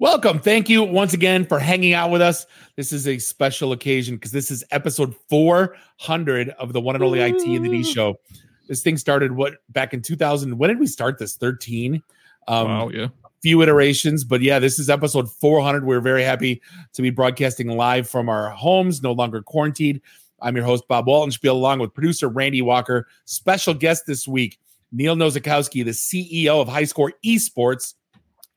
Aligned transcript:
Welcome. 0.00 0.40
Thank 0.40 0.68
you 0.68 0.82
once 0.82 1.14
again 1.14 1.46
for 1.46 1.60
hanging 1.60 1.92
out 1.92 2.10
with 2.10 2.20
us. 2.20 2.46
This 2.74 2.92
is 2.92 3.06
a 3.06 3.16
special 3.18 3.70
occasion 3.70 4.16
because 4.16 4.32
this 4.32 4.50
is 4.50 4.64
episode 4.72 5.14
400 5.30 6.50
of 6.50 6.72
the 6.72 6.80
one 6.80 6.96
and 6.96 7.04
only 7.04 7.20
IT 7.20 7.40
and 7.46 7.64
the 7.64 7.68
D 7.68 7.84
show. 7.84 8.18
This 8.66 8.82
thing 8.82 8.96
started 8.96 9.30
what 9.30 9.58
back 9.68 9.94
in 9.94 10.02
2000. 10.02 10.58
When 10.58 10.68
did 10.68 10.80
we 10.80 10.88
start 10.88 11.18
this? 11.18 11.36
13. 11.36 12.02
Um, 12.48 12.68
wow, 12.68 12.88
yeah. 12.88 13.06
Few 13.40 13.62
iterations, 13.62 14.24
but 14.24 14.40
yeah, 14.40 14.58
this 14.58 14.80
is 14.80 14.90
episode 14.90 15.30
400. 15.30 15.84
We're 15.84 16.00
very 16.00 16.24
happy 16.24 16.60
to 16.94 17.00
be 17.00 17.10
broadcasting 17.10 17.68
live 17.68 18.08
from 18.08 18.28
our 18.28 18.50
homes, 18.50 19.00
no 19.00 19.12
longer 19.12 19.42
quarantined. 19.42 20.00
I'm 20.40 20.56
your 20.56 20.64
host, 20.64 20.88
Bob 20.88 21.06
Waltenspiel, 21.06 21.52
along 21.52 21.78
with 21.78 21.94
producer 21.94 22.28
Randy 22.28 22.62
Walker. 22.62 23.06
Special 23.26 23.74
guest 23.74 24.06
this 24.06 24.26
week, 24.26 24.58
Neil 24.90 25.14
Nozakowski, 25.14 25.84
the 25.84 25.92
CEO 25.92 26.60
of 26.60 26.66
High 26.66 26.84
Score 26.84 27.12
Esports 27.24 27.94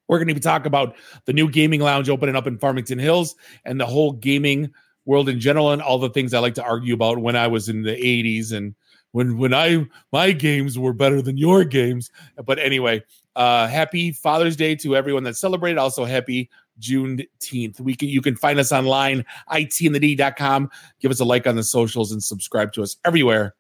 we're 0.08 0.18
going 0.18 0.28
to 0.28 0.34
be 0.34 0.40
talking 0.40 0.68
about 0.68 0.96
the 1.26 1.34
new 1.34 1.50
gaming 1.50 1.82
lounge 1.82 2.10
opening 2.10 2.36
up 2.36 2.48
in 2.48 2.58
Farmington 2.58 3.00
Hills 3.00 3.36
and 3.66 3.80
the 3.80 3.86
whole 3.86 4.14
gaming 4.14 4.72
world 5.06 5.30
in 5.30 5.40
general 5.40 5.72
and 5.72 5.82
all 5.82 6.00
the 6.00 6.10
things 6.10 6.34
I 6.34 6.40
like 6.40 6.56
to 6.56 6.64
argue 6.64 6.94
about 6.94 7.20
when 7.20 7.36
I 7.36 7.48
was 7.48 7.70
in 7.70 7.82
the 7.84 7.96
80s 7.96 8.52
and 8.52 8.76
when 9.12 9.38
when 9.38 9.54
I 9.54 9.86
my 10.12 10.32
games 10.32 10.78
were 10.78 10.94
better 10.94 11.22
than 11.22 11.38
your 11.38 11.64
games. 11.64 12.12
But 12.46 12.60
anyway, 12.60 13.04
uh 13.36 13.68
happy 13.68 14.12
Father's 14.12 14.56
Day 14.56 14.76
to 14.76 14.96
everyone 14.96 15.24
that 15.24 15.38
celebrated. 15.38 15.78
Also 15.78 16.06
happy 16.06 16.50
Juneteenth. 16.80 17.80
We 17.80 17.96
can 17.96 18.10
you 18.10 18.22
can 18.22 18.36
find 18.36 18.60
us 18.60 18.72
online, 18.72 19.26
itandthed.com. 19.52 20.70
Give 21.00 21.10
us 21.10 21.22
a 21.22 21.26
like 21.26 21.48
on 21.48 21.56
the 21.56 21.64
socials 21.64 22.12
and 22.12 22.22
subscribe 22.22 22.74
to 22.74 22.84
us 22.84 22.98
everywhere. 23.06 23.56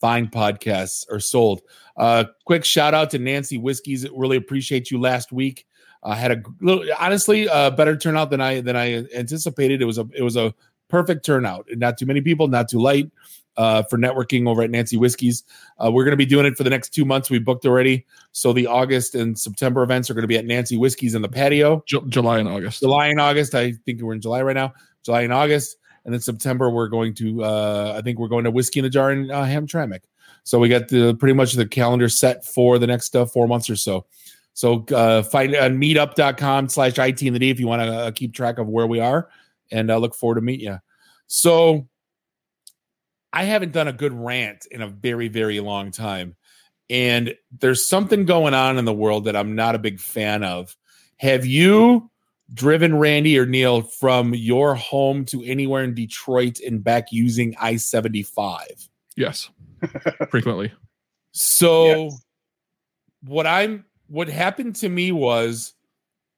Fine 0.00 0.28
podcasts 0.28 1.10
are 1.10 1.20
sold. 1.20 1.62
Uh 1.96 2.24
quick 2.44 2.64
shout 2.64 2.92
out 2.92 3.10
to 3.10 3.18
Nancy 3.18 3.56
Whiskey's. 3.56 4.06
Really 4.10 4.36
appreciate 4.36 4.90
you 4.90 5.00
last 5.00 5.32
week 5.32 5.66
uh, 6.02 6.14
had 6.14 6.32
a 6.32 6.42
little, 6.60 6.84
honestly 6.98 7.48
uh, 7.48 7.70
better 7.70 7.96
turnout 7.96 8.30
than 8.30 8.40
I 8.40 8.60
than 8.60 8.76
I 8.76 9.06
anticipated. 9.14 9.82
It 9.82 9.84
was 9.84 9.98
a 9.98 10.06
it 10.14 10.22
was 10.22 10.36
a 10.36 10.54
perfect 10.88 11.24
turnout. 11.24 11.66
Not 11.70 11.98
too 11.98 12.06
many 12.06 12.20
people, 12.20 12.48
not 12.48 12.68
too 12.68 12.80
light 12.80 13.10
uh, 13.56 13.82
for 13.84 13.98
networking 13.98 14.48
over 14.48 14.62
at 14.62 14.70
Nancy 14.70 14.96
Whiskey's. 14.96 15.44
Uh, 15.78 15.90
we're 15.90 16.04
going 16.04 16.12
to 16.12 16.16
be 16.16 16.26
doing 16.26 16.46
it 16.46 16.56
for 16.56 16.64
the 16.64 16.70
next 16.70 16.90
two 16.90 17.04
months. 17.04 17.30
We 17.30 17.38
booked 17.38 17.66
already, 17.66 18.06
so 18.32 18.52
the 18.52 18.66
August 18.66 19.14
and 19.14 19.38
September 19.38 19.82
events 19.82 20.10
are 20.10 20.14
going 20.14 20.22
to 20.22 20.28
be 20.28 20.38
at 20.38 20.46
Nancy 20.46 20.76
Whiskey's 20.76 21.14
in 21.14 21.22
the 21.22 21.28
patio. 21.28 21.82
J- 21.86 22.00
July 22.08 22.38
and 22.38 22.48
August. 22.48 22.80
July 22.80 23.08
and 23.08 23.20
August. 23.20 23.54
I 23.54 23.72
think 23.84 24.00
we're 24.00 24.14
in 24.14 24.20
July 24.20 24.42
right 24.42 24.56
now. 24.56 24.72
July 25.04 25.22
and 25.22 25.32
August, 25.32 25.76
and 26.04 26.12
then 26.14 26.20
September 26.20 26.70
we're 26.70 26.88
going 26.88 27.14
to. 27.14 27.44
Uh, 27.44 27.94
I 27.96 28.02
think 28.02 28.18
we're 28.18 28.28
going 28.28 28.44
to 28.44 28.50
Whiskey 28.50 28.80
in 28.80 28.84
the 28.84 28.90
Jar 28.90 29.12
in 29.12 29.30
uh, 29.30 29.44
Hamtramck. 29.44 30.00
So 30.44 30.58
we 30.58 30.68
got 30.68 30.88
the 30.88 31.14
pretty 31.14 31.34
much 31.34 31.52
the 31.52 31.66
calendar 31.66 32.08
set 32.08 32.44
for 32.44 32.78
the 32.78 32.86
next 32.86 33.14
uh, 33.14 33.26
four 33.26 33.46
months 33.46 33.68
or 33.68 33.76
so. 33.76 34.06
So 34.52 34.84
uh, 34.94 35.22
find 35.22 35.54
on 35.54 35.80
meetup.com 35.80 36.68
slash 36.68 36.98
IT 36.98 37.22
in 37.22 37.32
the 37.32 37.38
D 37.38 37.50
if 37.50 37.60
you 37.60 37.66
want 37.66 37.82
to 37.82 37.92
uh, 37.92 38.10
keep 38.10 38.34
track 38.34 38.58
of 38.58 38.68
where 38.68 38.86
we 38.86 39.00
are. 39.00 39.28
And 39.70 39.90
I 39.90 39.94
uh, 39.94 39.98
look 39.98 40.14
forward 40.14 40.36
to 40.36 40.40
meet 40.40 40.60
you. 40.60 40.78
So 41.26 41.88
I 43.32 43.44
haven't 43.44 43.72
done 43.72 43.88
a 43.88 43.92
good 43.92 44.12
rant 44.12 44.66
in 44.70 44.82
a 44.82 44.88
very, 44.88 45.28
very 45.28 45.60
long 45.60 45.92
time. 45.92 46.36
And 46.88 47.34
there's 47.60 47.88
something 47.88 48.24
going 48.24 48.52
on 48.52 48.76
in 48.76 48.84
the 48.84 48.92
world 48.92 49.26
that 49.26 49.36
I'm 49.36 49.54
not 49.54 49.76
a 49.76 49.78
big 49.78 50.00
fan 50.00 50.42
of. 50.42 50.76
Have 51.18 51.46
you 51.46 52.10
driven 52.52 52.96
Randy 52.96 53.38
or 53.38 53.46
Neil 53.46 53.82
from 53.82 54.34
your 54.34 54.74
home 54.74 55.24
to 55.26 55.44
anywhere 55.44 55.84
in 55.84 55.94
Detroit 55.94 56.58
and 56.60 56.82
back 56.82 57.12
using 57.12 57.54
I 57.60 57.76
75? 57.76 58.66
Yes, 59.16 59.50
frequently. 60.30 60.72
So, 61.32 61.86
yes. 61.86 62.24
what 63.22 63.46
I'm 63.46 63.84
what 64.10 64.28
happened 64.28 64.74
to 64.76 64.88
me 64.88 65.12
was 65.12 65.72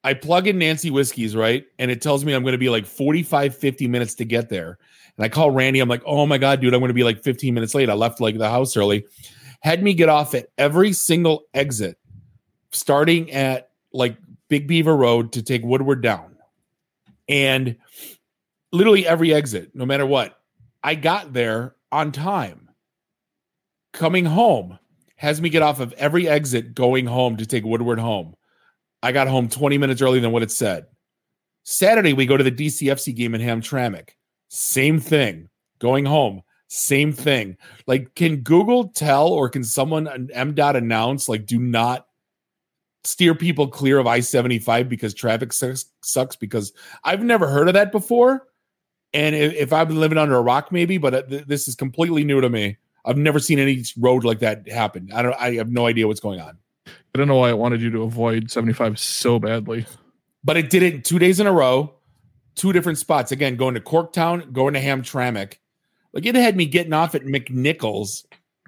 I 0.05 0.15
plug 0.15 0.47
in 0.47 0.59
Nancy 0.59 0.91
Whiskey's, 0.91 1.35
right? 1.35 1.65
And 1.79 1.91
it 1.91 2.03
tells 2.03 2.25
me 2.25 2.35
I'm 2.35 2.43
going 2.43 2.53
to 2.53 2.59
be 2.59 2.69
like 2.69 2.85
45, 2.85 3.57
50 3.57 3.89
minutes 3.89 4.15
to 4.17 4.25
get 4.25 4.51
there. 4.51 4.79
And 5.17 5.25
I 5.25 5.29
call 5.29 5.51
Randy. 5.51 5.81
I'm 5.81 5.89
like, 5.89 6.03
oh 6.05 6.27
my 6.27 6.39
God, 6.39 6.61
dude, 6.61 6.75
I'm 6.75 6.81
going 6.81 6.89
to 6.89 6.95
be 6.95 7.05
like 7.05 7.23
15 7.23 7.55
minutes 7.55 7.75
late. 7.75 7.89
I 7.89 7.95
left 7.95 8.21
like 8.21 8.37
the 8.37 8.51
house 8.51 8.77
early. 8.77 9.07
Had 9.61 9.83
me 9.83 9.95
get 9.95 10.11
off 10.11 10.35
at 10.35 10.49
every 10.59 10.93
single 10.93 11.45
exit, 11.55 11.97
starting 12.73 13.31
at 13.33 13.71
like 13.93 14.19
Big 14.49 14.67
Beaver 14.67 14.97
Road 14.97 15.33
to 15.33 15.43
take 15.43 15.63
Woodward 15.63 16.03
down. 16.03 16.37
And 17.27 17.77
literally 18.71 19.07
every 19.07 19.33
exit, 19.33 19.71
no 19.75 19.87
matter 19.87 20.05
what, 20.05 20.39
I 20.83 20.95
got 20.95 21.33
there 21.33 21.75
on 21.91 22.13
time. 22.13 22.69
Coming 23.93 24.25
home, 24.25 24.79
has 25.23 25.41
me 25.41 25.49
get 25.49 25.63
off 25.63 25.79
of 25.79 25.93
every 25.93 26.29
exit 26.29 26.75
going 26.75 27.07
home 27.07 27.37
to 27.37 27.47
take 27.47 27.65
Woodward 27.65 28.01
home. 28.01 28.35
I 29.05 29.13
got 29.13 29.29
home 29.29 29.49
20 29.49 29.79
minutes 29.79 30.03
earlier 30.03 30.21
than 30.21 30.33
what 30.33 30.43
it 30.43 30.51
said. 30.51 30.87
Saturday, 31.63 32.13
we 32.13 32.27
go 32.27 32.37
to 32.37 32.43
the 32.43 32.51
DCFC 32.51 33.15
game 33.15 33.33
in 33.37 33.41
Hamtramck. 33.41 34.09
Same 34.49 34.99
thing. 34.99 35.49
Going 35.79 36.07
home, 36.07 36.43
same 36.67 37.13
thing. 37.13 37.57
Like, 37.87 38.17
can 38.17 38.39
Google 38.39 38.89
tell 38.89 39.29
or 39.29 39.49
can 39.49 39.63
someone 39.63 40.07
MDOT 40.07 40.75
announce, 40.75 41.29
like, 41.29 41.47
do 41.47 41.61
not 41.61 42.09
steer 43.05 43.37
people 43.37 43.69
clear 43.69 43.99
of 43.99 44.09
I 44.09 44.19
75 44.19 44.89
because 44.89 45.15
traffic 45.15 45.53
sucks, 45.53 45.87
sucks? 46.03 46.35
Because 46.35 46.73
I've 47.05 47.23
never 47.23 47.47
heard 47.47 47.69
of 47.69 47.75
that 47.75 47.93
before. 47.93 48.49
And 49.15 49.37
if, 49.37 49.55
if 49.55 49.73
I've 49.73 49.87
been 49.87 50.01
living 50.01 50.19
under 50.19 50.35
a 50.35 50.43
rock, 50.43 50.73
maybe, 50.73 50.99
but 50.99 51.15
uh, 51.15 51.23
th- 51.23 51.47
this 51.47 51.69
is 51.69 51.77
completely 51.77 52.25
new 52.25 52.41
to 52.41 52.51
me. 52.51 52.79
I've 53.05 53.17
never 53.17 53.39
seen 53.39 53.59
any 53.59 53.85
road 53.99 54.25
like 54.25 54.41
that 54.41 54.69
happen. 54.69 55.11
I 55.13 55.23
don't. 55.23 55.35
I 55.35 55.55
have 55.55 55.71
no 55.71 55.87
idea 55.87 56.07
what's 56.07 56.21
going 56.21 56.41
on. 56.41 56.59
I 56.87 57.19
don't 57.19 57.29
know 57.29 57.37
why 57.37 57.51
I 57.51 57.55
wanted 57.55 57.83
you 57.83 57.91
to 57.91 58.03
avoid 58.03 58.51
75 58.51 58.99
so 58.99 59.39
badly. 59.39 59.87
But 60.45 60.57
it 60.57 60.71
did 60.71 60.83
it 60.83 61.05
two 61.05 61.19
days 61.19 61.41
in 61.41 61.47
a 61.47 61.53
row, 61.53 61.95
two 62.55 62.73
different 62.73 62.99
spots. 62.99 63.33
Again, 63.33 63.57
going 63.57 63.75
to 63.75 63.81
Corktown, 63.81 64.53
going 64.53 64.75
to 64.75 64.81
Hamtramck. 64.81 65.55
Like 66.13 66.27
it 66.27 66.35
had 66.35 66.57
me 66.57 66.67
getting 66.67 66.93
off 66.93 67.15
at 67.15 67.23
McNichols, 67.23 68.25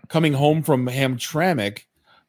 coming 0.08 0.32
home 0.32 0.62
from 0.62 0.86
Hamtramck 0.86 1.82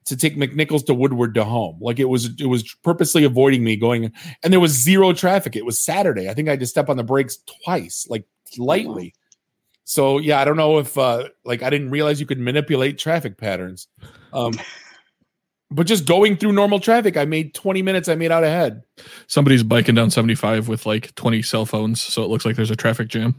to 0.06 0.16
take 0.16 0.38
McNichols 0.38 0.86
to 0.86 0.94
Woodward 0.94 1.34
to 1.36 1.44
home. 1.44 1.78
Like 1.82 2.00
it 2.00 2.06
was 2.06 2.30
it 2.40 2.48
was 2.48 2.76
purposely 2.84 3.24
avoiding 3.24 3.64
me 3.64 3.76
going 3.76 4.12
and 4.44 4.54
there 4.54 4.60
was 4.60 4.72
zero 4.72 5.14
traffic. 5.14 5.56
It 5.56 5.66
was 5.66 5.80
Saturday. 5.80 6.30
I 6.30 6.34
think 6.34 6.48
I 6.48 6.52
had 6.52 6.60
to 6.60 6.68
step 6.68 6.90
on 6.90 6.98
the 6.98 7.04
brakes 7.04 7.40
twice, 7.64 8.08
like 8.10 8.26
lightly. 8.58 9.14
So 9.86 10.18
yeah, 10.18 10.42
I 10.42 10.46
don't 10.46 10.58
know 10.58 10.80
if 10.80 10.98
uh 10.98 11.30
like 11.46 11.64
I 11.64 11.70
didn't 11.70 11.92
realize 11.92 12.20
you 12.20 12.26
could 12.26 12.40
manipulate 12.40 12.98
traffic 12.98 13.38
patterns. 13.38 13.88
Um 14.34 14.54
but 15.72 15.88
just 15.88 16.06
going 16.06 16.38
through 16.38 16.54
normal 16.54 16.80
traffic, 16.80 17.18
I 17.18 17.26
made 17.26 17.54
20 17.54 17.82
minutes, 17.82 18.08
I 18.08 18.16
made 18.16 18.32
out 18.32 18.44
ahead. 18.44 18.84
Somebody's 19.28 19.64
biking 19.64 19.96
down 19.96 20.12
75 20.12 20.68
with 20.68 20.86
like 20.86 21.14
20 21.16 21.42
cell 21.42 21.66
phones, 21.66 22.00
so 22.02 22.24
it 22.24 22.30
looks 22.30 22.46
like 22.46 22.56
there's 22.56 22.72
a 22.72 22.76
traffic 22.76 23.08
jam. 23.08 23.36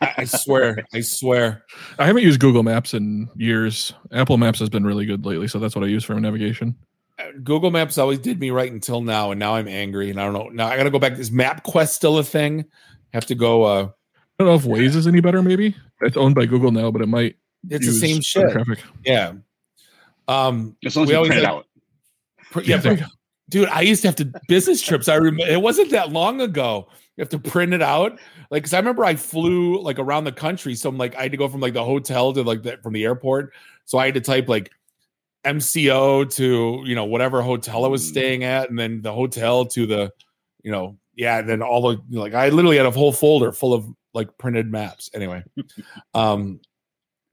I 0.00 0.24
swear, 0.24 0.84
I 0.92 1.00
swear. 1.00 1.64
I 1.98 2.06
haven't 2.06 2.24
used 2.24 2.40
Google 2.40 2.62
Maps 2.62 2.92
in 2.92 3.28
years. 3.36 3.94
Apple 4.12 4.36
Maps 4.36 4.58
has 4.58 4.68
been 4.68 4.84
really 4.84 5.06
good 5.06 5.24
lately, 5.24 5.48
so 5.48 5.58
that's 5.58 5.74
what 5.74 5.82
I 5.84 5.88
use 5.88 6.04
for 6.04 6.18
navigation. 6.20 6.76
Uh, 7.18 7.24
Google 7.42 7.70
Maps 7.70 7.96
always 7.96 8.18
did 8.18 8.38
me 8.38 8.50
right 8.50 8.70
until 8.70 9.00
now, 9.00 9.30
and 9.30 9.38
now 9.38 9.54
I'm 9.54 9.66
angry, 9.68 10.10
and 10.10 10.20
I 10.20 10.24
don't 10.24 10.34
know. 10.34 10.48
Now 10.50 10.68
I 10.68 10.76
got 10.76 10.84
to 10.84 10.90
go 10.90 10.98
back. 10.98 11.18
Is 11.18 11.30
MapQuest 11.30 11.88
still 11.88 12.18
a 12.18 12.24
thing? 12.24 12.66
Have 13.14 13.26
to 13.26 13.34
go. 13.34 13.64
uh 13.64 13.88
I 14.38 14.44
don't 14.44 14.48
know 14.48 14.54
if 14.54 14.64
Waze 14.64 14.94
is 14.94 15.06
any 15.06 15.20
better. 15.20 15.42
Maybe 15.42 15.74
it's 16.02 16.16
owned 16.16 16.34
by 16.34 16.46
Google 16.46 16.70
now, 16.70 16.90
but 16.90 17.02
it 17.02 17.08
might. 17.08 17.36
It's 17.68 17.86
the 17.86 17.92
same 17.92 18.20
shit. 18.20 18.50
Traffic. 18.52 18.78
Yeah. 19.04 19.32
Um, 20.28 20.76
as 20.84 20.96
long 20.96 21.04
as 21.04 21.10
we 21.10 21.14
always 21.14 21.30
print 21.30 21.42
it 21.42 21.48
out. 21.48 21.66
yeah, 22.64 22.80
yeah 22.82 23.06
dude. 23.48 23.68
I 23.68 23.80
used 23.82 24.02
to 24.02 24.08
have 24.08 24.16
to 24.16 24.32
business 24.48 24.82
trips. 24.82 25.08
I 25.08 25.16
remember 25.16 25.50
it 25.50 25.60
wasn't 25.60 25.90
that 25.90 26.12
long 26.12 26.40
ago. 26.40 26.88
You 27.16 27.22
have 27.22 27.28
to 27.30 27.38
print 27.38 27.72
it 27.72 27.82
out, 27.82 28.12
like 28.50 28.62
because 28.62 28.74
I 28.74 28.78
remember 28.78 29.04
I 29.04 29.16
flew 29.16 29.80
like 29.80 29.98
around 29.98 30.24
the 30.24 30.32
country. 30.32 30.74
So 30.74 30.88
I'm 30.88 30.98
like 30.98 31.16
I 31.16 31.22
had 31.22 31.30
to 31.30 31.38
go 31.38 31.48
from 31.48 31.60
like 31.60 31.72
the 31.72 31.84
hotel 31.84 32.32
to 32.32 32.42
like 32.42 32.62
the, 32.62 32.78
from 32.82 32.92
the 32.92 33.04
airport. 33.04 33.52
So 33.86 33.98
I 33.98 34.06
had 34.06 34.14
to 34.14 34.20
type 34.20 34.48
like 34.48 34.70
MCO 35.44 36.30
to 36.34 36.82
you 36.84 36.94
know 36.94 37.04
whatever 37.04 37.40
hotel 37.40 37.84
I 37.84 37.88
was 37.88 38.04
mm. 38.04 38.10
staying 38.10 38.44
at, 38.44 38.68
and 38.68 38.78
then 38.78 39.00
the 39.00 39.12
hotel 39.12 39.64
to 39.66 39.86
the 39.86 40.12
you 40.62 40.70
know 40.70 40.98
yeah, 41.14 41.38
and 41.38 41.48
then 41.48 41.62
all 41.62 41.80
the 41.90 42.02
like 42.10 42.34
I 42.34 42.50
literally 42.50 42.76
had 42.76 42.86
a 42.86 42.90
whole 42.90 43.12
folder 43.12 43.52
full 43.52 43.72
of 43.72 43.86
like 44.16 44.36
printed 44.38 44.72
maps. 44.72 45.10
Anyway, 45.14 45.44
um, 46.14 46.60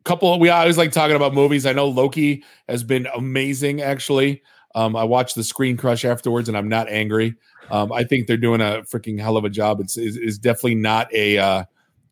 couple 0.03 0.39
we 0.39 0.50
always 0.50 0.77
like 0.77 0.91
talking 0.91 1.15
about 1.15 1.33
movies. 1.33 1.65
I 1.65 1.74
know 1.74 1.88
Loki 1.88 2.44
has 2.68 2.83
been 2.83 3.07
amazing. 3.15 3.81
Actually, 3.81 4.44
um, 4.75 4.95
I 4.95 5.03
watched 5.03 5.35
the 5.35 5.44
Screen 5.44 5.77
Crush 5.77 6.06
afterwards, 6.06 6.47
and 6.47 6.57
I'm 6.57 6.69
not 6.69 6.89
angry. 6.89 7.35
Um, 7.71 7.91
I 7.91 8.03
think 8.03 8.27
they're 8.27 8.38
doing 8.38 8.62
a 8.62 8.83
freaking 8.83 9.19
hell 9.19 9.38
of 9.38 9.45
a 9.45 9.50
job. 9.50 9.80
It's 9.80 9.97
is 9.97 10.18
is 10.18 10.38
definitely 10.38 10.75
not 10.75 11.12
a 11.13 11.38
uh, 11.38 11.63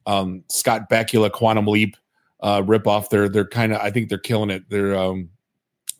um, 0.05 0.43
Scott 0.49 0.89
Bakula 0.89 1.31
Quantum 1.31 1.67
Leap 1.67 1.97
uh, 2.41 2.63
rip 2.65 2.87
off. 2.87 3.09
They're 3.09 3.29
they're 3.29 3.47
kind 3.47 3.73
of 3.73 3.81
I 3.81 3.91
think 3.91 4.09
they're 4.09 4.17
killing 4.17 4.49
it. 4.49 4.63
They're 4.69 4.95
um, 4.95 5.29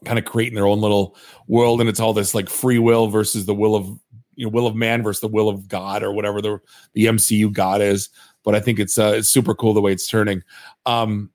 kind 0.06 0.18
of 0.18 0.26
creating 0.26 0.56
their 0.56 0.68
own 0.68 0.82
little 0.82 1.16
world, 1.48 1.82
and 1.82 1.90
it's 1.90 2.00
all 2.00 2.14
this 2.14 2.34
like 2.34 2.50
free 2.50 2.80
will 2.80 3.08
versus 3.08 3.46
the 3.46 3.56
will 3.56 3.76
of 3.76 4.00
you 4.36 4.46
know 4.46 4.50
will 4.50 4.68
of 4.68 4.76
man 4.76 5.04
versus 5.04 5.22
the 5.22 5.28
will 5.28 5.50
of 5.50 5.68
God 5.68 6.04
or 6.04 6.12
whatever 6.14 6.42
the 6.42 6.60
the 6.94 7.06
MCU 7.06 7.52
God 7.52 7.82
is 7.82 8.10
but 8.44 8.56
I 8.56 8.60
think 8.60 8.80
it's 8.80 8.98
uh, 8.98 9.14
it's 9.16 9.30
super 9.30 9.54
cool 9.56 9.74
the 9.74 9.82
way 9.82 9.92
it's 9.92 10.08
turning. 10.08 10.44
Um, 10.86 11.32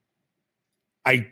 I 1.05 1.29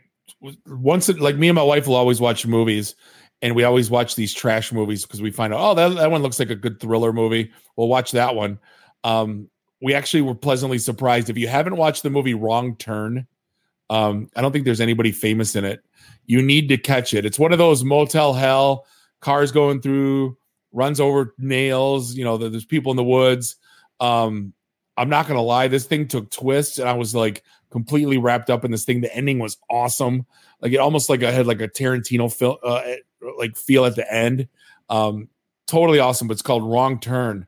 once 0.67 1.09
like 1.09 1.37
me 1.37 1.49
and 1.49 1.55
my 1.55 1.63
wife 1.63 1.87
will 1.87 1.95
always 1.95 2.21
watch 2.21 2.45
movies, 2.45 2.95
and 3.41 3.55
we 3.55 3.63
always 3.63 3.89
watch 3.89 4.15
these 4.15 4.33
trash 4.33 4.71
movies 4.71 5.03
because 5.03 5.21
we 5.21 5.31
find 5.31 5.53
out, 5.53 5.59
oh, 5.59 5.73
that, 5.75 5.95
that 5.95 6.11
one 6.11 6.21
looks 6.21 6.39
like 6.39 6.49
a 6.49 6.55
good 6.55 6.79
thriller 6.79 7.13
movie. 7.13 7.51
We'll 7.75 7.87
watch 7.87 8.11
that 8.11 8.35
one. 8.35 8.59
Um, 9.03 9.49
we 9.81 9.93
actually 9.93 10.21
were 10.21 10.35
pleasantly 10.35 10.77
surprised. 10.77 11.29
If 11.29 11.37
you 11.37 11.47
haven't 11.47 11.77
watched 11.77 12.03
the 12.03 12.09
movie 12.09 12.33
Wrong 12.33 12.75
Turn, 12.77 13.27
um, 13.89 14.29
I 14.35 14.41
don't 14.41 14.51
think 14.51 14.65
there's 14.65 14.81
anybody 14.81 15.11
famous 15.11 15.55
in 15.55 15.65
it. 15.65 15.83
You 16.25 16.41
need 16.41 16.69
to 16.69 16.77
catch 16.77 17.13
it. 17.13 17.25
It's 17.25 17.37
one 17.37 17.51
of 17.51 17.59
those 17.59 17.83
motel 17.83 18.33
hell 18.33 18.85
cars 19.19 19.51
going 19.51 19.81
through, 19.81 20.37
runs 20.71 20.99
over 20.99 21.35
nails. 21.37 22.15
You 22.15 22.23
know, 22.23 22.37
there's 22.37 22.65
people 22.65 22.91
in 22.91 22.97
the 22.97 23.03
woods. 23.03 23.57
Um, 23.99 24.53
I'm 24.97 25.09
not 25.09 25.27
gonna 25.27 25.41
lie, 25.41 25.67
this 25.67 25.85
thing 25.85 26.07
took 26.07 26.31
twists, 26.31 26.79
and 26.79 26.87
I 26.87 26.93
was 26.93 27.13
like 27.13 27.43
completely 27.69 28.17
wrapped 28.17 28.49
up 28.49 28.63
in 28.63 28.71
this 28.71 28.85
thing. 28.85 29.01
The 29.01 29.13
ending 29.13 29.39
was 29.39 29.57
awesome. 29.69 30.25
Like 30.61 30.71
it 30.71 30.77
almost 30.77 31.09
like 31.09 31.23
I 31.23 31.31
had 31.31 31.47
like 31.47 31.61
a 31.61 31.67
Tarantino 31.67 32.33
film, 32.33 32.57
uh, 32.63 32.81
like 33.37 33.57
feel 33.57 33.85
at 33.85 33.95
the 33.95 34.11
end. 34.11 34.47
Um, 34.89 35.29
totally 35.67 35.99
awesome. 35.99 36.27
But 36.27 36.33
it's 36.33 36.41
called 36.41 36.63
Wrong 36.63 36.99
Turn. 36.99 37.47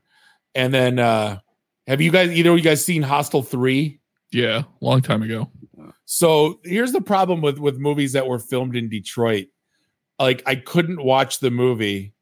And 0.54 0.74
then, 0.74 0.98
uh, 0.98 1.38
have 1.86 2.00
you 2.00 2.10
guys 2.10 2.30
either 2.30 2.50
of 2.50 2.58
you 2.58 2.64
guys 2.64 2.84
seen 2.84 3.02
Hostel 3.02 3.42
Three? 3.42 4.00
Yeah, 4.30 4.64
long 4.80 5.00
time 5.00 5.22
ago. 5.22 5.50
So 6.04 6.60
here's 6.64 6.92
the 6.92 7.00
problem 7.00 7.40
with 7.40 7.58
with 7.58 7.78
movies 7.78 8.12
that 8.12 8.26
were 8.26 8.38
filmed 8.38 8.76
in 8.76 8.88
Detroit. 8.88 9.46
Like 10.18 10.42
I 10.46 10.56
couldn't 10.56 11.02
watch 11.02 11.40
the 11.40 11.50
movie 11.50 12.12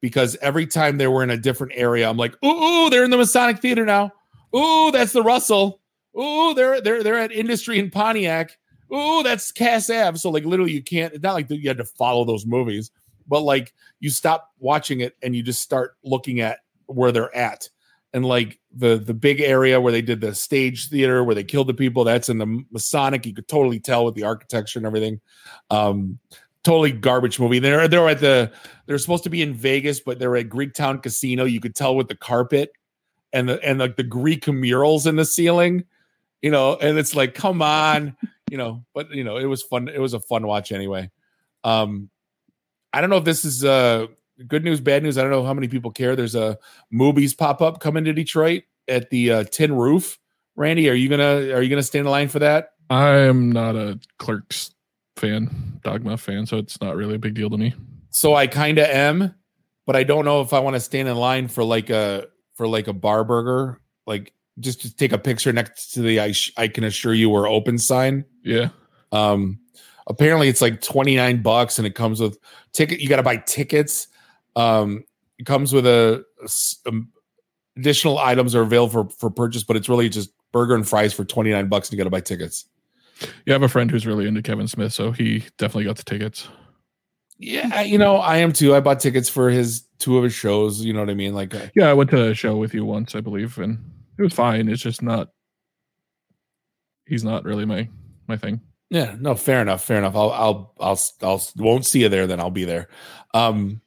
because 0.00 0.36
every 0.42 0.66
time 0.66 0.98
they 0.98 1.06
were 1.06 1.22
in 1.22 1.30
a 1.30 1.36
different 1.36 1.72
area, 1.74 2.08
I'm 2.08 2.16
like, 2.16 2.34
ooh, 2.44 2.48
ooh 2.48 2.90
they're 2.90 3.04
in 3.04 3.10
the 3.10 3.16
Masonic 3.16 3.58
Theater 3.58 3.84
now. 3.84 4.12
Ooh, 4.54 4.90
that's 4.90 5.12
the 5.12 5.22
Russell. 5.22 5.80
Ooh, 6.18 6.54
they're 6.54 6.80
they're 6.80 7.02
they're 7.02 7.18
at 7.18 7.32
Industry 7.32 7.78
in 7.78 7.90
Pontiac. 7.90 8.56
Ooh, 8.92 9.22
that's 9.22 9.52
Cass 9.52 9.88
Ave. 9.88 10.18
So 10.18 10.30
like 10.30 10.44
literally, 10.44 10.72
you 10.72 10.82
can't. 10.82 11.14
It's 11.14 11.22
not 11.22 11.34
like 11.34 11.48
you 11.50 11.68
had 11.68 11.78
to 11.78 11.84
follow 11.84 12.24
those 12.24 12.46
movies, 12.46 12.90
but 13.28 13.40
like 13.40 13.72
you 14.00 14.10
stop 14.10 14.50
watching 14.58 15.00
it 15.00 15.16
and 15.22 15.34
you 15.34 15.42
just 15.42 15.62
start 15.62 15.96
looking 16.02 16.40
at 16.40 16.58
where 16.86 17.12
they're 17.12 17.34
at. 17.34 17.68
And 18.12 18.24
like 18.24 18.58
the 18.74 18.96
the 18.96 19.14
big 19.14 19.40
area 19.40 19.80
where 19.80 19.92
they 19.92 20.02
did 20.02 20.20
the 20.20 20.34
stage 20.34 20.88
theater 20.88 21.22
where 21.22 21.36
they 21.36 21.44
killed 21.44 21.68
the 21.68 21.74
people, 21.74 22.02
that's 22.02 22.28
in 22.28 22.38
the 22.38 22.64
Masonic. 22.72 23.24
You 23.24 23.34
could 23.34 23.46
totally 23.46 23.78
tell 23.78 24.04
with 24.04 24.16
the 24.16 24.24
architecture 24.24 24.80
and 24.80 24.86
everything. 24.86 25.20
Um, 25.70 26.18
totally 26.64 26.90
garbage 26.90 27.38
movie. 27.38 27.60
They're 27.60 27.86
they're 27.86 28.08
at 28.08 28.18
the 28.18 28.50
they're 28.86 28.98
supposed 28.98 29.24
to 29.24 29.30
be 29.30 29.42
in 29.42 29.54
Vegas, 29.54 30.00
but 30.00 30.18
they're 30.18 30.36
at 30.36 30.48
Greektown 30.48 31.00
Casino. 31.00 31.44
You 31.44 31.60
could 31.60 31.76
tell 31.76 31.94
with 31.94 32.08
the 32.08 32.16
carpet 32.16 32.72
and 33.32 33.48
the 33.48 33.62
and 33.62 33.78
like 33.78 33.96
the 33.96 34.02
Greek 34.02 34.48
murals 34.48 35.06
in 35.06 35.16
the 35.16 35.24
ceiling, 35.24 35.84
you 36.42 36.50
know, 36.50 36.76
and 36.76 36.98
it's 36.98 37.14
like, 37.14 37.34
come 37.34 37.62
on, 37.62 38.16
you 38.50 38.56
know, 38.56 38.84
but 38.94 39.10
you 39.10 39.24
know, 39.24 39.36
it 39.36 39.46
was 39.46 39.62
fun. 39.62 39.88
It 39.88 40.00
was 40.00 40.14
a 40.14 40.20
fun 40.20 40.46
watch 40.46 40.72
anyway. 40.72 41.10
Um, 41.64 42.10
I 42.92 43.00
don't 43.00 43.10
know 43.10 43.18
if 43.18 43.24
this 43.24 43.44
is 43.44 43.64
uh 43.64 44.06
good 44.46 44.64
news, 44.64 44.80
bad 44.80 45.02
news. 45.02 45.18
I 45.18 45.22
don't 45.22 45.30
know 45.30 45.44
how 45.44 45.54
many 45.54 45.68
people 45.68 45.90
care. 45.90 46.16
There's 46.16 46.34
a 46.34 46.58
movies 46.90 47.34
pop 47.34 47.62
up 47.62 47.80
coming 47.80 48.04
to 48.04 48.12
Detroit 48.12 48.64
at 48.88 49.10
the 49.10 49.30
uh, 49.30 49.44
Tin 49.44 49.74
Roof. 49.74 50.18
Randy, 50.56 50.88
are 50.90 50.94
you 50.94 51.08
gonna 51.08 51.52
are 51.54 51.62
you 51.62 51.68
gonna 51.68 51.82
stand 51.82 52.06
in 52.06 52.10
line 52.10 52.28
for 52.28 52.40
that? 52.40 52.72
I 52.90 53.18
am 53.18 53.52
not 53.52 53.76
a 53.76 53.98
Clerks 54.18 54.72
fan, 55.16 55.80
Dogma 55.84 56.16
fan, 56.16 56.46
so 56.46 56.58
it's 56.58 56.80
not 56.80 56.96
really 56.96 57.14
a 57.14 57.18
big 57.18 57.34
deal 57.34 57.50
to 57.50 57.56
me. 57.56 57.74
So 58.10 58.34
I 58.34 58.46
kind 58.48 58.78
of 58.78 58.88
am, 58.88 59.34
but 59.86 59.94
I 59.94 60.02
don't 60.02 60.24
know 60.24 60.40
if 60.40 60.52
I 60.52 60.58
want 60.58 60.74
to 60.74 60.80
stand 60.80 61.08
in 61.08 61.16
line 61.16 61.46
for 61.46 61.62
like 61.62 61.90
a 61.90 62.26
for 62.60 62.68
like 62.68 62.88
a 62.88 62.92
bar 62.92 63.24
burger, 63.24 63.80
like 64.06 64.34
just 64.58 64.82
to 64.82 64.94
take 64.94 65.12
a 65.12 65.18
picture 65.18 65.50
next 65.50 65.92
to 65.92 66.02
the 66.02 66.20
I, 66.20 66.32
sh- 66.32 66.52
I 66.58 66.68
can 66.68 66.84
assure 66.84 67.14
you 67.14 67.30
we're 67.30 67.48
open 67.48 67.78
sign. 67.78 68.26
Yeah. 68.44 68.68
Um 69.12 69.60
apparently 70.06 70.48
it's 70.48 70.60
like 70.60 70.82
29 70.82 71.40
bucks 71.40 71.78
and 71.78 71.86
it 71.86 71.94
comes 71.94 72.20
with 72.20 72.36
ticket 72.74 73.00
you 73.00 73.08
got 73.08 73.16
to 73.16 73.22
buy 73.22 73.38
tickets. 73.38 74.08
Um 74.56 75.04
it 75.38 75.46
comes 75.46 75.72
with 75.72 75.86
a, 75.86 76.22
a 76.44 76.88
um, 76.90 77.08
additional 77.78 78.18
items 78.18 78.54
are 78.54 78.60
available 78.60 79.04
for, 79.04 79.08
for 79.16 79.30
purchase, 79.30 79.64
but 79.64 79.74
it's 79.74 79.88
really 79.88 80.10
just 80.10 80.28
burger 80.52 80.74
and 80.74 80.86
fries 80.86 81.14
for 81.14 81.24
29 81.24 81.66
bucks 81.68 81.88
and 81.88 81.94
you 81.94 81.96
got 81.96 82.04
to 82.04 82.10
buy 82.10 82.20
tickets. 82.20 82.66
Yeah, 83.46 83.52
I 83.52 83.52
have 83.52 83.62
a 83.62 83.68
friend 83.68 83.90
who's 83.90 84.06
really 84.06 84.26
into 84.26 84.42
Kevin 84.42 84.68
Smith, 84.68 84.92
so 84.92 85.12
he 85.12 85.46
definitely 85.56 85.84
got 85.84 85.96
the 85.96 86.02
tickets. 86.02 86.46
Yeah, 87.42 87.80
you 87.80 87.96
know, 87.96 88.16
I 88.16 88.36
am 88.36 88.52
too. 88.52 88.74
I 88.74 88.80
bought 88.80 89.00
tickets 89.00 89.30
for 89.30 89.48
his 89.48 89.84
two 89.98 90.18
of 90.18 90.24
his 90.24 90.34
shows. 90.34 90.84
You 90.84 90.92
know 90.92 91.00
what 91.00 91.08
I 91.08 91.14
mean? 91.14 91.34
Like, 91.34 91.54
uh, 91.54 91.68
yeah, 91.74 91.88
I 91.88 91.94
went 91.94 92.10
to 92.10 92.28
a 92.28 92.34
show 92.34 92.56
with 92.56 92.74
you 92.74 92.84
once, 92.84 93.14
I 93.14 93.22
believe, 93.22 93.56
and 93.56 93.82
it 94.18 94.22
was 94.22 94.34
fine. 94.34 94.68
It's 94.68 94.82
just 94.82 95.00
not. 95.00 95.30
He's 97.06 97.24
not 97.24 97.44
really 97.44 97.64
my 97.64 97.88
my 98.28 98.36
thing. 98.36 98.60
Yeah, 98.90 99.16
no, 99.18 99.34
fair 99.34 99.62
enough, 99.62 99.82
fair 99.82 99.98
enough. 99.98 100.16
I'll, 100.16 100.32
I'll, 100.32 100.74
I'll, 100.80 101.00
I'll, 101.22 101.42
won't 101.56 101.86
see 101.86 102.02
you 102.02 102.10
there. 102.10 102.26
Then 102.26 102.40
I'll 102.40 102.50
be 102.50 102.66
there. 102.66 102.88
Um, 103.32 103.80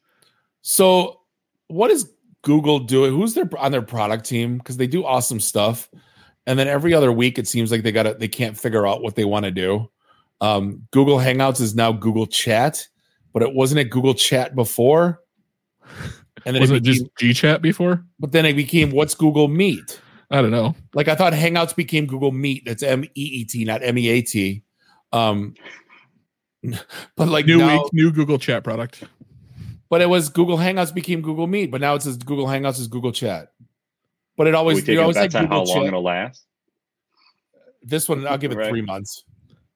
so 0.63 1.19
what 1.67 1.91
is 1.91 2.09
Google 2.41 2.79
doing? 2.79 3.11
Who's 3.11 3.35
their 3.35 3.47
on 3.59 3.71
their 3.71 3.83
product 3.83 4.25
team? 4.25 4.57
Because 4.57 4.77
they 4.77 4.87
do 4.87 5.05
awesome 5.05 5.39
stuff, 5.39 5.91
and 6.47 6.57
then 6.57 6.67
every 6.67 6.95
other 6.95 7.11
week 7.11 7.37
it 7.37 7.47
seems 7.47 7.71
like 7.71 7.83
they 7.83 7.91
got 7.91 8.17
they 8.17 8.27
can't 8.27 8.57
figure 8.57 8.87
out 8.87 9.03
what 9.03 9.13
they 9.13 9.25
want 9.25 9.45
to 9.45 9.51
do. 9.51 9.91
Um, 10.41 10.87
Google 10.89 11.19
Hangouts 11.19 11.61
is 11.61 11.75
now 11.75 11.91
Google 11.91 12.25
Chat 12.25 12.87
but 13.33 13.41
it 13.41 13.53
wasn't 13.53 13.79
it 13.79 13.89
Google 13.89 14.13
Chat 14.13 14.55
before. 14.55 15.19
And 16.45 16.55
then 16.55 16.61
was 16.61 16.71
it, 16.71 16.83
became, 16.83 16.91
it 16.91 16.99
just 16.99 17.17
G 17.17 17.33
Chat 17.33 17.61
before? 17.61 18.05
But 18.19 18.31
then 18.31 18.45
it 18.45 18.53
became 18.53 18.91
what's 18.91 19.15
Google 19.15 19.47
Meet? 19.47 19.99
I 20.31 20.41
don't 20.41 20.51
know. 20.51 20.75
Like 20.93 21.07
I 21.07 21.15
thought 21.15 21.33
Hangouts 21.33 21.75
became 21.75 22.05
Google 22.05 22.31
Meet. 22.31 22.65
That's 22.65 22.83
M 22.83 23.03
E 23.03 23.09
E 23.15 23.45
T, 23.45 23.65
not 23.65 23.83
M 23.83 23.97
E 23.97 24.07
A 24.09 24.21
T. 24.21 24.63
Um, 25.11 25.53
but 27.15 27.27
like 27.27 27.45
new 27.45 27.57
now, 27.57 27.83
week, 27.83 27.93
new 27.93 28.11
Google 28.11 28.39
Chat 28.39 28.63
product. 28.63 29.03
But 29.89 30.01
it 30.01 30.09
was 30.09 30.29
Google 30.29 30.57
Hangouts 30.57 30.93
became 30.93 31.21
Google 31.21 31.47
Meet, 31.47 31.71
but 31.71 31.81
now 31.81 31.95
it 31.95 32.01
says 32.01 32.17
Google 32.17 32.45
Hangouts 32.45 32.79
is 32.79 32.87
Google 32.87 33.11
Chat. 33.11 33.49
But 34.35 34.47
it 34.47 34.55
always 34.55 34.87
you 34.87 34.99
always 34.99 35.15
like 35.15 35.31
Google 35.31 35.47
how 35.47 35.63
long 35.63 35.75
Chat. 35.75 35.85
it'll 35.85 36.03
last. 36.03 36.45
This 37.83 38.09
one, 38.09 38.25
I'll 38.25 38.37
give 38.37 38.51
it 38.51 38.57
right. 38.57 38.69
three 38.69 38.81
months. 38.81 39.23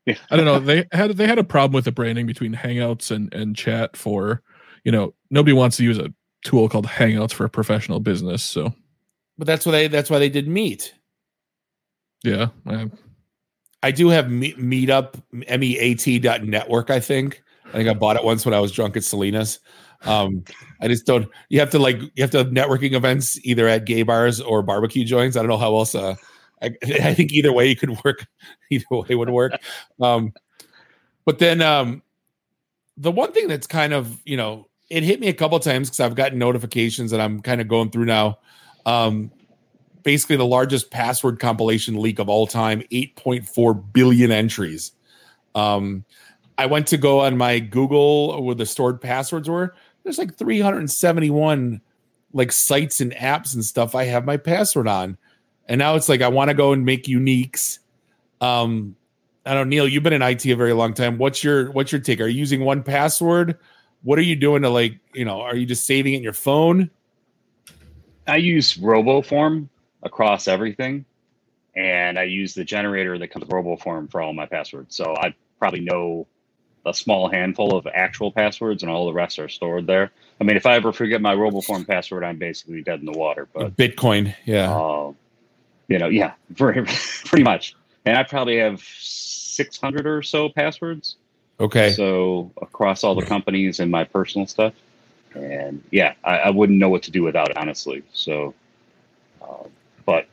I 0.07 0.36
don't 0.36 0.45
know. 0.45 0.59
They 0.59 0.86
had 0.92 1.12
they 1.12 1.27
had 1.27 1.39
a 1.39 1.44
problem 1.44 1.74
with 1.74 1.86
the 1.86 1.92
branding 1.92 2.25
between 2.25 2.54
Hangouts 2.56 3.12
and 3.12 3.33
and 3.33 3.56
Chat 3.56 3.98
for 3.98 4.42
you 4.83 4.92
know 4.92 5.13
nobody 5.30 5.54
wants 5.54 5.77
to 5.77 5.83
use 5.83 5.98
a 5.98 6.13
tool 6.44 6.69
called 6.69 6.88
Hangouts 6.88 7.33
for 7.33 7.45
a 7.45 7.50
professional 7.50 8.00
business. 8.00 8.44
So, 8.44 8.74
but 9.38 9.48
that's 9.48 9.65
why 9.65 9.71
they 9.74 9.88
that's 9.88 10.09
why 10.09 10.19
they 10.19 10.30
did 10.30 10.48
Meet. 10.48 10.94
Yeah, 12.24 12.48
I, 12.65 12.89
I 13.83 13.92
do 13.92 14.09
have 14.09 14.30
meet, 14.31 14.57
Meetup 14.57 15.21
M 15.48 15.63
E 15.63 15.77
A 15.77 15.94
T 15.95 16.19
dot 16.19 16.44
network. 16.44 16.89
I 16.89 17.00
think 17.00 17.42
I 17.65 17.71
think 17.74 17.89
I 17.89 17.94
bought 17.94 18.15
it 18.15 18.24
once 18.24 18.45
when 18.45 18.53
I 18.53 18.60
was 18.60 18.71
drunk 18.71 18.98
at 18.98 19.03
Selena's. 19.03 19.60
Um, 20.03 20.44
I 20.81 20.88
just 20.88 21.06
don't. 21.06 21.27
You 21.50 21.60
have 21.60 21.71
to 21.71 21.80
like 21.80 22.00
you 22.00 22.21
have 22.21 22.31
to 22.31 22.39
have 22.39 22.48
networking 22.48 22.94
events 22.94 23.39
either 23.44 23.68
at 23.68 23.86
gay 23.86 24.03
bars 24.03 24.39
or 24.42 24.62
barbecue 24.62 25.03
joints. 25.03 25.36
I 25.36 25.42
don't 25.42 25.50
know 25.50 25.57
how 25.57 25.75
else. 25.75 25.96
Uh, 25.96 26.15
I, 26.62 26.72
I 26.84 27.14
think 27.14 27.32
either 27.32 27.54
way 27.54 27.72
it 27.72 27.80
could 27.80 27.98
work. 28.04 28.26
Either 28.70 28.86
way 28.90 29.16
would 29.16 29.30
work. 29.30 29.54
Um, 30.02 30.34
but 31.26 31.40
then 31.40 31.62
um, 31.62 32.02
the 32.98 33.12
one 33.12 33.32
thing 33.32 33.48
that's 33.48 33.68
kind 33.68 33.94
of 33.94 34.22
you 34.26 34.38
know 34.38 34.68
it 34.90 35.04
hit 35.04 35.20
me 35.20 35.28
a 35.28 35.34
couple 35.34 35.60
times 35.60 35.90
because 35.90 36.00
I've 36.00 36.16
gotten 36.16 36.40
notifications 36.40 37.12
that 37.12 37.20
I'm 37.20 37.42
kind 37.42 37.62
of 37.62 37.68
going 37.68 37.90
through 37.90 38.06
now. 38.06 38.40
Um, 38.86 39.32
basically, 40.04 40.38
the 40.38 40.46
largest 40.46 40.92
password 40.92 41.40
compilation 41.40 42.02
leak 42.02 42.20
of 42.20 42.30
all 42.30 42.48
time, 42.48 42.82
8.4 42.92 43.94
billion 43.94 44.32
entries. 44.32 44.94
Um, 45.56 46.06
I 46.58 46.66
went 46.66 46.88
to 46.88 46.98
go 46.98 47.20
on 47.20 47.38
my 47.38 47.60
Google 47.60 48.42
where 48.42 48.56
the 48.56 48.66
stored 48.66 49.02
passwords 49.02 49.50
were. 49.50 49.76
There's 50.04 50.18
like 50.18 50.36
371 50.36 51.82
like 52.34 52.52
sites 52.52 53.02
and 53.02 53.14
apps 53.14 53.54
and 53.54 53.64
stuff 53.64 53.96
I 53.96 54.06
have 54.06 54.26
my 54.26 54.38
password 54.38 54.88
on. 54.88 55.18
And 55.67 55.79
now 55.79 55.95
it's 55.95 56.09
like 56.09 56.21
I 56.21 56.27
want 56.27 56.50
to 56.50 56.53
go 56.53 56.74
and 56.74 56.86
make 56.86 57.05
uniques. 57.05 57.79
Um, 58.41 58.95
I 59.45 59.53
don't 59.53 59.69
know, 59.69 59.75
Neil, 59.75 59.88
you've 59.88 60.03
been 60.03 60.13
in 60.13 60.21
IT 60.21 60.45
a 60.45 60.55
very 60.55 60.74
long 60.74 60.93
time. 60.93 61.17
What's 61.17 61.43
your 61.43 61.71
what's 61.71 61.91
your 61.91 62.01
take? 62.01 62.19
Are 62.21 62.27
you 62.27 62.39
using 62.39 62.62
one 62.62 62.83
password? 62.83 63.57
What 64.03 64.19
are 64.19 64.24
you 64.24 64.36
doing 64.36 64.62
to 64.62 64.69
like, 64.69 65.00
you 65.13 65.25
know, 65.25 65.41
are 65.41 65.55
you 65.55 65.65
just 65.65 65.86
saving 65.86 66.13
it 66.13 66.17
in 66.17 66.24
your 66.24 66.33
phone? 66.33 66.89
I 68.27 68.38
use 68.38 68.75
RoboForm 68.77 69.69
across 70.03 70.47
everything. 70.47 71.05
And 71.75 72.17
I 72.17 72.24
use 72.24 72.53
the 72.53 72.63
generator 72.63 73.17
that 73.19 73.27
comes 73.29 73.45
with 73.45 73.51
RoboForm 73.51 74.12
for 74.12 74.21
all 74.21 74.33
my 74.33 74.47
passwords. 74.47 74.95
So 74.95 75.15
I 75.15 75.36
probably 75.59 75.81
know 75.81 76.27
a 76.86 76.93
small 76.93 77.29
handful 77.29 77.77
of 77.77 77.86
actual 77.93 78.31
passwords 78.31 78.81
and 78.81 78.91
all 78.91 79.05
the 79.05 79.13
rest 79.13 79.38
are 79.39 79.50
stored 79.50 79.86
there. 79.86 80.12
I 80.41 80.43
mean, 80.43 80.57
if 80.57 80.65
I 80.65 80.75
ever 80.75 80.91
forget 80.91 81.21
my 81.21 81.36
RoboForm 81.36 81.88
password, 81.88 82.24
I'm 82.24 82.38
basically 82.38 82.81
dead 82.81 83.00
in 83.00 83.05
the 83.05 83.17
water. 83.17 83.47
But 83.53 83.75
Bitcoin, 83.77 84.36
yeah. 84.45 84.75
Uh, 84.75 85.13
you 85.88 85.98
know, 86.00 86.08
yeah, 86.08 86.34
very, 86.50 86.86
pretty 87.25 87.44
much. 87.44 87.75
And 88.06 88.17
I 88.17 88.24
probably 88.24 88.58
have 88.58 88.82
600 88.82 90.08
or 90.08 90.22
so 90.22 90.50
passwords. 90.50 91.17
Okay. 91.60 91.91
So 91.91 92.51
across 92.62 93.03
all 93.03 93.15
the 93.15 93.25
companies 93.25 93.79
and 93.79 93.91
my 93.91 94.03
personal 94.03 94.48
stuff. 94.48 94.74
And 95.34 95.84
yeah, 95.91 96.13
I, 96.24 96.38
I 96.38 96.50
wouldn't 96.50 96.79
know 96.79 96.89
what 96.89 97.03
to 97.03 97.12
do 97.12 97.24
without 97.24 97.50
it, 97.50 97.58
honestly. 97.58 98.03
So, 98.13 98.53
uh, 99.41 99.63
but 100.06 100.27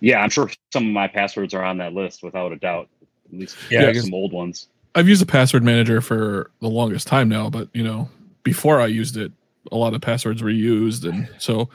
yeah, 0.00 0.20
I'm 0.20 0.30
sure 0.30 0.50
some 0.72 0.86
of 0.86 0.92
my 0.92 1.08
passwords 1.08 1.54
are 1.54 1.62
on 1.62 1.78
that 1.78 1.92
list 1.92 2.22
without 2.22 2.52
a 2.52 2.56
doubt. 2.56 2.88
At 3.32 3.38
least 3.38 3.56
yeah, 3.70 3.92
some 3.92 4.12
old 4.12 4.32
ones. 4.32 4.68
I've 4.94 5.08
used 5.08 5.22
a 5.22 5.26
password 5.26 5.62
manager 5.62 6.00
for 6.00 6.50
the 6.60 6.68
longest 6.68 7.06
time 7.06 7.28
now, 7.28 7.48
but 7.48 7.68
you 7.72 7.82
know, 7.82 8.10
before 8.42 8.80
I 8.80 8.86
used 8.86 9.16
it, 9.16 9.32
a 9.70 9.76
lot 9.76 9.94
of 9.94 10.00
passwords 10.00 10.42
were 10.42 10.50
used, 10.50 11.04
and 11.04 11.28
so 11.38 11.70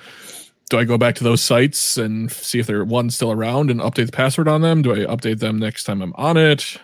do 0.70 0.78
I 0.78 0.84
go 0.84 0.98
back 0.98 1.16
to 1.16 1.24
those 1.24 1.42
sites 1.42 1.98
and 1.98 2.32
see 2.32 2.60
if 2.60 2.68
they're 2.68 2.84
one 2.84 3.10
still 3.10 3.32
around 3.32 3.72
and 3.72 3.80
update 3.80 4.08
the 4.08 4.12
password 4.12 4.48
on 4.48 4.62
them? 4.62 4.82
Do 4.82 4.92
I 4.94 5.00
update 5.00 5.40
them 5.40 5.58
next 5.58 5.86
time 5.86 6.02
I'm 6.02 6.14
on 6.16 6.36
it? 6.38 6.78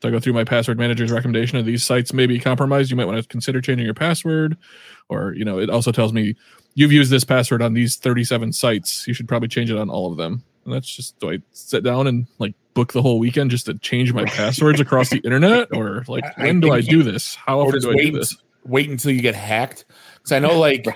Do 0.00 0.08
I 0.08 0.10
go 0.10 0.20
through 0.20 0.32
my 0.32 0.44
password 0.44 0.78
manager's 0.78 1.10
recommendation 1.10 1.58
of 1.58 1.66
these 1.66 1.84
sites 1.84 2.12
may 2.12 2.26
be 2.26 2.38
compromised? 2.38 2.90
You 2.90 2.96
might 2.96 3.06
want 3.06 3.20
to 3.20 3.28
consider 3.28 3.60
changing 3.60 3.84
your 3.84 3.94
password. 3.94 4.56
Or, 5.08 5.32
you 5.34 5.44
know, 5.44 5.58
it 5.58 5.70
also 5.70 5.92
tells 5.92 6.12
me 6.12 6.34
you've 6.74 6.92
used 6.92 7.10
this 7.10 7.24
password 7.24 7.62
on 7.62 7.74
these 7.74 7.96
37 7.96 8.52
sites. 8.52 9.06
You 9.06 9.14
should 9.14 9.28
probably 9.28 9.48
change 9.48 9.70
it 9.70 9.76
on 9.78 9.90
all 9.90 10.10
of 10.10 10.16
them. 10.18 10.42
And 10.64 10.74
that's 10.74 10.88
just 10.88 11.18
do 11.20 11.30
I 11.30 11.38
sit 11.52 11.82
down 11.82 12.06
and 12.06 12.26
like 12.38 12.54
book 12.74 12.92
the 12.92 13.02
whole 13.02 13.18
weekend 13.18 13.50
just 13.50 13.66
to 13.66 13.74
change 13.78 14.12
my 14.12 14.24
passwords 14.24 14.80
across 14.80 15.10
the 15.10 15.18
internet? 15.18 15.68
Or 15.74 16.04
like 16.08 16.24
I- 16.24 16.42
I 16.42 16.44
when 16.46 16.60
do 16.60 16.72
I 16.72 16.80
do 16.80 17.02
this? 17.02 17.34
How 17.36 17.60
often 17.60 17.80
do 17.80 17.90
I 17.90 17.94
wait, 17.94 18.12
do 18.12 18.18
this? 18.18 18.36
wait 18.64 18.90
until 18.90 19.12
you 19.12 19.22
get 19.22 19.34
hacked. 19.34 19.84
Because 20.16 20.32
I 20.32 20.38
know, 20.40 20.58
like, 20.58 20.86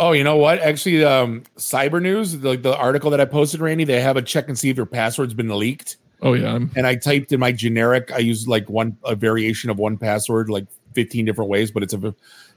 oh, 0.00 0.12
you 0.12 0.24
know 0.24 0.36
what? 0.36 0.58
Actually, 0.58 1.04
um, 1.04 1.44
Cyber 1.56 2.02
News, 2.02 2.34
like 2.42 2.62
the 2.62 2.76
article 2.76 3.10
that 3.10 3.20
I 3.20 3.26
posted, 3.26 3.60
Randy, 3.60 3.84
they 3.84 4.00
have 4.00 4.16
a 4.16 4.22
check 4.22 4.48
and 4.48 4.58
see 4.58 4.70
if 4.70 4.76
your 4.76 4.86
password's 4.86 5.34
been 5.34 5.56
leaked. 5.56 5.98
Oh 6.22 6.34
yeah, 6.34 6.58
And 6.76 6.86
I 6.86 6.96
typed 6.96 7.32
in 7.32 7.40
my 7.40 7.52
generic. 7.52 8.10
I 8.12 8.18
used 8.18 8.48
like 8.48 8.68
one 8.68 8.96
a 9.04 9.14
variation 9.14 9.70
of 9.70 9.78
one 9.78 9.96
password, 9.96 10.50
like 10.50 10.66
fifteen 10.92 11.24
different 11.24 11.50
ways, 11.50 11.70
but 11.70 11.82
it's 11.82 11.94
a, 11.94 12.14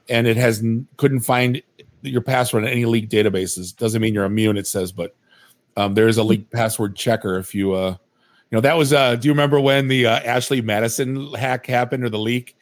and 0.10 0.28
it 0.28 0.38
has 0.38 0.64
couldn't 0.98 1.22
find 1.22 1.62
your 2.02 2.22
password 2.22 2.64
in 2.64 2.70
any 2.70 2.86
leaked 2.86 3.12
databases. 3.12 3.76
Doesn't 3.76 4.02
mean 4.02 4.14
you're 4.14 4.26
immune. 4.26 4.58
It 4.58 4.68
says, 4.68 4.92
but 4.92 5.16
um, 5.78 5.94
there 5.94 6.08
is 6.08 6.18
a 6.18 6.24
leaked 6.24 6.52
password 6.52 6.96
checker 6.96 7.38
if 7.38 7.56
you 7.56 7.74
uh 7.74 7.92
you 7.92 8.58
know 8.58 8.62
that 8.62 8.78
was 8.78 8.94
uh 8.94 9.16
do 9.16 9.28
you 9.28 9.32
remember 9.32 9.60
when 9.60 9.88
the 9.88 10.06
uh, 10.06 10.20
ashley 10.20 10.62
madison 10.62 11.34
hack 11.34 11.66
happened 11.66 12.04
or 12.04 12.10
the 12.10 12.20
leak 12.20 12.56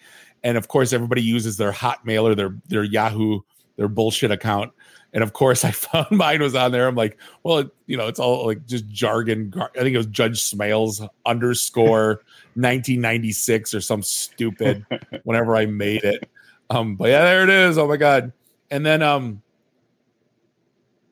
and 0.43 0.57
of 0.57 0.67
course 0.67 0.93
everybody 0.93 1.21
uses 1.21 1.57
their 1.57 1.71
hotmail 1.71 2.23
or 2.23 2.35
their 2.35 2.55
their 2.67 2.83
yahoo 2.83 3.41
their 3.77 3.87
bullshit 3.87 4.31
account 4.31 4.71
and 5.13 5.23
of 5.23 5.33
course 5.33 5.63
i 5.65 5.71
found 5.71 6.09
mine 6.11 6.41
was 6.41 6.55
on 6.55 6.71
there 6.71 6.87
i'm 6.87 6.95
like 6.95 7.17
well 7.43 7.59
it, 7.59 7.69
you 7.87 7.97
know 7.97 8.07
it's 8.07 8.19
all 8.19 8.45
like 8.45 8.65
just 8.65 8.87
jargon 8.89 9.53
i 9.55 9.79
think 9.79 9.93
it 9.93 9.97
was 9.97 10.07
judge 10.07 10.41
smales 10.41 11.07
underscore 11.25 12.21
1996 12.55 13.73
or 13.73 13.81
some 13.81 14.03
stupid 14.03 14.85
whenever 15.23 15.55
i 15.55 15.65
made 15.65 16.03
it 16.03 16.29
um 16.69 16.95
but 16.95 17.09
yeah 17.09 17.23
there 17.23 17.43
it 17.43 17.49
is 17.49 17.77
oh 17.77 17.87
my 17.87 17.97
god 17.97 18.31
and 18.69 18.85
then 18.85 19.01
um 19.01 19.41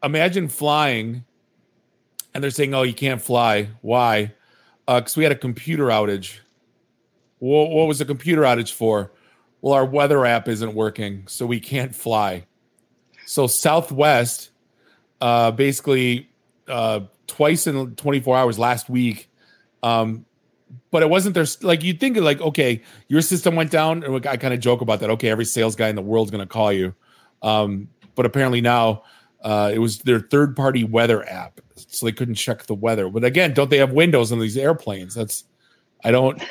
imagine 0.04 0.48
flying 0.48 1.24
and 2.34 2.44
they're 2.44 2.51
saying, 2.51 2.74
"Oh, 2.74 2.84
you 2.84 2.94
can't 2.94 3.22
fly. 3.22 3.70
Why? 3.82 4.34
Because 4.88 5.18
we 5.18 5.24
had 5.24 5.32
a 5.32 5.38
computer 5.38 5.86
outage. 5.86 6.39
What, 7.39 7.70
what 7.70 7.88
was 7.88 8.00
the 8.00 8.06
computer 8.06 8.42
outage 8.42 8.74
for? 8.74 9.12
Well, 9.62 9.74
our 9.74 9.86
weather 9.86 10.25
app 10.25 10.48
isn't 10.48 10.74
working, 10.74 11.24
so 11.28 11.46
we 11.46 11.60
can't 11.60 11.94
fly. 11.94 12.46
So 13.29 13.45
Southwest, 13.45 14.50
uh, 15.21 15.51
basically, 15.51 16.31
uh, 16.67 17.01
twice 17.27 17.67
in 17.67 17.95
24 17.95 18.36
hours 18.36 18.57
last 18.57 18.89
week, 18.89 19.29
um, 19.83 20.25
but 20.89 21.03
it 21.03 21.12
wasn't 21.12 21.36
their 21.36 21.45
like 21.62 21.83
you'd 21.83 22.00
think 22.00 22.17
like 22.17 22.41
okay, 22.41 22.81
your 23.07 23.21
system 23.21 23.55
went 23.55 23.69
down, 23.69 24.03
and 24.03 24.25
I 24.25 24.36
kind 24.36 24.51
of 24.51 24.59
joke 24.59 24.81
about 24.81 25.00
that. 25.01 25.12
Okay, 25.12 25.29
every 25.29 25.45
sales 25.45 25.75
guy 25.75 25.89
in 25.89 25.95
the 25.95 26.01
world's 26.01 26.31
going 26.31 26.41
to 26.41 26.51
call 26.51 26.74
you, 26.74 26.95
um, 27.43 27.88
but 28.15 28.25
apparently 28.25 28.62
now 28.62 29.03
uh, 29.43 29.69
it 29.71 29.77
was 29.77 30.00
their 30.00 30.21
third 30.21 30.55
party 30.55 30.83
weather 30.83 31.24
app, 31.29 31.62
so 31.75 32.07
they 32.07 32.12
couldn't 32.12 32.33
check 32.33 32.63
the 32.63 32.74
weather. 32.74 33.09
But 33.09 33.24
again, 33.24 33.53
don't 33.53 33.69
they 33.69 33.77
have 33.77 33.91
windows 33.91 34.31
on 34.31 34.39
these 34.39 34.57
airplanes? 34.57 35.13
That's 35.13 35.43
I 36.03 36.09
don't, 36.09 36.41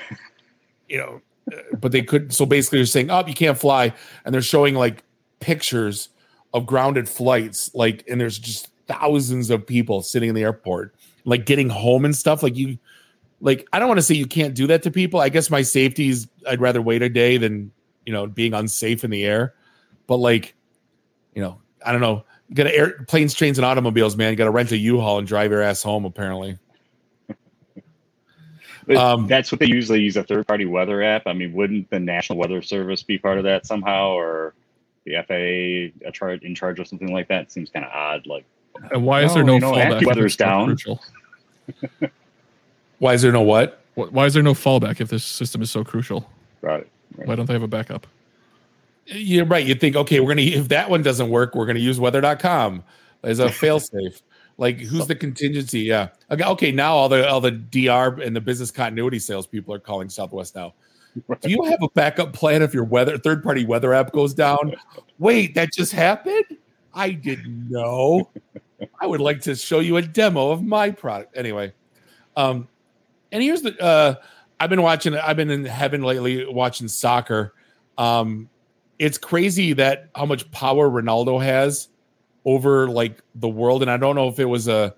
you 0.88 0.98
know, 0.98 1.22
uh, 1.52 1.76
but 1.80 1.90
they 1.90 2.02
could. 2.02 2.32
So 2.32 2.46
basically, 2.46 2.78
they're 2.78 2.86
saying, 2.86 3.10
"Oh, 3.10 3.26
you 3.26 3.34
can't 3.34 3.58
fly," 3.58 3.92
and 4.24 4.32
they're 4.32 4.42
showing 4.42 4.76
like 4.76 5.02
pictures 5.40 6.10
of 6.54 6.66
grounded 6.66 7.08
flights, 7.08 7.70
like, 7.74 8.04
and 8.08 8.20
there's 8.20 8.38
just 8.38 8.68
thousands 8.86 9.50
of 9.50 9.66
people 9.66 10.02
sitting 10.02 10.28
in 10.28 10.34
the 10.34 10.42
airport, 10.42 10.94
like 11.24 11.46
getting 11.46 11.68
home 11.68 12.04
and 12.04 12.16
stuff. 12.16 12.42
Like 12.42 12.56
you, 12.56 12.78
like 13.40 13.68
I 13.72 13.78
don't 13.78 13.88
want 13.88 13.98
to 13.98 14.02
say 14.02 14.14
you 14.14 14.26
can't 14.26 14.54
do 14.54 14.66
that 14.68 14.82
to 14.84 14.90
people. 14.90 15.20
I 15.20 15.28
guess 15.28 15.50
my 15.50 15.62
safety 15.62 16.08
is 16.08 16.28
I'd 16.48 16.60
rather 16.60 16.82
wait 16.82 17.02
a 17.02 17.08
day 17.08 17.36
than 17.36 17.70
you 18.06 18.12
know 18.12 18.26
being 18.26 18.54
unsafe 18.54 19.04
in 19.04 19.10
the 19.10 19.24
air. 19.24 19.54
But 20.06 20.16
like, 20.16 20.54
you 21.34 21.42
know, 21.42 21.60
I 21.84 21.92
don't 21.92 22.00
know. 22.00 22.24
Got 22.54 22.64
to 22.64 22.74
air 22.74 23.04
planes, 23.08 23.34
trains, 23.34 23.58
and 23.58 23.64
automobiles, 23.66 24.16
man. 24.16 24.30
You 24.30 24.36
got 24.36 24.44
to 24.44 24.50
rent 24.50 24.72
a 24.72 24.78
U-Haul 24.78 25.18
and 25.18 25.28
drive 25.28 25.50
your 25.50 25.60
ass 25.60 25.82
home. 25.82 26.06
Apparently, 26.06 26.58
Um, 28.96 29.26
that's 29.26 29.52
what 29.52 29.58
they 29.58 29.66
usually 29.66 30.00
use 30.00 30.16
a 30.16 30.24
third 30.24 30.46
party 30.46 30.64
weather 30.64 31.02
app. 31.02 31.26
I 31.26 31.34
mean, 31.34 31.52
wouldn't 31.52 31.90
the 31.90 32.00
National 32.00 32.38
Weather 32.38 32.62
Service 32.62 33.02
be 33.02 33.18
part 33.18 33.38
of 33.38 33.44
that 33.44 33.66
somehow, 33.66 34.12
or 34.12 34.54
the 35.08 35.22
FAA 36.02 36.08
a 36.08 36.12
charge 36.12 36.42
in 36.42 36.54
charge 36.54 36.78
of 36.80 36.86
something 36.88 37.12
like 37.12 37.28
that? 37.28 37.50
Seems 37.50 37.70
kind 37.70 37.84
of 37.84 37.90
odd. 37.92 38.26
Like, 38.26 38.44
and 38.92 39.04
why 39.04 39.22
is 39.22 39.30
No, 39.30 39.34
there 39.34 39.44
no 39.44 39.54
you 39.54 39.60
know, 39.60 39.72
fallback? 39.72 40.02
if 40.02 40.08
AccuWeather's 40.08 40.36
down. 40.36 40.66
Crucial? 40.66 41.00
why 42.98 43.14
is 43.14 43.22
there 43.22 43.32
no 43.32 43.42
what? 43.42 43.80
Wh- 43.94 44.12
Why 44.12 44.26
is 44.26 44.34
there 44.34 44.42
no 44.42 44.54
fallback 44.54 45.00
if 45.00 45.08
this 45.08 45.24
system 45.24 45.62
is 45.62 45.70
so 45.70 45.84
crucial? 45.84 46.28
right, 46.60 46.86
Why 47.24 47.34
don't 47.34 47.46
they 47.46 47.52
have 47.52 47.62
a 47.62 47.68
backup? 47.68 48.06
You're 49.06 49.46
right. 49.46 49.64
You 49.64 49.74
think, 49.74 49.96
okay, 49.96 50.20
we're 50.20 50.28
gonna 50.34 50.42
if 50.42 50.68
that 50.68 50.90
one 50.90 51.02
doesn't 51.02 51.30
work, 51.30 51.54
we're 51.54 51.66
gonna 51.66 51.78
use 51.78 51.98
weather.com 51.98 52.84
as 53.22 53.38
a 53.38 53.46
failsafe. 53.48 54.20
like, 54.58 54.78
who's 54.80 55.06
the 55.06 55.14
contingency? 55.14 55.80
Yeah. 55.80 56.08
Okay, 56.30 56.44
okay. 56.44 56.72
Now 56.72 56.94
all 56.94 57.08
the 57.08 57.26
all 57.28 57.40
the 57.40 57.52
DR 57.52 58.20
and 58.22 58.36
the 58.36 58.40
business 58.40 58.70
continuity 58.70 59.18
salespeople 59.18 59.72
are 59.74 59.78
calling 59.78 60.08
Southwest 60.10 60.54
now. 60.54 60.74
Do 61.40 61.50
you 61.50 61.62
have 61.64 61.82
a 61.82 61.88
backup 61.90 62.32
plan 62.32 62.62
if 62.62 62.72
your 62.72 62.84
weather 62.84 63.18
third 63.18 63.42
party 63.42 63.64
weather 63.64 63.92
app 63.92 64.12
goes 64.12 64.34
down? 64.34 64.74
Wait, 65.18 65.54
that 65.54 65.72
just 65.72 65.92
happened? 65.92 66.44
I 66.94 67.10
didn't 67.10 67.70
know. 67.70 68.30
I 69.00 69.06
would 69.06 69.20
like 69.20 69.40
to 69.42 69.54
show 69.54 69.80
you 69.80 69.96
a 69.96 70.02
demo 70.02 70.50
of 70.50 70.62
my 70.62 70.90
product. 70.90 71.36
Anyway, 71.36 71.72
um, 72.36 72.68
and 73.32 73.42
here's 73.42 73.62
the 73.62 73.80
uh, 73.82 74.14
I've 74.60 74.70
been 74.70 74.82
watching. 74.82 75.14
I've 75.16 75.36
been 75.36 75.50
in 75.50 75.64
heaven 75.64 76.02
lately 76.02 76.46
watching 76.46 76.88
soccer. 76.88 77.54
Um, 77.96 78.48
it's 78.98 79.18
crazy 79.18 79.72
that 79.74 80.10
how 80.14 80.26
much 80.26 80.50
power 80.50 80.88
Ronaldo 80.88 81.42
has 81.42 81.88
over 82.44 82.88
like 82.88 83.22
the 83.34 83.48
world, 83.48 83.82
and 83.82 83.90
I 83.90 83.96
don't 83.96 84.16
know 84.16 84.28
if 84.28 84.38
it 84.38 84.46
was 84.46 84.68
a. 84.68 84.94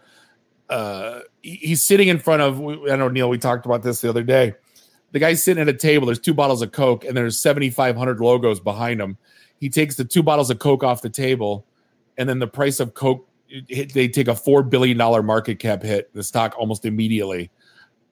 Uh, 0.69 1.21
he's 1.43 1.83
sitting 1.83 2.09
in 2.09 2.19
front 2.19 2.43
of. 2.43 2.61
I 2.61 2.89
don't 2.89 2.99
know 2.99 3.09
Neil. 3.09 3.29
We 3.29 3.39
talked 3.39 3.67
about 3.67 3.83
this 3.83 4.01
the 4.01 4.09
other 4.09 4.23
day. 4.23 4.55
The 5.13 5.19
guy's 5.19 5.43
sitting 5.43 5.61
at 5.61 5.69
a 5.69 5.77
table. 5.77 6.07
There's 6.07 6.21
two 6.21 6.35
bottles 6.35 6.63
of 6.63 6.73
Coke, 6.73 7.05
and 7.05 7.17
there's 7.17 7.41
7,500 7.41 8.21
logos 8.21 8.61
behind 8.61 9.01
him. 9.01 9.17
He 9.59 9.69
takes 9.69 9.97
the 9.97 10.05
two 10.05 10.23
bottles 10.23 10.51
of 10.51 10.59
Coke 10.59 10.85
off 10.85 11.03
the 11.03 11.11
table, 11.11 11.67
and 12.17 12.29
then 12.29 12.39
the 12.39 12.47
price 12.47 12.81
of 12.81 12.95
Coke. 12.95 13.27
They 13.69 14.07
take 14.07 14.29
a 14.29 14.35
four 14.35 14.63
billion 14.63 14.97
dollar 14.97 15.25
market 15.25 15.59
cap 15.59 15.83
hit. 15.83 16.15
The 16.15 16.23
stock 16.23 16.55
almost 16.57 16.85
immediately 16.85 17.51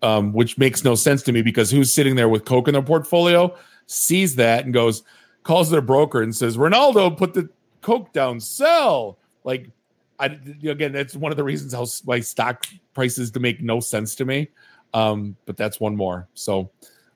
um, 0.02 0.32
which 0.32 0.58
makes 0.58 0.84
no 0.84 0.94
sense 0.94 1.22
to 1.24 1.32
me 1.32 1.42
because 1.42 1.70
who's 1.70 1.92
sitting 1.92 2.16
there 2.16 2.28
with 2.28 2.44
Coke 2.44 2.68
in 2.68 2.74
their 2.74 2.82
portfolio 2.82 3.54
sees 3.86 4.36
that 4.36 4.64
and 4.64 4.72
goes, 4.72 5.02
calls 5.42 5.70
their 5.70 5.80
broker 5.80 6.22
and 6.22 6.34
says, 6.34 6.56
Ronaldo, 6.56 7.16
put 7.16 7.34
the 7.34 7.48
Coke 7.80 8.12
down, 8.12 8.40
sell. 8.40 9.18
Like, 9.44 9.70
I 10.18 10.38
again, 10.66 10.92
that's 10.92 11.14
one 11.14 11.32
of 11.32 11.36
the 11.36 11.44
reasons 11.44 11.72
how 11.72 11.86
my 12.06 12.20
stock 12.20 12.66
prices 12.92 13.30
to 13.32 13.40
make 13.40 13.62
no 13.62 13.80
sense 13.80 14.14
to 14.16 14.24
me. 14.24 14.48
Um, 14.94 15.36
but 15.46 15.56
that's 15.56 15.80
one 15.80 15.96
more. 15.96 16.28
So, 16.34 16.70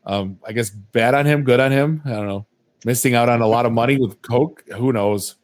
um, 0.06 0.38
I 0.46 0.52
guess 0.52 0.70
bad 0.70 1.14
on 1.14 1.26
him, 1.26 1.42
good 1.44 1.60
on 1.60 1.72
him. 1.72 2.02
I 2.04 2.10
don't 2.10 2.26
know. 2.26 2.46
Missing 2.84 3.14
out 3.14 3.28
on 3.28 3.40
a 3.40 3.46
lot 3.46 3.64
of 3.66 3.72
money 3.72 3.96
with 3.98 4.20
Coke. 4.22 4.64
Who 4.76 4.92
knows? 4.92 5.36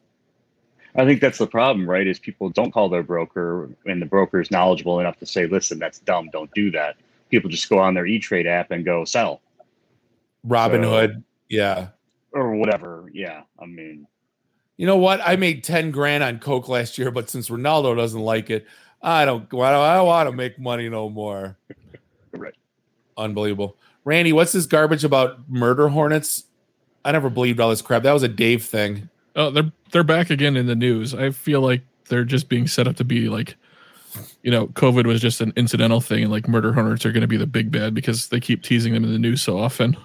I 0.96 1.04
think 1.04 1.20
that's 1.20 1.38
the 1.38 1.46
problem, 1.46 1.88
right? 1.88 2.06
Is 2.06 2.18
people 2.18 2.50
don't 2.50 2.72
call 2.72 2.88
their 2.88 3.04
broker, 3.04 3.70
and 3.86 4.02
the 4.02 4.06
broker 4.06 4.40
is 4.40 4.50
knowledgeable 4.50 4.98
enough 4.98 5.16
to 5.18 5.26
say, 5.26 5.46
"Listen, 5.46 5.78
that's 5.78 6.00
dumb. 6.00 6.28
Don't 6.32 6.52
do 6.54 6.70
that." 6.72 6.96
People 7.30 7.48
just 7.50 7.68
go 7.68 7.78
on 7.78 7.94
their 7.94 8.06
E 8.06 8.18
Trade 8.18 8.46
app 8.48 8.70
and 8.72 8.84
go 8.84 9.04
sell 9.04 9.40
Robin 10.44 10.82
So- 10.82 10.90
Hood. 10.90 11.22
Yeah. 11.48 11.88
or 12.32 12.56
whatever. 12.56 13.08
Yeah, 13.12 13.42
I 13.58 13.66
mean, 13.66 14.06
You 14.76 14.86
know 14.86 14.96
what? 14.98 15.20
I 15.24 15.34
made 15.36 15.64
10 15.64 15.90
grand 15.90 16.22
on 16.22 16.38
Coke 16.38 16.68
last 16.68 16.98
year, 16.98 17.10
but 17.10 17.28
since 17.30 17.48
Ronaldo 17.48 17.96
doesn't 17.96 18.20
like 18.20 18.48
it, 18.50 18.66
I 19.02 19.24
don't 19.24 19.42
I 19.44 19.46
don't, 19.72 19.82
I 19.82 19.94
don't 19.96 20.06
want 20.06 20.28
to 20.28 20.36
make 20.36 20.58
money 20.58 20.88
no 20.88 21.08
more. 21.08 21.56
Right. 22.38 22.54
Unbelievable. 23.16 23.76
Randy, 24.04 24.32
what's 24.32 24.52
this 24.52 24.66
garbage 24.66 25.04
about 25.04 25.48
murder 25.48 25.88
hornets? 25.88 26.44
I 27.04 27.12
never 27.12 27.30
believed 27.30 27.60
all 27.60 27.70
this 27.70 27.82
crap. 27.82 28.02
That 28.02 28.12
was 28.12 28.22
a 28.22 28.28
Dave 28.28 28.64
thing. 28.64 29.08
Oh, 29.36 29.50
they're 29.50 29.70
they're 29.92 30.04
back 30.04 30.30
again 30.30 30.56
in 30.56 30.66
the 30.66 30.74
news. 30.74 31.14
I 31.14 31.30
feel 31.30 31.60
like 31.60 31.82
they're 32.08 32.24
just 32.24 32.48
being 32.48 32.66
set 32.66 32.88
up 32.88 32.96
to 32.96 33.04
be 33.04 33.28
like, 33.28 33.56
you 34.42 34.50
know, 34.50 34.68
COVID 34.68 35.06
was 35.06 35.20
just 35.20 35.40
an 35.40 35.52
incidental 35.56 36.00
thing, 36.00 36.22
and 36.22 36.32
like 36.32 36.48
murder 36.48 36.72
hornets 36.72 37.06
are 37.06 37.12
going 37.12 37.22
to 37.22 37.28
be 37.28 37.36
the 37.36 37.46
big 37.46 37.70
bad 37.70 37.94
because 37.94 38.28
they 38.28 38.40
keep 38.40 38.62
teasing 38.62 38.94
them 38.94 39.04
in 39.04 39.12
the 39.12 39.18
news 39.18 39.42
so 39.42 39.58
often. 39.58 39.96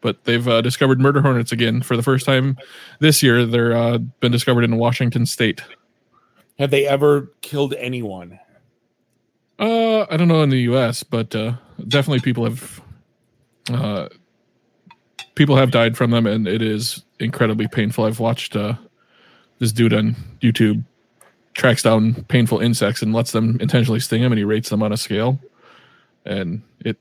But 0.00 0.24
they've 0.24 0.46
uh, 0.46 0.60
discovered 0.60 1.00
murder 1.00 1.20
hornets 1.22 1.52
again 1.52 1.80
for 1.82 1.96
the 1.96 2.02
first 2.02 2.26
time 2.26 2.58
this 2.98 3.22
year. 3.22 3.46
They're 3.46 3.76
uh, 3.76 3.98
been 3.98 4.32
discovered 4.32 4.64
in 4.64 4.76
Washington 4.76 5.26
State. 5.26 5.62
Have 6.58 6.70
they 6.70 6.86
ever 6.86 7.32
killed 7.40 7.74
anyone? 7.78 8.38
Uh, 9.62 10.06
I 10.10 10.16
don't 10.16 10.26
know 10.28 10.42
in 10.42 10.50
the 10.50 10.62
U.S., 10.62 11.02
but 11.04 11.34
uh, 11.36 11.52
definitely 11.86 12.20
people 12.20 12.44
have 12.44 12.80
uh, 13.70 14.08
people 15.36 15.56
have 15.56 15.70
died 15.70 15.96
from 15.96 16.10
them, 16.10 16.26
and 16.26 16.48
it 16.48 16.60
is 16.62 17.04
incredibly 17.20 17.68
painful. 17.68 18.04
I've 18.04 18.18
watched 18.18 18.56
uh, 18.56 18.74
this 19.60 19.70
dude 19.72 19.92
on 19.94 20.16
YouTube 20.40 20.82
tracks 21.54 21.82
down 21.84 22.24
painful 22.24 22.58
insects 22.58 23.02
and 23.02 23.12
lets 23.12 23.30
them 23.32 23.56
intentionally 23.60 24.00
sting 24.00 24.22
him, 24.22 24.32
and 24.32 24.38
he 24.38 24.44
rates 24.44 24.68
them 24.68 24.82
on 24.82 24.92
a 24.92 24.96
scale, 24.96 25.38
and 26.24 26.62
it 26.80 26.98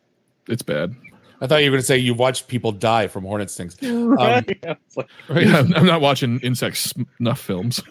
it's 0.47 0.61
bad. 0.61 0.93
I 1.41 1.47
thought 1.47 1.63
you 1.63 1.71
were 1.71 1.75
going 1.77 1.81
to 1.81 1.87
say 1.87 1.97
you 1.97 2.13
watched 2.13 2.47
people 2.47 2.71
die 2.71 3.07
from 3.07 3.23
hornet 3.23 3.49
stings. 3.49 3.75
Right. 3.81 4.45
Um, 4.47 4.55
Yeah, 4.63 4.75
it's 4.85 4.97
like- 4.97 5.07
Yeah, 5.33 5.57
I'm, 5.57 5.73
I'm 5.73 5.85
not 5.87 5.99
watching 5.99 6.39
insect 6.41 6.77
snuff 7.17 7.39
films. 7.39 7.81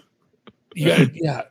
yeah, 0.77 1.07
yeah, 1.13 1.43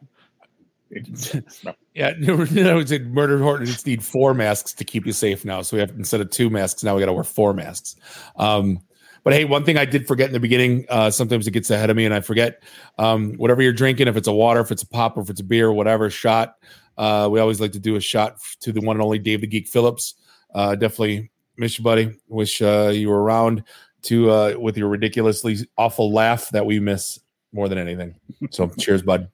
yeah. 1.93 2.13
No, 2.17 2.41
it's 2.79 2.91
a 2.91 2.99
murdered 2.99 3.41
hornets 3.41 3.85
need 3.85 4.03
four 4.03 4.33
masks 4.33 4.73
to 4.73 4.83
keep 4.83 5.05
you 5.05 5.13
safe 5.13 5.45
now. 5.45 5.61
So 5.61 5.77
we 5.77 5.81
have 5.81 5.91
instead 5.91 6.21
of 6.21 6.29
two 6.29 6.49
masks, 6.49 6.83
now 6.83 6.95
we 6.95 6.99
got 6.99 7.07
to 7.07 7.13
wear 7.13 7.23
four 7.23 7.53
masks. 7.53 7.95
Um, 8.35 8.79
but 9.23 9.33
hey, 9.33 9.45
one 9.45 9.65
thing 9.65 9.77
I 9.77 9.85
did 9.85 10.07
forget 10.07 10.27
in 10.27 10.33
the 10.33 10.39
beginning, 10.39 10.85
uh, 10.89 11.11
sometimes 11.11 11.45
it 11.45 11.51
gets 11.51 11.69
ahead 11.69 11.89
of 11.89 11.97
me 11.97 12.05
and 12.05 12.13
I 12.13 12.21
forget. 12.21 12.63
Um, 12.97 13.33
whatever 13.33 13.61
you're 13.61 13.73
drinking, 13.73 14.07
if 14.07 14.15
it's 14.15 14.27
a 14.27 14.33
water, 14.33 14.61
if 14.61 14.71
it's 14.71 14.83
a 14.83 14.87
pop, 14.87 15.17
or 15.17 15.21
if 15.21 15.29
it's 15.29 15.41
a 15.41 15.43
beer, 15.43 15.71
whatever 15.71 16.09
shot. 16.09 16.55
Uh, 16.97 17.29
we 17.31 17.39
always 17.39 17.61
like 17.61 17.71
to 17.73 17.79
do 17.79 17.95
a 17.95 18.01
shot 18.01 18.37
to 18.61 18.71
the 18.71 18.81
one 18.81 18.95
and 18.95 19.03
only 19.03 19.19
Dave 19.19 19.41
the 19.41 19.47
Geek 19.47 19.67
Phillips. 19.67 20.15
Uh, 20.53 20.75
definitely 20.75 21.31
miss 21.57 21.77
you, 21.77 21.83
buddy. 21.83 22.17
Wish 22.27 22.61
uh, 22.61 22.91
you 22.93 23.09
were 23.09 23.21
around 23.21 23.63
to 24.03 24.31
uh, 24.31 24.55
with 24.57 24.77
your 24.77 24.89
ridiculously 24.89 25.57
awful 25.77 26.11
laugh 26.13 26.49
that 26.49 26.65
we 26.65 26.79
miss 26.79 27.19
more 27.51 27.67
than 27.69 27.77
anything. 27.77 28.15
So 28.51 28.69
cheers, 28.79 29.01
bud. 29.01 29.29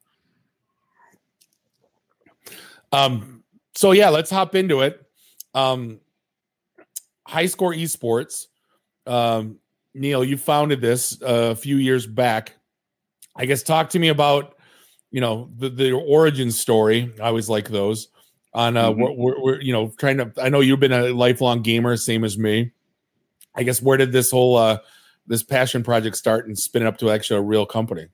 Um, 2.92 3.42
so 3.74 3.92
yeah, 3.92 4.08
let's 4.08 4.30
hop 4.30 4.54
into 4.54 4.80
it. 4.80 5.04
Um, 5.54 6.00
high 7.26 7.46
score 7.46 7.72
esports. 7.74 8.46
Um, 9.06 9.58
Neil, 9.94 10.24
you 10.24 10.36
founded 10.36 10.80
this 10.80 11.20
uh, 11.22 11.50
a 11.52 11.56
few 11.56 11.76
years 11.76 12.06
back. 12.06 12.54
I 13.34 13.46
guess 13.46 13.62
talk 13.62 13.90
to 13.90 13.98
me 13.98 14.08
about, 14.08 14.56
you 15.10 15.20
know, 15.20 15.50
the, 15.56 15.68
the 15.68 15.92
origin 15.92 16.50
story. 16.50 17.12
I 17.20 17.28
always 17.28 17.48
like 17.48 17.68
those. 17.68 18.08
On 18.54 18.76
uh, 18.76 18.90
Mhm. 18.90 18.96
we're, 18.96 19.12
we're, 19.12 19.42
we're 19.42 19.60
you 19.60 19.72
know 19.72 19.92
trying 19.98 20.16
to. 20.16 20.32
I 20.40 20.48
know 20.48 20.60
you've 20.60 20.80
been 20.80 20.92
a 20.92 21.10
lifelong 21.12 21.60
gamer, 21.62 21.96
same 21.98 22.24
as 22.24 22.38
me. 22.38 22.72
I 23.54 23.62
guess 23.62 23.82
where 23.82 23.98
did 23.98 24.12
this 24.12 24.30
whole 24.30 24.56
uh, 24.56 24.78
this 25.26 25.42
passion 25.42 25.82
project 25.82 26.16
start 26.16 26.46
and 26.46 26.58
spin 26.58 26.82
it 26.82 26.86
up 26.86 26.96
to 26.98 27.10
actually 27.10 27.38
a 27.40 27.42
real 27.42 27.66
company? 27.66 28.06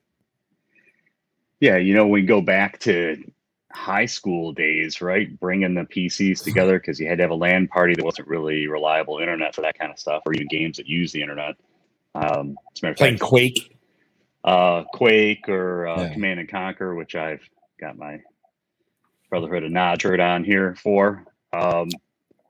Yeah, 1.61 1.77
you 1.77 1.93
know, 1.93 2.07
we 2.07 2.23
go 2.23 2.41
back 2.41 2.79
to 2.81 3.23
high 3.73 4.05
school 4.05 4.53
days, 4.53 5.01
right? 5.01 5.37
Bringing 5.39 5.73
the 5.73 5.81
PCs 5.83 6.43
together 6.43 6.79
because 6.79 6.99
you 6.99 7.07
had 7.07 7.17
to 7.17 7.23
have 7.23 7.31
a 7.31 7.35
LAN 7.35 7.67
party 7.67 7.95
that 7.95 8.05
wasn't 8.05 8.27
really 8.27 8.67
reliable 8.67 9.19
internet 9.19 9.53
for 9.55 9.61
that 9.61 9.77
kind 9.77 9.91
of 9.91 9.99
stuff, 9.99 10.23
or 10.25 10.33
even 10.33 10.47
games 10.47 10.77
that 10.77 10.87
use 10.87 11.11
the 11.11 11.21
internet. 11.21 11.55
Um, 12.15 12.55
as 12.73 12.81
a 12.81 12.85
matter 12.85 12.91
of 12.91 12.97
Playing 12.97 13.17
fact, 13.17 13.29
Quake. 13.29 13.77
uh, 14.43 14.83
Quake 14.93 15.49
or 15.49 15.87
uh, 15.87 16.01
Yeah. 16.03 16.13
Command 16.13 16.39
and 16.39 16.49
Conquer, 16.49 16.95
which 16.95 17.15
I've 17.15 17.41
got 17.79 17.97
my 17.97 18.19
Brotherhood 19.29 19.63
of 19.63 19.71
Nod 19.71 20.01
shirt 20.01 20.19
on 20.19 20.43
here 20.43 20.75
for. 20.75 21.25
Um, 21.51 21.89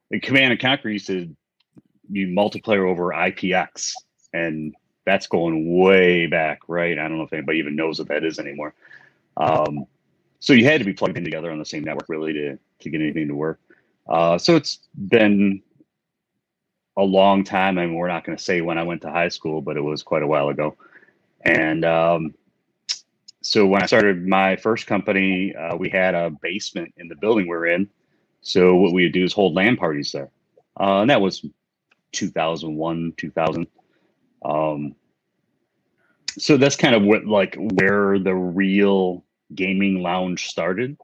the 0.09 0.19
Command 0.19 0.51
and 0.51 0.61
Conquer 0.61 0.89
used 0.89 1.07
to 1.07 1.33
be 2.11 2.25
multiplayer 2.25 2.89
over 2.89 3.09
IPX, 3.09 3.93
and 4.33 4.75
that's 5.05 5.27
going 5.27 5.79
way 5.79 6.27
back, 6.27 6.59
right? 6.67 6.99
I 6.99 7.07
don't 7.07 7.17
know 7.17 7.23
if 7.23 7.33
anybody 7.33 7.59
even 7.59 7.75
knows 7.77 7.99
what 7.99 8.09
that 8.09 8.25
is 8.25 8.37
anymore. 8.37 8.73
Um, 9.37 9.85
so 10.43 10.51
you 10.51 10.65
had 10.65 10.79
to 10.79 10.85
be 10.85 10.91
plugged 10.91 11.17
in 11.17 11.23
together 11.23 11.49
on 11.51 11.57
the 11.57 11.63
same 11.63 11.85
network 11.85 12.09
really 12.09 12.33
to 12.33 12.59
to 12.79 12.89
get 12.89 12.99
anything 12.99 13.29
to 13.29 13.33
work. 13.33 13.61
Uh, 14.09 14.37
so 14.37 14.57
it's 14.57 14.79
been 15.07 15.61
a 16.97 17.01
long 17.01 17.45
time. 17.45 17.77
I 17.77 17.85
mean, 17.85 17.95
we're 17.95 18.09
not 18.09 18.25
going 18.25 18.37
to 18.37 18.43
say 18.43 18.59
when 18.59 18.77
I 18.77 18.83
went 18.83 19.01
to 19.03 19.09
high 19.09 19.29
school, 19.29 19.61
but 19.61 19.77
it 19.77 19.81
was 19.81 20.03
quite 20.03 20.21
a 20.21 20.27
while 20.27 20.49
ago. 20.49 20.75
And 21.45 21.85
um, 21.85 22.33
so 23.41 23.65
when 23.65 23.81
I 23.81 23.85
started 23.85 24.27
my 24.27 24.57
first 24.57 24.85
company, 24.85 25.55
uh, 25.55 25.77
we 25.77 25.87
had 25.87 26.13
a 26.13 26.29
basement 26.41 26.93
in 26.97 27.07
the 27.07 27.15
building 27.15 27.47
we're 27.47 27.67
in. 27.67 27.89
So 28.41 28.75
what 28.75 28.91
we 28.91 29.03
would 29.03 29.13
do 29.13 29.23
is 29.23 29.31
hold 29.31 29.53
LAN 29.53 29.77
parties 29.77 30.11
there, 30.11 30.29
uh, 30.77 30.99
and 30.99 31.09
that 31.09 31.21
was 31.21 31.45
2001, 32.11 33.13
2000. 33.15 33.65
Um, 34.43 34.93
so 36.37 36.57
that's 36.57 36.75
kind 36.75 36.95
of 36.95 37.03
what 37.03 37.25
like 37.25 37.55
where 37.55 38.19
the 38.19 38.35
real 38.35 39.23
gaming 39.55 40.01
lounge 40.01 40.47
started. 40.47 40.97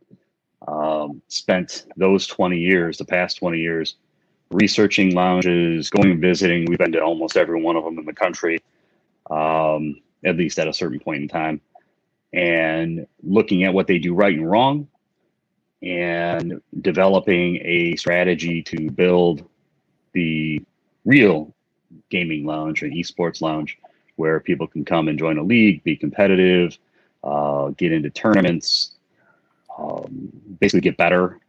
Um, 0.68 1.22
spent 1.28 1.86
those 1.98 2.28
20 2.28 2.58
years, 2.58 2.98
the 2.98 3.06
past 3.06 3.38
20 3.38 3.60
years, 3.60 3.96
researching 4.52 5.16
lounges, 5.16 5.90
going 5.90 6.12
and 6.12 6.22
visiting. 6.22 6.66
We've 6.66 6.78
been 6.78 6.92
to 6.92 7.02
almost 7.02 7.38
every 7.38 7.62
one 7.62 7.76
of 7.76 7.84
them 7.84 7.98
in 7.98 8.06
the 8.06 8.14
country, 8.14 8.60
um, 9.30 10.02
at 10.26 10.38
least 10.38 10.60
at 10.60 10.68
a 10.68 10.74
certain 10.74 11.00
point 11.00 11.22
in 11.22 11.28
time, 11.28 11.62
and 12.34 13.08
looking 13.24 13.64
at 13.64 13.74
what 13.74 13.88
they 13.88 14.00
do 14.00 14.14
right 14.14 14.38
and 14.38 14.50
wrong, 14.50 14.88
and 15.82 16.62
developing 16.82 17.60
a 17.64 17.96
strategy 17.96 18.62
to 18.64 18.92
build 18.92 19.48
the 20.14 20.62
real 21.06 21.54
gaming 22.10 22.46
lounge 22.46 22.84
and 22.84 22.94
esports 22.94 23.42
lounge 23.42 23.78
where 24.16 24.40
people 24.40 24.68
can 24.68 24.84
come 24.84 25.08
and 25.08 25.18
join 25.18 25.38
a 25.38 25.44
league, 25.44 25.82
be 25.84 25.96
competitive, 25.96 26.78
uh, 27.24 27.70
get 27.70 27.92
into 27.92 28.10
tournaments, 28.10 28.92
um, 29.78 30.30
basically 30.60 30.82
get 30.82 30.98
better. 30.98 31.40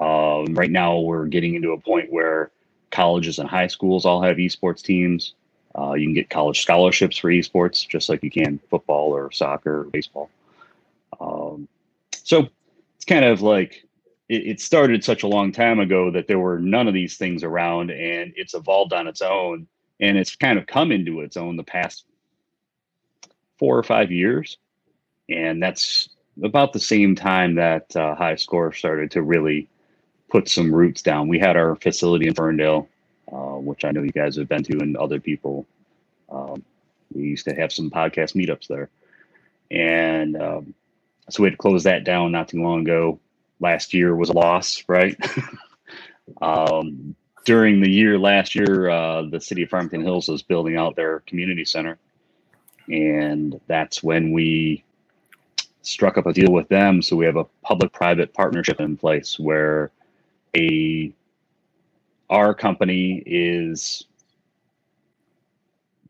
Um, 0.00 0.54
right 0.54 0.70
now, 0.70 0.98
we're 0.98 1.26
getting 1.26 1.54
into 1.54 1.72
a 1.72 1.80
point 1.80 2.12
where 2.12 2.50
colleges 2.90 3.38
and 3.38 3.48
high 3.48 3.66
schools 3.66 4.04
all 4.04 4.22
have 4.22 4.36
esports 4.36 4.82
teams. 4.82 5.34
Uh, 5.76 5.94
you 5.94 6.06
can 6.06 6.14
get 6.14 6.30
college 6.30 6.62
scholarships 6.62 7.18
for 7.18 7.30
esports, 7.30 7.86
just 7.86 8.08
like 8.08 8.22
you 8.22 8.30
can 8.30 8.58
football 8.70 9.10
or 9.14 9.30
soccer 9.32 9.80
or 9.80 9.84
baseball. 9.84 10.30
Um, 11.20 11.68
so 12.12 12.48
it's 12.96 13.04
kind 13.04 13.24
of 13.24 13.42
like 13.42 13.84
it, 14.28 14.46
it 14.46 14.60
started 14.60 15.04
such 15.04 15.22
a 15.22 15.28
long 15.28 15.52
time 15.52 15.78
ago 15.78 16.10
that 16.10 16.26
there 16.26 16.38
were 16.38 16.58
none 16.58 16.88
of 16.88 16.94
these 16.94 17.16
things 17.16 17.42
around, 17.42 17.90
and 17.90 18.32
it's 18.36 18.54
evolved 18.54 18.92
on 18.92 19.06
its 19.06 19.22
own, 19.22 19.66
and 20.00 20.16
it's 20.16 20.36
kind 20.36 20.58
of 20.58 20.66
come 20.66 20.92
into 20.92 21.20
its 21.20 21.36
own 21.36 21.56
the 21.56 21.64
past 21.64 22.04
four 23.58 23.76
or 23.76 23.82
five 23.82 24.10
years, 24.10 24.58
and 25.28 25.62
that's 25.62 26.08
about 26.42 26.72
the 26.72 26.80
same 26.80 27.14
time 27.14 27.54
that 27.56 27.94
uh, 27.96 28.14
High 28.14 28.36
Score 28.36 28.72
started 28.72 29.10
to 29.12 29.22
really 29.22 29.68
put 30.28 30.48
some 30.48 30.74
roots 30.74 31.02
down. 31.02 31.28
We 31.28 31.38
had 31.38 31.56
our 31.56 31.76
facility 31.76 32.28
in 32.28 32.34
Ferndale, 32.34 32.88
uh, 33.32 33.56
which 33.58 33.84
I 33.84 33.90
know 33.90 34.02
you 34.02 34.12
guys 34.12 34.36
have 34.36 34.48
been 34.48 34.62
to, 34.64 34.78
and 34.78 34.96
other 34.96 35.20
people. 35.20 35.66
Um, 36.30 36.64
we 37.12 37.24
used 37.24 37.46
to 37.46 37.54
have 37.54 37.72
some 37.72 37.90
podcast 37.90 38.34
meetups 38.34 38.68
there, 38.68 38.90
and 39.70 40.40
um, 40.40 40.74
so 41.30 41.42
we 41.42 41.48
had 41.48 41.54
to 41.54 41.58
close 41.58 41.84
that 41.84 42.04
down 42.04 42.32
not 42.32 42.48
too 42.48 42.62
long 42.62 42.80
ago. 42.80 43.18
Last 43.60 43.92
year 43.92 44.14
was 44.14 44.28
a 44.28 44.34
loss, 44.34 44.84
right? 44.86 45.16
um, 46.42 47.16
during 47.44 47.80
the 47.80 47.90
year 47.90 48.18
last 48.18 48.54
year, 48.54 48.90
uh, 48.90 49.22
the 49.22 49.40
city 49.40 49.62
of 49.62 49.70
Farmington 49.70 50.02
Hills 50.02 50.28
was 50.28 50.42
building 50.42 50.76
out 50.76 50.96
their 50.96 51.20
community 51.20 51.64
center, 51.64 51.98
and 52.88 53.58
that's 53.66 54.02
when 54.02 54.32
we 54.32 54.84
struck 55.82 56.18
up 56.18 56.26
a 56.26 56.32
deal 56.32 56.52
with 56.52 56.68
them. 56.68 57.02
So 57.02 57.16
we 57.16 57.24
have 57.26 57.36
a 57.36 57.44
public-private 57.62 58.34
partnership 58.34 58.80
in 58.80 58.96
place 58.96 59.38
where 59.38 59.90
a 60.56 61.12
our 62.30 62.54
company 62.54 63.22
is 63.24 64.04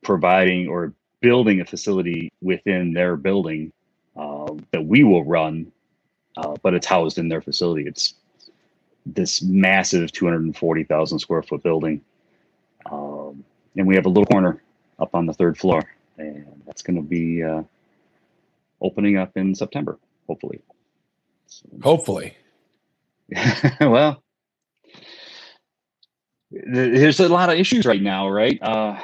providing 0.02 0.68
or 0.68 0.92
building 1.20 1.61
a 1.61 1.64
facility 1.64 2.33
within 2.40 2.92
their 2.92 3.16
building 3.16 3.72
uh, 4.16 4.52
that 4.72 4.85
we 4.85 5.04
will 5.04 5.24
run, 5.24 5.70
uh, 6.37 6.57
but 6.62 6.74
it's 6.74 6.87
housed 6.87 7.18
in 7.18 7.28
their 7.28 7.40
facility. 7.40 7.87
It's 7.87 8.14
this 9.07 9.42
massive 9.42 10.12
240,000 10.12 11.18
square 11.18 11.42
foot 11.42 11.62
building. 11.62 12.00
Um, 12.90 13.44
and 13.76 13.87
we 13.87 13.94
have 13.94 14.07
a 14.07 14.09
little 14.09 14.26
corner 14.26 14.61
up 14.98 15.14
on 15.14 15.26
the 15.26 15.33
third 15.33 15.57
floor, 15.57 15.83
and 16.16 16.62
that's 16.66 16.83
going 16.83 16.96
to 16.96 17.02
be 17.02 17.42
uh, 17.42 17.62
opening 18.80 19.16
up 19.16 19.36
in 19.36 19.54
September, 19.54 19.98
hopefully. 20.26 20.60
So, 21.46 21.66
Hopefully. 21.82 22.36
well, 23.80 24.22
there's 26.50 27.20
a 27.20 27.28
lot 27.28 27.50
of 27.50 27.58
issues 27.58 27.84
right 27.86 28.00
now, 28.02 28.28
right? 28.28 28.58
Uh, 28.62 28.98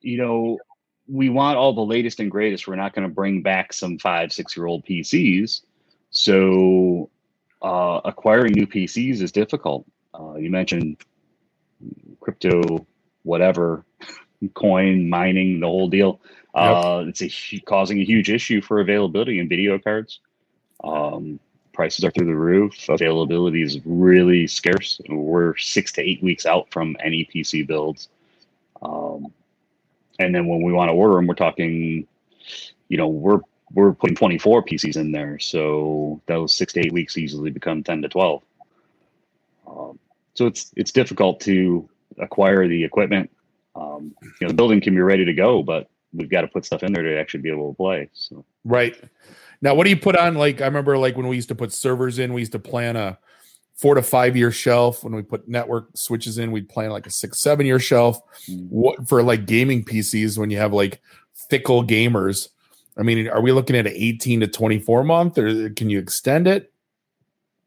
you 0.00 0.18
know, 0.18 0.58
we 1.06 1.28
want 1.28 1.56
all 1.56 1.72
the 1.72 1.84
latest 1.84 2.20
and 2.20 2.30
greatest. 2.30 2.66
We're 2.66 2.76
not 2.76 2.94
going 2.94 3.06
to 3.06 3.14
bring 3.14 3.42
back 3.42 3.72
some 3.72 3.98
five, 3.98 4.32
six 4.32 4.56
year 4.56 4.66
old 4.66 4.84
PCs. 4.84 5.62
So, 6.10 7.10
uh, 7.62 8.00
acquiring 8.04 8.52
new 8.52 8.66
PCs 8.66 9.20
is 9.20 9.32
difficult. 9.32 9.86
Uh, 10.18 10.36
you 10.36 10.50
mentioned 10.50 10.98
crypto, 12.20 12.86
whatever, 13.22 13.84
coin 14.54 15.08
mining, 15.08 15.60
the 15.60 15.66
whole 15.66 15.88
deal. 15.88 16.20
Uh, 16.54 17.04
It's 17.08 17.22
a 17.22 17.58
causing 17.60 18.00
a 18.00 18.04
huge 18.04 18.30
issue 18.30 18.60
for 18.60 18.80
availability 18.80 19.38
in 19.38 19.48
video 19.48 19.78
cards. 19.78 20.20
Um, 20.82 21.40
prices 21.72 22.04
are 22.04 22.10
through 22.10 22.26
the 22.26 22.34
roof. 22.34 22.88
Availability 22.88 23.62
is 23.62 23.80
really 23.84 24.46
scarce. 24.46 25.00
We're 25.08 25.56
six 25.56 25.92
to 25.92 26.02
eight 26.02 26.22
weeks 26.22 26.46
out 26.46 26.70
from 26.70 26.96
any 27.02 27.24
PC 27.24 27.66
builds. 27.66 28.08
Um, 28.82 29.32
and 30.18 30.34
then 30.34 30.46
when 30.46 30.62
we 30.62 30.72
want 30.72 30.88
to 30.90 30.92
order 30.92 31.14
them, 31.14 31.26
we're 31.26 31.34
talking, 31.34 32.06
you 32.88 32.96
know, 32.96 33.08
we're 33.08 33.40
we're 33.72 33.92
putting 33.92 34.14
24 34.14 34.62
PCs 34.62 34.96
in 34.96 35.10
there, 35.10 35.38
so 35.40 36.20
those 36.26 36.54
six 36.54 36.72
to 36.74 36.80
eight 36.80 36.92
weeks 36.92 37.18
easily 37.18 37.50
become 37.50 37.82
10 37.82 38.02
to 38.02 38.08
12. 38.08 38.42
Um, 39.66 39.98
so 40.34 40.46
it's 40.46 40.72
it's 40.76 40.92
difficult 40.92 41.40
to 41.40 41.88
acquire 42.18 42.68
the 42.68 42.84
equipment. 42.84 43.30
Um, 43.76 44.14
you 44.22 44.30
know, 44.42 44.48
the 44.48 44.54
building 44.54 44.80
can 44.80 44.94
be 44.94 45.00
ready 45.00 45.24
to 45.24 45.32
go, 45.32 45.62
but 45.62 45.88
we've 46.12 46.30
got 46.30 46.42
to 46.42 46.48
put 46.48 46.64
stuff 46.64 46.82
in 46.82 46.92
there 46.92 47.02
to 47.02 47.18
actually 47.18 47.40
be 47.40 47.50
able 47.50 47.70
to 47.70 47.76
play. 47.76 48.08
So 48.12 48.44
right 48.64 48.96
now, 49.60 49.74
what 49.74 49.84
do 49.84 49.90
you 49.90 49.96
put 49.96 50.16
on? 50.16 50.34
Like 50.34 50.60
I 50.60 50.66
remember, 50.66 50.96
like 50.96 51.16
when 51.16 51.28
we 51.28 51.36
used 51.36 51.48
to 51.48 51.54
put 51.54 51.72
servers 51.72 52.18
in, 52.18 52.32
we 52.32 52.40
used 52.40 52.52
to 52.52 52.58
plan 52.58 52.96
a 52.96 53.18
four 53.74 53.94
to 53.94 54.02
five 54.02 54.36
year 54.36 54.52
shelf. 54.52 55.02
When 55.02 55.14
we 55.14 55.22
put 55.22 55.48
network 55.48 55.96
switches 55.96 56.38
in, 56.38 56.52
we'd 56.52 56.68
plan 56.68 56.90
like 56.90 57.06
a 57.06 57.10
six 57.10 57.42
seven 57.42 57.66
year 57.66 57.78
shelf. 57.78 58.20
Mm-hmm. 58.48 58.66
What 58.66 59.08
for 59.08 59.22
like 59.22 59.46
gaming 59.46 59.84
PCs 59.84 60.38
when 60.38 60.50
you 60.50 60.58
have 60.58 60.72
like 60.72 61.00
fickle 61.48 61.84
gamers? 61.84 62.48
I 62.96 63.02
mean, 63.02 63.28
are 63.28 63.40
we 63.40 63.50
looking 63.50 63.74
at 63.74 63.88
an 63.88 63.92
18 63.94 64.40
to 64.40 64.46
24 64.46 65.02
month 65.02 65.36
or 65.36 65.70
can 65.70 65.90
you 65.90 65.98
extend 65.98 66.46
it? 66.46 66.72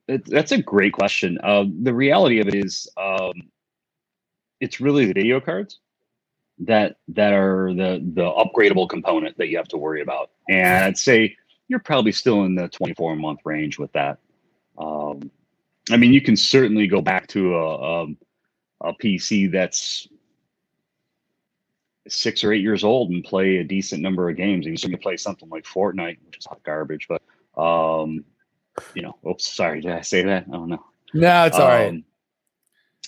it 0.07 0.25
that's 0.25 0.53
a 0.53 0.61
great 0.61 0.93
question. 0.93 1.37
Uh, 1.43 1.65
the 1.81 1.93
reality 1.93 2.39
of 2.39 2.47
it 2.47 2.55
is, 2.55 2.87
um, 2.95 3.33
it's 4.61 4.79
really 4.79 5.05
the 5.05 5.13
video 5.13 5.41
cards 5.41 5.79
that 6.59 6.97
that 7.09 7.33
are 7.33 7.73
the 7.73 8.01
the 8.13 8.23
upgradable 8.23 8.89
component 8.89 9.37
that 9.37 9.47
you 9.47 9.57
have 9.57 9.67
to 9.69 9.77
worry 9.77 10.01
about. 10.01 10.31
And 10.49 10.83
I'd 10.85 10.97
say 10.97 11.35
you're 11.67 11.79
probably 11.79 12.11
still 12.11 12.43
in 12.43 12.55
the 12.55 12.67
24 12.69 13.15
month 13.15 13.41
range 13.45 13.77
with 13.77 13.91
that. 13.93 14.19
Um, 14.77 15.29
I 15.91 15.97
mean, 15.97 16.13
you 16.13 16.21
can 16.21 16.35
certainly 16.35 16.87
go 16.87 17.01
back 17.01 17.27
to 17.27 17.55
a, 17.55 18.03
a, 18.03 18.07
a 18.81 18.93
PC 18.93 19.51
that's 19.51 20.07
six 22.07 22.43
or 22.43 22.53
eight 22.53 22.61
years 22.61 22.83
old 22.83 23.11
and 23.11 23.23
play 23.23 23.57
a 23.57 23.63
decent 23.63 24.01
number 24.01 24.29
of 24.29 24.37
games. 24.37 24.65
And 24.65 24.73
you 24.73 24.77
certainly 24.77 25.01
play 25.01 25.17
something 25.17 25.49
like 25.49 25.65
Fortnite, 25.65 26.17
which 26.25 26.37
is 26.37 26.45
hot 26.45 26.63
garbage, 26.63 27.07
but 27.07 27.21
um, 27.61 28.23
you 28.93 29.01
know, 29.01 29.17
oops, 29.27 29.47
sorry, 29.47 29.81
did 29.81 29.91
I 29.91 30.01
say 30.01 30.23
that? 30.23 30.45
I 30.47 30.51
don't 30.51 30.69
know. 30.69 30.85
No, 31.13 31.45
it's 31.45 31.57
all 31.57 31.67
right. 31.67 31.89
Um, 31.89 32.03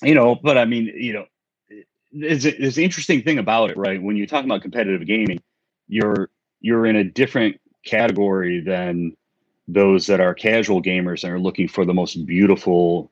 you 0.02 0.16
know, 0.16 0.36
but 0.36 0.58
I 0.58 0.66
mean, 0.66 0.92
you 0.96 1.14
know, 1.14 1.26
there's 2.14 2.46
an 2.46 2.84
interesting 2.84 3.24
thing 3.24 3.40
about 3.40 3.72
it, 3.72 3.78
right? 3.78 4.02
When 4.02 4.18
you 4.18 4.28
talk 4.28 4.46
about 4.46 4.62
competitive 4.62 5.08
gaming, 5.08 5.42
you're 5.88 6.30
you're 6.62 6.86
in 6.86 6.98
a 6.98 7.04
different 7.04 7.60
category 7.86 8.62
than 8.62 9.16
those 9.68 10.08
that 10.08 10.22
are 10.22 10.34
casual 10.34 10.82
gamers 10.82 11.24
and 11.24 11.34
are 11.34 11.40
looking 11.40 11.68
for 11.68 11.86
the 11.86 11.94
most 11.94 12.26
beautiful 12.26 13.12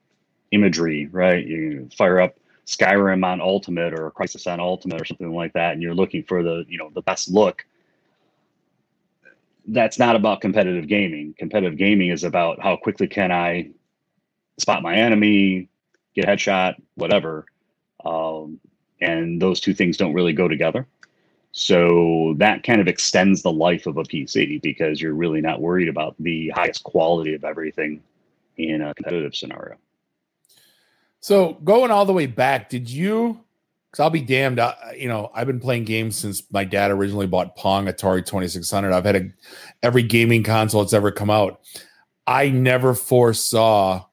imagery, 0.52 1.08
right? 1.12 1.46
You 1.46 1.90
fire 1.98 2.20
up 2.22 2.38
Skyrim 2.68 3.26
on 3.26 3.42
Ultimate 3.42 3.94
or 3.94 4.12
Crysis 4.12 4.52
on 4.52 4.60
Ultimate 4.60 5.02
or 5.02 5.06
something 5.06 5.34
like 5.34 5.54
that, 5.54 5.74
and 5.74 5.84
you're 5.84 5.96
looking 5.96 6.24
for 6.24 6.44
the 6.44 6.66
you 6.68 6.78
know 6.78 6.92
the 6.94 7.02
best 7.04 7.30
look. 7.30 7.66
That's 9.68 10.00
not 10.00 10.16
about 10.16 10.42
competitive 10.42 10.88
gaming. 10.88 11.36
Competitive 11.38 11.78
gaming 11.78 12.10
is 12.10 12.24
about 12.24 12.62
how 12.62 12.78
quickly 12.78 13.08
can 13.08 13.32
I 13.32 13.72
spot 14.60 14.84
my 14.84 14.96
enemy, 14.96 15.70
get 16.16 16.26
headshot, 16.28 16.76
whatever. 16.96 17.46
Um, 18.06 18.60
and 19.02 19.42
those 19.42 19.60
two 19.60 19.74
things 19.74 19.98
don't 19.98 20.14
really 20.14 20.34
go 20.34 20.48
together. 20.48 20.88
So 21.52 22.36
that 22.38 22.64
kind 22.64 22.82
of 22.82 22.88
extends 22.88 23.42
the 23.42 23.52
life 23.52 23.88
of 23.88 23.98
a 23.98 24.04
PC 24.04 24.62
because 24.62 25.02
you're 25.02 25.14
really 25.14 25.42
not 25.42 25.62
worried 25.62 25.90
about 25.90 26.16
the 26.20 26.50
highest 26.50 26.84
quality 26.84 27.34
of 27.34 27.44
everything 27.44 28.04
in 28.58 28.82
a 28.82 28.94
competitive 28.94 29.36
scenario. 29.36 29.76
So 31.20 31.54
going 31.64 31.92
all 31.92 32.06
the 32.06 32.14
way 32.14 32.28
back, 32.28 32.70
did 32.70 32.90
you? 32.90 33.40
Because 33.90 34.04
I'll 34.04 34.10
be 34.10 34.22
damned. 34.22 34.60
I, 34.60 34.98
you 35.00 35.08
know, 35.08 35.32
I've 35.34 35.48
been 35.48 35.60
playing 35.60 35.86
games 35.86 36.16
since 36.16 36.44
my 36.52 36.64
dad 36.64 36.92
originally 36.92 37.28
bought 37.28 37.56
Pong, 37.56 37.88
Atari 37.88 38.26
Twenty 38.26 38.48
Six 38.48 38.70
Hundred. 38.70 38.94
I've 38.94 39.06
had 39.06 39.16
a, 39.16 39.30
every 39.82 40.04
gaming 40.04 40.44
console 40.44 40.84
that's 40.84 40.94
ever 40.94 41.12
come 41.12 41.30
out. 41.30 41.62
I 42.28 42.50
never 42.50 42.94
foresaw 42.94 44.06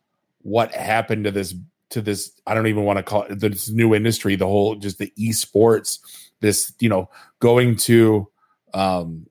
what 0.43 0.75
happened 0.75 1.25
to 1.25 1.31
this 1.31 1.55
to 1.91 2.01
this. 2.01 2.33
I 2.47 2.55
don't 2.55 2.67
even 2.67 2.85
want 2.85 2.99
to 2.99 3.03
call 3.03 3.23
it 3.23 3.41
this 3.41 3.71
new 3.71 3.95
industry. 3.95 4.37
The 4.37 4.47
whole 4.47 4.75
just 4.77 4.99
the 4.99 5.13
esports 5.19 5.99
this 6.45 6.75
you 6.79 6.91
know 6.91 7.09
going 7.41 7.75
to 7.75 8.29
um 8.75 9.27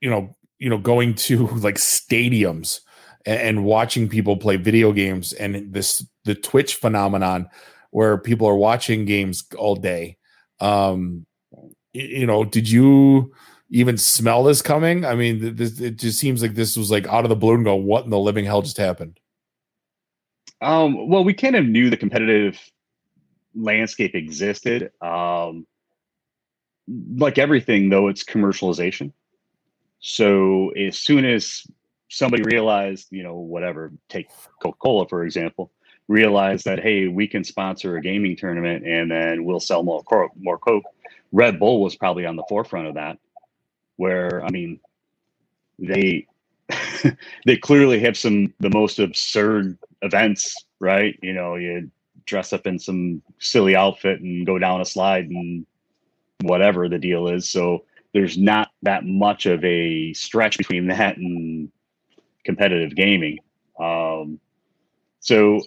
you 0.00 0.10
know 0.10 0.36
you 0.58 0.68
know 0.68 0.78
going 0.78 1.14
to 1.14 1.46
like 1.66 1.76
stadiums 1.76 2.80
and, 3.24 3.40
and 3.40 3.64
watching 3.64 4.08
people 4.08 4.36
play 4.36 4.56
video 4.56 4.92
games 4.92 5.32
and 5.32 5.72
this 5.72 6.06
the 6.24 6.34
twitch 6.34 6.74
phenomenon 6.74 7.48
where 7.90 8.18
people 8.18 8.46
are 8.46 8.56
watching 8.56 9.06
games 9.06 9.42
all 9.56 9.74
day 9.74 10.18
um 10.60 11.24
you 11.94 12.26
know 12.26 12.44
did 12.44 12.68
you 12.68 13.32
even 13.70 13.96
smell 13.96 14.44
this 14.44 14.60
coming 14.60 15.06
i 15.06 15.14
mean 15.14 15.56
this, 15.56 15.80
it 15.80 15.96
just 15.96 16.20
seems 16.20 16.42
like 16.42 16.54
this 16.54 16.76
was 16.76 16.90
like 16.90 17.06
out 17.06 17.24
of 17.24 17.30
the 17.30 17.36
blue 17.36 17.54
and 17.54 17.64
go 17.64 17.74
what 17.74 18.04
in 18.04 18.10
the 18.10 18.18
living 18.18 18.44
hell 18.44 18.60
just 18.60 18.76
happened 18.76 19.18
um 20.60 21.08
well 21.08 21.24
we 21.24 21.34
kind 21.34 21.56
of 21.56 21.64
knew 21.64 21.90
the 21.90 21.96
competitive 21.96 22.58
landscape 23.54 24.14
existed 24.14 24.90
um 25.00 25.66
like 27.16 27.38
everything 27.38 27.88
though 27.88 28.08
it's 28.08 28.24
commercialization. 28.24 29.12
So 30.00 30.70
as 30.70 30.96
soon 30.98 31.24
as 31.24 31.66
somebody 32.08 32.42
realized 32.44 33.08
you 33.10 33.22
know 33.22 33.36
whatever 33.36 33.92
take 34.08 34.28
coca-cola 34.62 35.06
for 35.08 35.24
example 35.24 35.70
realized 36.06 36.64
that 36.64 36.80
hey 36.80 37.06
we 37.06 37.26
can 37.26 37.44
sponsor 37.44 37.96
a 37.96 38.00
gaming 38.00 38.34
tournament 38.34 38.86
and 38.86 39.10
then 39.10 39.44
we'll 39.44 39.60
sell 39.60 39.82
more 39.82 40.02
coke 40.04 40.32
more 40.40 40.56
coke 40.56 40.84
red 41.32 41.58
bull 41.58 41.82
was 41.82 41.96
probably 41.96 42.24
on 42.24 42.34
the 42.34 42.42
forefront 42.48 42.86
of 42.86 42.94
that 42.94 43.18
where 43.96 44.42
i 44.42 44.50
mean 44.50 44.80
they 45.78 46.26
they 47.44 47.58
clearly 47.58 48.00
have 48.00 48.16
some 48.16 48.54
the 48.58 48.70
most 48.70 48.98
absurd 48.98 49.76
events 50.02 50.54
right 50.80 51.18
you 51.22 51.32
know 51.32 51.56
you 51.56 51.90
dress 52.28 52.52
up 52.52 52.66
in 52.66 52.78
some 52.78 53.22
silly 53.38 53.74
outfit 53.74 54.20
and 54.20 54.46
go 54.46 54.58
down 54.58 54.80
a 54.80 54.84
slide 54.84 55.24
and 55.24 55.66
whatever 56.42 56.88
the 56.88 56.98
deal 56.98 57.28
is. 57.28 57.50
So 57.50 57.84
there's 58.12 58.38
not 58.38 58.70
that 58.82 59.04
much 59.04 59.46
of 59.46 59.64
a 59.64 60.12
stretch 60.12 60.58
between 60.58 60.86
that 60.88 61.16
and 61.16 61.70
competitive 62.44 62.94
gaming. 62.94 63.38
Um, 63.80 64.38
so 65.20 65.60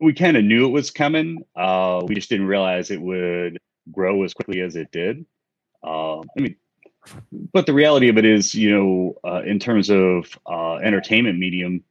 we 0.00 0.12
kind 0.12 0.36
of 0.36 0.44
knew 0.44 0.66
it 0.66 0.70
was 0.70 0.90
coming. 0.90 1.44
Uh, 1.56 2.02
we 2.06 2.14
just 2.14 2.30
didn't 2.30 2.46
realize 2.46 2.90
it 2.90 3.00
would 3.00 3.58
grow 3.90 4.22
as 4.22 4.32
quickly 4.32 4.60
as 4.60 4.76
it 4.76 4.90
did. 4.92 5.26
Uh, 5.82 6.20
I 6.20 6.24
mean, 6.36 6.56
but 7.52 7.66
the 7.66 7.72
reality 7.72 8.08
of 8.08 8.18
it 8.18 8.24
is, 8.24 8.54
you 8.54 8.70
know, 8.70 9.14
uh, 9.24 9.42
in 9.42 9.58
terms 9.58 9.90
of 9.90 10.38
uh, 10.46 10.74
entertainment 10.76 11.38
medium, 11.38 11.82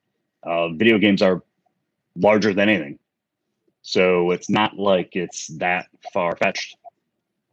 uh, 0.43 0.69
video 0.69 0.97
games 0.97 1.21
are 1.21 1.41
larger 2.19 2.53
than 2.53 2.69
anything. 2.69 2.99
So 3.81 4.31
it's 4.31 4.49
not 4.49 4.77
like 4.77 5.15
it's 5.15 5.47
that 5.57 5.87
far 6.13 6.35
fetched 6.35 6.77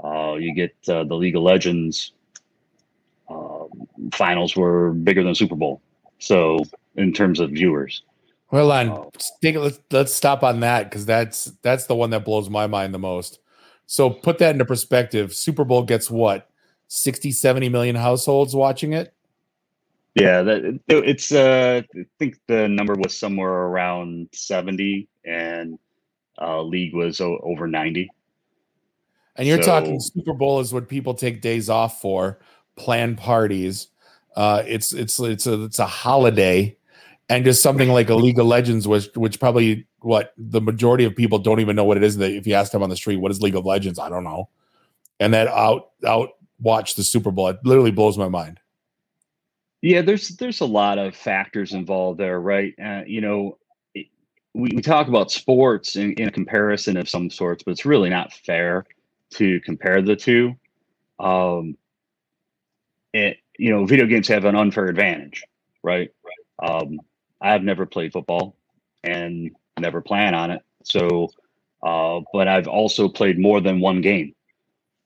uh, 0.02 0.34
you 0.34 0.54
get 0.54 0.74
uh, 0.88 1.04
the 1.04 1.14
League 1.14 1.36
of 1.36 1.42
Legends 1.42 2.12
uh, 3.28 3.64
finals 4.12 4.56
were 4.56 4.92
bigger 4.92 5.22
than 5.22 5.34
Super 5.34 5.54
Bowl. 5.54 5.80
So 6.18 6.58
in 6.96 7.12
terms 7.12 7.40
of 7.40 7.50
viewers. 7.50 8.02
Well, 8.50 8.70
on 8.70 8.88
uh, 8.90 9.04
let's 9.42 9.80
let's 9.90 10.14
stop 10.14 10.42
on 10.42 10.60
that 10.60 10.84
because 10.84 11.06
that's 11.06 11.46
that's 11.62 11.86
the 11.86 11.94
one 11.94 12.10
that 12.10 12.24
blows 12.24 12.50
my 12.50 12.66
mind 12.66 12.94
the 12.94 12.98
most. 12.98 13.40
So 13.86 14.10
put 14.10 14.38
that 14.38 14.52
into 14.52 14.64
perspective. 14.64 15.34
Super 15.34 15.64
Bowl 15.64 15.82
gets 15.82 16.10
what 16.10 16.48
60, 16.88 17.32
70 17.32 17.68
million 17.68 17.96
households 17.96 18.54
watching 18.54 18.92
it. 18.92 19.12
Yeah, 20.14 20.42
that 20.42 20.80
it's 20.88 21.32
uh 21.32 21.82
I 21.96 22.04
think 22.18 22.36
the 22.46 22.68
number 22.68 22.94
was 22.94 23.16
somewhere 23.16 23.50
around 23.50 24.28
70 24.32 25.08
and 25.24 25.78
uh 26.40 26.62
league 26.62 26.94
was 26.94 27.20
o- 27.20 27.40
over 27.42 27.66
90. 27.66 28.10
And 29.36 29.48
you're 29.48 29.62
so, 29.62 29.80
talking 29.80 30.00
Super 30.00 30.32
Bowl 30.32 30.60
is 30.60 30.72
what 30.72 30.88
people 30.88 31.14
take 31.14 31.40
days 31.40 31.68
off 31.68 32.00
for, 32.00 32.38
plan 32.76 33.16
parties. 33.16 33.88
Uh, 34.36 34.62
it's 34.66 34.92
it's 34.92 35.18
it's 35.20 35.46
a 35.46 35.64
it's 35.64 35.78
a 35.78 35.86
holiday, 35.86 36.76
and 37.28 37.44
just 37.44 37.62
something 37.62 37.88
like 37.88 38.10
a 38.10 38.14
League 38.14 38.38
of 38.38 38.46
Legends, 38.46 38.86
which 38.86 39.08
which 39.14 39.40
probably 39.40 39.86
what 40.00 40.34
the 40.36 40.60
majority 40.60 41.04
of 41.04 41.16
people 41.16 41.38
don't 41.38 41.60
even 41.60 41.74
know 41.74 41.84
what 41.84 41.96
it 41.96 42.02
is. 42.02 42.18
If 42.18 42.46
you 42.46 42.54
ask 42.54 42.72
them 42.72 42.82
on 42.82 42.90
the 42.90 42.96
street, 42.96 43.16
what 43.16 43.30
is 43.30 43.40
League 43.40 43.56
of 43.56 43.64
Legends? 43.64 43.98
I 43.98 44.08
don't 44.08 44.24
know. 44.24 44.48
And 45.20 45.34
that 45.34 45.48
out 45.48 45.90
out 46.06 46.30
watch 46.60 46.94
the 46.94 47.04
Super 47.04 47.30
Bowl, 47.30 47.48
it 47.48 47.58
literally 47.64 47.90
blows 47.90 48.18
my 48.18 48.28
mind. 48.28 48.60
Yeah, 49.84 50.00
there's 50.00 50.30
there's 50.38 50.62
a 50.62 50.64
lot 50.66 50.96
of 50.98 51.14
factors 51.14 51.74
involved 51.74 52.18
there, 52.18 52.40
right? 52.40 52.74
Uh, 52.82 53.02
you 53.06 53.20
know, 53.20 53.58
we, 53.94 54.08
we 54.54 54.80
talk 54.80 55.08
about 55.08 55.30
sports 55.30 55.96
in, 55.96 56.14
in 56.14 56.28
a 56.28 56.32
comparison 56.32 56.96
of 56.96 57.06
some 57.06 57.28
sorts, 57.28 57.62
but 57.62 57.72
it's 57.72 57.84
really 57.84 58.08
not 58.08 58.32
fair 58.32 58.86
to 59.34 59.60
compare 59.60 60.00
the 60.00 60.16
two. 60.16 60.54
Um, 61.18 61.76
it, 63.12 63.36
you 63.58 63.72
know, 63.72 63.84
video 63.84 64.06
games 64.06 64.26
have 64.28 64.46
an 64.46 64.56
unfair 64.56 64.86
advantage, 64.86 65.44
right? 65.82 66.10
Right. 66.24 66.70
Um, 66.82 66.98
I've 67.42 67.62
never 67.62 67.84
played 67.84 68.14
football 68.14 68.56
and 69.02 69.50
never 69.78 70.00
plan 70.00 70.34
on 70.34 70.50
it. 70.50 70.62
So, 70.84 71.28
uh, 71.82 72.20
but 72.32 72.48
I've 72.48 72.68
also 72.68 73.06
played 73.06 73.38
more 73.38 73.60
than 73.60 73.80
one 73.80 74.00
game. 74.00 74.34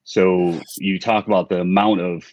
So 0.04 0.60
you 0.76 1.00
talk 1.00 1.26
about 1.26 1.48
the 1.48 1.62
amount 1.62 2.00
of 2.00 2.32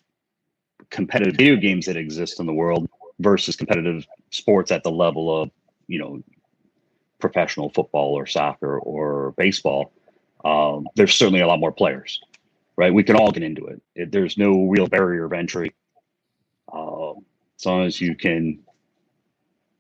competitive 0.89 1.36
video 1.36 1.56
games 1.56 1.86
that 1.86 1.98
exist 1.98 2.39
in 2.39 2.45
the 2.45 2.54
world 2.54 2.89
versus 3.19 3.56
competitive 3.56 4.06
sports 4.32 4.71
at 4.71 4.84
the 4.84 4.91
level 4.91 5.41
of, 5.41 5.52
you 5.88 6.00
know, 6.00 6.21
professional 7.19 7.69
football 7.69 8.13
or 8.13 8.26
soccer 8.26 8.80
or 8.80 9.32
baseball. 9.38 9.91
Um, 10.43 10.88
there's 10.95 11.15
certainly 11.15 11.41
a 11.41 11.48
lot 11.48 11.60
more 11.60 11.71
players, 11.71 12.21
right? 12.76 12.93
We 12.93 13.04
can 13.04 13.15
all 13.15 13.32
get 13.32 13.43
into 13.43 13.65
it. 13.67 14.12
there's 14.12 14.38
no 14.38 14.65
real 14.65 14.88
barrier 14.88 15.26
of 15.26 15.34
entry. 15.34 15.74
Uh, 16.71 17.12
as 17.58 17.65
long 17.65 17.86
as 17.86 18.02
you 18.02 18.15
can 18.15 18.60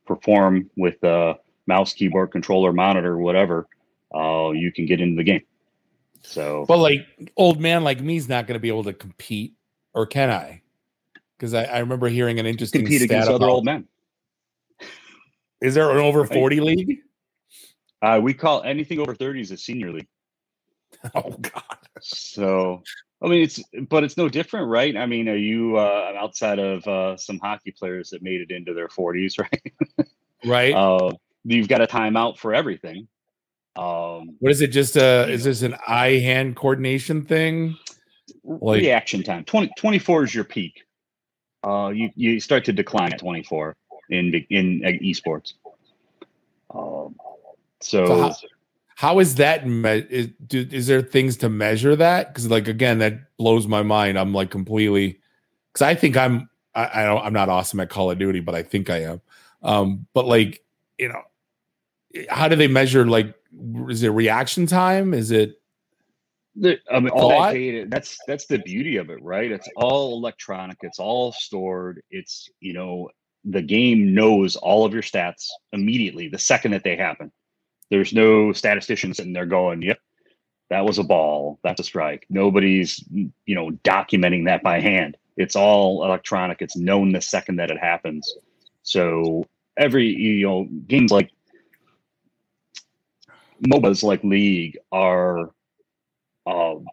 perform 0.05 0.69
with 0.77 0.99
the 1.01 1.37
mouse, 1.67 1.93
keyboard, 1.93 2.31
controller, 2.31 2.71
monitor, 2.71 3.17
whatever, 3.17 3.67
uh, 4.13 4.51
you 4.51 4.71
can 4.71 4.85
get 4.85 5.01
into 5.01 5.17
the 5.17 5.23
game. 5.23 5.41
So, 6.21 6.65
but 6.67 6.77
like 6.77 7.05
old 7.37 7.59
man 7.59 7.83
like 7.83 8.01
me 8.01 8.17
is 8.17 8.27
not 8.27 8.47
going 8.47 8.55
to 8.55 8.59
be 8.59 8.69
able 8.69 8.85
to 8.85 8.93
compete, 8.93 9.53
or 9.93 10.05
can 10.05 10.31
I? 10.31 10.61
Because 11.37 11.53
I, 11.53 11.63
I, 11.65 11.79
remember 11.79 12.07
hearing 12.07 12.39
an 12.39 12.45
interesting 12.45 12.81
compete 12.81 13.01
against 13.01 13.29
other 13.29 13.47
old 13.47 13.65
men. 13.65 13.87
Is 15.61 15.73
there 15.73 15.91
an 15.91 15.97
over 15.97 16.25
forty 16.25 16.59
league? 16.61 16.99
Uh, 18.01 18.19
we 18.21 18.33
call 18.33 18.63
anything 18.63 18.99
over 18.99 19.15
thirty 19.15 19.41
is 19.41 19.51
a 19.51 19.57
senior 19.57 19.91
league. 19.91 20.07
Oh 21.13 21.31
God! 21.31 21.77
So 22.01 22.81
I 23.21 23.27
mean, 23.27 23.43
it's 23.43 23.61
but 23.89 24.03
it's 24.03 24.17
no 24.17 24.29
different, 24.29 24.69
right? 24.69 24.95
I 24.95 25.05
mean, 25.05 25.29
are 25.29 25.35
you 25.35 25.77
uh, 25.77 26.13
outside 26.17 26.59
of 26.59 26.87
uh, 26.87 27.17
some 27.17 27.39
hockey 27.39 27.71
players 27.71 28.09
that 28.09 28.21
made 28.21 28.41
it 28.41 28.51
into 28.51 28.73
their 28.73 28.89
forties, 28.89 29.37
right? 29.39 29.73
right. 30.45 30.73
Uh, 30.73 31.11
you've 31.43 31.67
got 31.67 31.81
a 31.81 31.87
timeout 31.87 32.37
for 32.37 32.53
everything. 32.53 33.07
Um, 33.75 34.35
what 34.39 34.51
is 34.51 34.61
it? 34.61 34.67
Just 34.67 34.97
uh, 34.97 35.25
is 35.27 35.43
this 35.43 35.61
an 35.61 35.75
eye 35.87 36.19
hand 36.19 36.55
coordination 36.55 37.23
thing? 37.23 37.77
Like 38.43 38.81
reaction 38.81 39.23
time. 39.23 39.43
20, 39.43 39.71
24 39.77 40.23
is 40.23 40.35
your 40.35 40.43
peak. 40.43 40.84
Uh, 41.65 41.89
you 41.89 42.11
you 42.15 42.39
start 42.39 42.63
to 42.65 42.71
decline 42.71 43.11
at 43.11 43.19
24 43.19 43.75
in 44.09 44.33
in 44.51 44.81
esports. 45.01 45.53
Um, 46.73 47.15
so, 47.81 48.05
so 48.05 48.21
how, 48.21 48.35
how 48.95 49.19
is 49.19 49.35
that? 49.35 49.67
Me- 49.67 50.05
is, 50.09 50.29
do, 50.45 50.67
is 50.71 50.85
there 50.85 51.01
things 51.01 51.37
to 51.37 51.49
measure 51.49 51.95
that? 51.95 52.27
Because 52.27 52.49
like 52.49 52.67
again, 52.67 52.99
that 52.99 53.35
blows 53.37 53.67
my 53.67 53.81
mind. 53.81 54.19
I'm 54.19 54.31
like 54.31 54.51
completely 54.51 55.19
because 55.73 55.81
I 55.81 55.95
think 55.95 56.15
I'm 56.15 56.49
I, 56.75 57.01
I 57.01 57.05
don't 57.05 57.25
I'm 57.25 57.33
not 57.33 57.49
awesome 57.49 57.79
at 57.79 57.89
Call 57.89 58.11
of 58.11 58.19
Duty, 58.19 58.41
but 58.41 58.53
I 58.53 58.61
think 58.61 58.91
I 58.91 59.03
am. 59.03 59.21
Um, 59.63 60.05
but 60.13 60.27
like 60.27 60.63
you 60.99 61.09
know, 61.09 61.21
how 62.29 62.47
do 62.47 62.55
they 62.55 62.67
measure 62.67 63.07
like 63.07 63.33
is 63.89 64.03
it 64.03 64.09
reaction 64.09 64.67
time? 64.67 65.15
Is 65.15 65.31
it 65.31 65.59
the, 66.55 66.73
um, 66.89 66.95
I 66.95 66.99
mean, 67.01 67.09
all 67.09 67.29
that 67.29 67.53
data, 67.53 67.85
that's 67.89 68.17
that's 68.27 68.45
the 68.45 68.59
beauty 68.59 68.97
of 68.97 69.09
it, 69.09 69.21
right? 69.21 69.51
It's 69.51 69.67
all 69.75 70.17
electronic, 70.17 70.77
it's 70.81 70.99
all 70.99 71.31
stored. 71.31 72.01
It's 72.09 72.49
you 72.61 72.73
know, 72.73 73.09
the 73.43 73.61
game 73.61 74.13
knows 74.13 74.55
all 74.55 74.85
of 74.85 74.93
your 74.93 75.01
stats 75.01 75.47
immediately 75.73 76.29
the 76.29 76.39
second 76.39 76.71
that 76.71 76.83
they 76.83 76.95
happen. 76.95 77.31
There's 77.91 78.13
no 78.13 78.53
statistician 78.53 79.13
sitting 79.13 79.33
there 79.33 79.45
going, 79.45 79.81
Yep, 79.81 79.99
that 80.69 80.85
was 80.85 80.97
a 80.97 81.03
ball, 81.03 81.59
that's 81.63 81.81
a 81.81 81.83
strike. 81.83 82.25
Nobody's 82.29 83.03
you 83.11 83.55
know 83.55 83.71
documenting 83.83 84.45
that 84.45 84.63
by 84.63 84.79
hand. 84.79 85.17
It's 85.37 85.57
all 85.57 86.05
electronic, 86.05 86.61
it's 86.61 86.77
known 86.77 87.11
the 87.11 87.21
second 87.21 87.57
that 87.57 87.71
it 87.71 87.77
happens. 87.77 88.33
So 88.83 89.45
every 89.77 90.07
you 90.07 90.47
know, 90.47 90.67
games 90.87 91.11
like 91.11 91.31
MOBAs 93.61 94.03
like 94.03 94.23
League 94.23 94.77
are 94.91 95.51
um, 96.45 96.85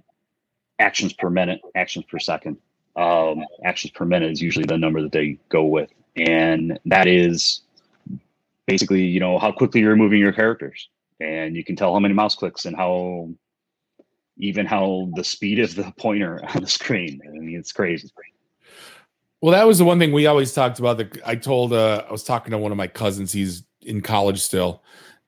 actions 0.78 1.12
per 1.12 1.30
minute, 1.30 1.60
actions 1.74 2.04
per 2.10 2.18
second. 2.18 2.56
Um, 2.96 3.44
actions 3.64 3.92
per 3.92 4.04
minute 4.04 4.32
is 4.32 4.42
usually 4.42 4.66
the 4.66 4.76
number 4.76 5.00
that 5.02 5.12
they 5.12 5.38
go 5.48 5.64
with, 5.64 5.90
and 6.16 6.78
that 6.86 7.06
is 7.06 7.62
basically 8.66 9.02
you 9.02 9.20
know 9.20 9.38
how 9.38 9.50
quickly 9.50 9.80
you're 9.80 9.96
moving 9.96 10.20
your 10.20 10.32
characters, 10.32 10.88
and 11.20 11.56
you 11.56 11.64
can 11.64 11.76
tell 11.76 11.92
how 11.92 12.00
many 12.00 12.14
mouse 12.14 12.34
clicks 12.34 12.66
and 12.66 12.76
how 12.76 13.30
even 14.38 14.66
how 14.66 15.10
the 15.14 15.24
speed 15.24 15.58
of 15.58 15.74
the 15.74 15.90
pointer 15.98 16.40
on 16.54 16.62
the 16.62 16.68
screen. 16.68 17.20
I 17.26 17.30
mean, 17.30 17.56
it's 17.56 17.72
crazy. 17.72 18.10
Well, 19.40 19.52
that 19.52 19.66
was 19.66 19.78
the 19.78 19.84
one 19.84 19.98
thing 19.98 20.12
we 20.12 20.26
always 20.26 20.52
talked 20.52 20.78
about. 20.78 20.98
That 20.98 21.18
I 21.24 21.34
told 21.36 21.72
uh, 21.72 22.04
I 22.08 22.12
was 22.12 22.24
talking 22.24 22.52
to 22.52 22.58
one 22.58 22.72
of 22.72 22.78
my 22.78 22.86
cousins. 22.86 23.32
He's 23.32 23.64
in 23.80 24.00
college 24.00 24.40
still, 24.40 24.82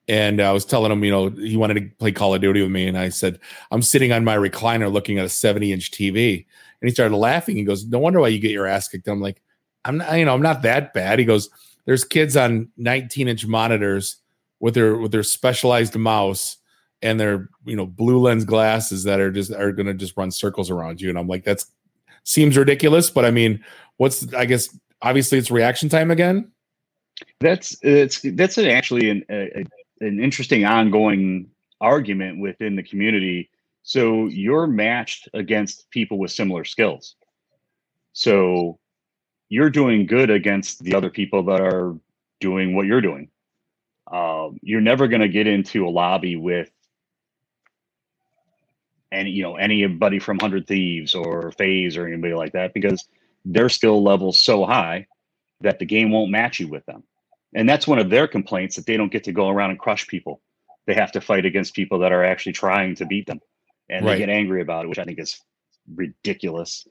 and 0.07 0.41
I 0.41 0.51
was 0.51 0.65
telling 0.65 0.91
him, 0.91 1.03
you 1.03 1.11
know, 1.11 1.29
he 1.29 1.57
wanted 1.57 1.75
to 1.75 1.95
play 1.97 2.11
Call 2.11 2.33
of 2.33 2.41
Duty 2.41 2.61
with 2.61 2.71
me, 2.71 2.87
and 2.87 2.97
I 2.97 3.09
said, 3.09 3.39
I'm 3.71 3.81
sitting 3.81 4.11
on 4.11 4.23
my 4.23 4.35
recliner 4.37 4.91
looking 4.91 5.17
at 5.17 5.25
a 5.25 5.29
70 5.29 5.71
inch 5.71 5.91
TV, 5.91 6.45
and 6.81 6.89
he 6.89 6.93
started 6.93 7.15
laughing. 7.15 7.55
He 7.55 7.63
goes, 7.63 7.85
"No 7.85 7.99
wonder 7.99 8.19
why 8.19 8.27
you 8.27 8.39
get 8.39 8.51
your 8.51 8.67
ass 8.67 8.87
kicked." 8.87 9.07
I'm 9.07 9.21
like, 9.21 9.41
"I'm 9.83 9.97
not, 9.97 10.17
you 10.17 10.25
know, 10.25 10.33
I'm 10.33 10.41
not 10.41 10.61
that 10.61 10.93
bad." 10.93 11.19
He 11.19 11.25
goes, 11.25 11.49
"There's 11.85 12.03
kids 12.03 12.37
on 12.37 12.69
19 12.77 13.27
inch 13.27 13.45
monitors 13.47 14.17
with 14.59 14.75
their 14.75 14.97
with 14.97 15.11
their 15.11 15.23
specialized 15.23 15.95
mouse." 15.95 16.57
and 17.01 17.19
their 17.19 17.49
you 17.65 17.75
know 17.75 17.85
blue 17.85 18.19
lens 18.19 18.45
glasses 18.45 19.03
that 19.03 19.19
are 19.19 19.31
just 19.31 19.51
are 19.51 19.71
going 19.71 19.85
to 19.85 19.93
just 19.93 20.15
run 20.17 20.31
circles 20.31 20.71
around 20.71 21.01
you 21.01 21.09
and 21.09 21.19
i'm 21.19 21.27
like 21.27 21.43
that's 21.43 21.67
seems 22.23 22.57
ridiculous 22.57 23.09
but 23.09 23.25
i 23.25 23.31
mean 23.31 23.63
what's 23.97 24.33
i 24.33 24.45
guess 24.45 24.75
obviously 25.01 25.37
it's 25.37 25.51
reaction 25.51 25.89
time 25.89 26.09
again 26.09 26.49
that's 27.39 27.77
it's 27.81 28.21
that's 28.33 28.57
an, 28.57 28.67
actually 28.67 29.09
an, 29.09 29.25
a, 29.29 29.65
an 30.01 30.19
interesting 30.19 30.65
ongoing 30.65 31.49
argument 31.81 32.39
within 32.39 32.75
the 32.75 32.83
community. 32.83 33.49
So 33.83 34.27
you're 34.27 34.67
matched 34.67 35.29
against 35.33 35.89
people 35.89 36.17
with 36.17 36.31
similar 36.31 36.65
skills. 36.65 37.15
So 38.13 38.79
you're 39.49 39.69
doing 39.69 40.05
good 40.05 40.29
against 40.29 40.83
the 40.83 40.95
other 40.95 41.09
people 41.09 41.43
that 41.43 41.61
are 41.61 41.95
doing 42.39 42.75
what 42.75 42.87
you're 42.87 43.01
doing. 43.01 43.29
Um, 44.11 44.59
you're 44.61 44.81
never 44.81 45.07
going 45.07 45.21
to 45.21 45.27
get 45.27 45.47
into 45.47 45.87
a 45.87 45.89
lobby 45.89 46.35
with 46.35 46.69
any, 49.11 49.31
you 49.31 49.43
know, 49.43 49.55
anybody 49.55 50.19
from 50.19 50.39
Hundred 50.39 50.67
Thieves 50.67 51.15
or 51.15 51.51
FaZe 51.51 51.97
or 51.97 52.07
anybody 52.07 52.33
like 52.33 52.53
that 52.53 52.73
because 52.73 53.07
their 53.45 53.69
skill 53.69 54.03
level's 54.03 54.39
so 54.39 54.65
high 54.65 55.07
that 55.61 55.79
the 55.79 55.85
game 55.85 56.11
won't 56.11 56.31
match 56.31 56.59
you 56.59 56.67
with 56.67 56.85
them. 56.85 57.03
And 57.55 57.67
that's 57.67 57.87
one 57.87 57.97
of 57.99 58.09
their 58.09 58.27
complaints 58.27 58.75
that 58.75 58.85
they 58.85 58.97
don't 58.97 59.11
get 59.11 59.23
to 59.23 59.31
go 59.31 59.49
around 59.49 59.71
and 59.71 59.79
crush 59.79 60.05
people. 60.07 60.41
They 60.85 60.93
have 60.93 61.11
to 61.13 61.21
fight 61.21 61.45
against 61.45 61.73
people 61.73 61.99
that 61.99 62.11
are 62.11 62.23
actually 62.23 62.51
trying 62.51 62.95
to 62.95 63.05
beat 63.05 63.25
them. 63.25 63.39
And 63.89 64.05
right. 64.05 64.13
they 64.13 64.19
get 64.19 64.29
angry 64.29 64.61
about 64.61 64.85
it, 64.85 64.89
which 64.89 64.99
I 64.99 65.05
think 65.05 65.19
is 65.19 65.41
ridiculous. 65.95 66.85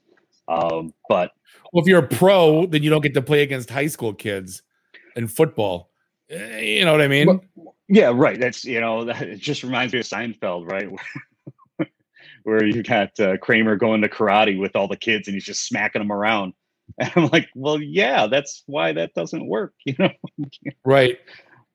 Um, 0.47 0.93
but 1.07 1.31
well, 1.71 1.83
if 1.83 1.87
you're 1.87 1.99
a 1.99 2.07
pro, 2.07 2.65
then 2.65 2.83
you 2.83 2.89
don't 2.89 3.01
get 3.01 3.13
to 3.13 3.21
play 3.21 3.43
against 3.43 3.69
high 3.69 3.87
school 3.87 4.13
kids 4.13 4.63
in 5.15 5.27
football. 5.27 5.91
Eh, 6.29 6.59
you 6.59 6.85
know 6.85 6.91
what 6.91 7.01
I 7.01 7.07
mean? 7.07 7.27
Well, 7.27 7.75
yeah, 7.87 8.11
right. 8.13 8.39
That's 8.39 8.65
you 8.65 8.81
know, 8.81 9.05
that, 9.05 9.21
it 9.21 9.39
just 9.39 9.63
reminds 9.63 9.93
me 9.93 9.99
of 9.99 10.05
Seinfeld, 10.05 10.69
right? 10.69 10.89
Where 12.43 12.63
you 12.63 12.83
got 12.83 13.19
uh, 13.19 13.37
Kramer 13.37 13.75
going 13.75 14.01
to 14.01 14.09
karate 14.09 14.59
with 14.59 14.75
all 14.75 14.87
the 14.87 14.97
kids, 14.97 15.27
and 15.27 15.33
he's 15.35 15.45
just 15.45 15.67
smacking 15.67 16.01
them 16.01 16.11
around. 16.11 16.53
And 16.99 17.11
I'm 17.15 17.27
like, 17.27 17.49
well, 17.55 17.81
yeah, 17.81 18.27
that's 18.27 18.63
why 18.67 18.93
that 18.93 19.13
doesn't 19.13 19.47
work, 19.47 19.73
you 19.85 19.95
know? 19.99 20.11
right. 20.85 21.19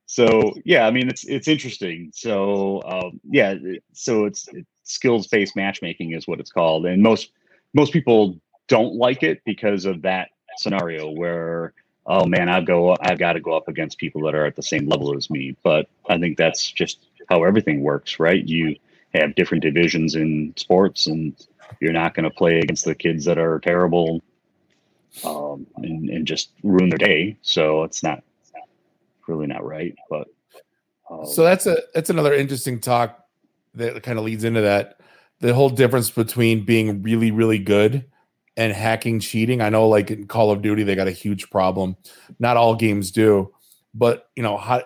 So 0.06 0.54
yeah, 0.64 0.86
I 0.86 0.90
mean, 0.90 1.08
it's 1.08 1.24
it's 1.24 1.46
interesting. 1.46 2.10
So 2.12 2.82
um, 2.84 3.20
yeah, 3.30 3.54
so 3.92 4.24
it's, 4.24 4.48
it's 4.48 4.66
skills 4.82 5.28
based 5.28 5.54
matchmaking 5.54 6.14
is 6.14 6.26
what 6.26 6.40
it's 6.40 6.50
called, 6.50 6.86
and 6.86 7.00
most 7.00 7.30
most 7.74 7.92
people 7.92 8.40
don't 8.66 8.94
like 8.94 9.22
it 9.22 9.40
because 9.44 9.84
of 9.84 10.02
that 10.02 10.30
scenario 10.56 11.10
where 11.10 11.74
oh 12.06 12.26
man, 12.26 12.48
I've 12.48 12.66
go 12.66 12.96
I've 13.00 13.18
got 13.18 13.34
to 13.34 13.40
go 13.40 13.52
up 13.52 13.68
against 13.68 13.98
people 13.98 14.22
that 14.22 14.34
are 14.34 14.46
at 14.46 14.56
the 14.56 14.62
same 14.62 14.88
level 14.88 15.16
as 15.16 15.30
me. 15.30 15.56
But 15.62 15.88
I 16.08 16.18
think 16.18 16.36
that's 16.36 16.70
just 16.70 16.98
how 17.28 17.44
everything 17.44 17.82
works, 17.82 18.18
right? 18.18 18.44
You 18.44 18.76
have 19.14 19.36
different 19.36 19.62
divisions 19.62 20.16
in 20.16 20.54
sports, 20.56 21.06
and 21.06 21.36
you're 21.80 21.92
not 21.92 22.14
going 22.14 22.24
to 22.24 22.36
play 22.36 22.58
against 22.58 22.84
the 22.84 22.94
kids 22.94 23.24
that 23.26 23.38
are 23.38 23.60
terrible 23.60 24.22
um, 25.24 25.66
and, 25.76 26.08
and 26.08 26.26
just 26.26 26.50
ruin 26.62 26.88
their 26.88 26.98
day. 26.98 27.36
So 27.42 27.84
it's 27.84 28.02
not 28.02 28.22
really 29.26 29.46
not 29.46 29.64
right. 29.64 29.96
But 30.08 30.28
um, 31.10 31.26
so 31.26 31.42
that's 31.44 31.66
a 31.66 31.78
that's 31.94 32.10
another 32.10 32.34
interesting 32.34 32.80
talk 32.80 33.24
that 33.74 34.02
kind 34.02 34.18
of 34.18 34.24
leads 34.24 34.44
into 34.44 34.60
that. 34.62 35.00
The 35.40 35.54
whole 35.54 35.70
difference 35.70 36.10
between 36.10 36.64
being 36.64 37.02
really 37.02 37.30
really 37.30 37.58
good 37.58 38.04
and 38.56 38.72
hacking 38.72 39.20
cheating. 39.20 39.60
I 39.60 39.70
know 39.70 39.88
like 39.88 40.10
in 40.10 40.26
Call 40.26 40.50
of 40.50 40.62
Duty 40.62 40.82
they 40.82 40.94
got 40.94 41.08
a 41.08 41.12
huge 41.12 41.50
problem. 41.50 41.96
Not 42.38 42.56
all 42.56 42.74
games 42.74 43.10
do, 43.10 43.52
but 43.94 44.28
you 44.36 44.42
know 44.42 44.56
how 44.56 44.82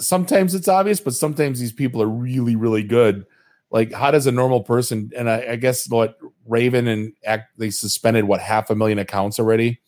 sometimes 0.00 0.54
it's 0.54 0.68
obvious, 0.68 1.00
but 1.00 1.14
sometimes 1.14 1.60
these 1.60 1.72
people 1.72 2.02
are 2.02 2.08
really 2.08 2.56
really 2.56 2.82
good 2.82 3.26
like 3.70 3.92
how 3.92 4.10
does 4.10 4.26
a 4.26 4.32
normal 4.32 4.62
person 4.62 5.10
and 5.16 5.28
I, 5.28 5.46
I, 5.50 5.56
guess 5.56 5.88
what 5.88 6.18
Raven 6.46 6.86
and 6.86 7.12
act 7.24 7.58
they 7.58 7.70
suspended 7.70 8.24
what 8.24 8.40
half 8.40 8.70
a 8.70 8.74
million 8.74 8.98
accounts 8.98 9.38
already. 9.38 9.80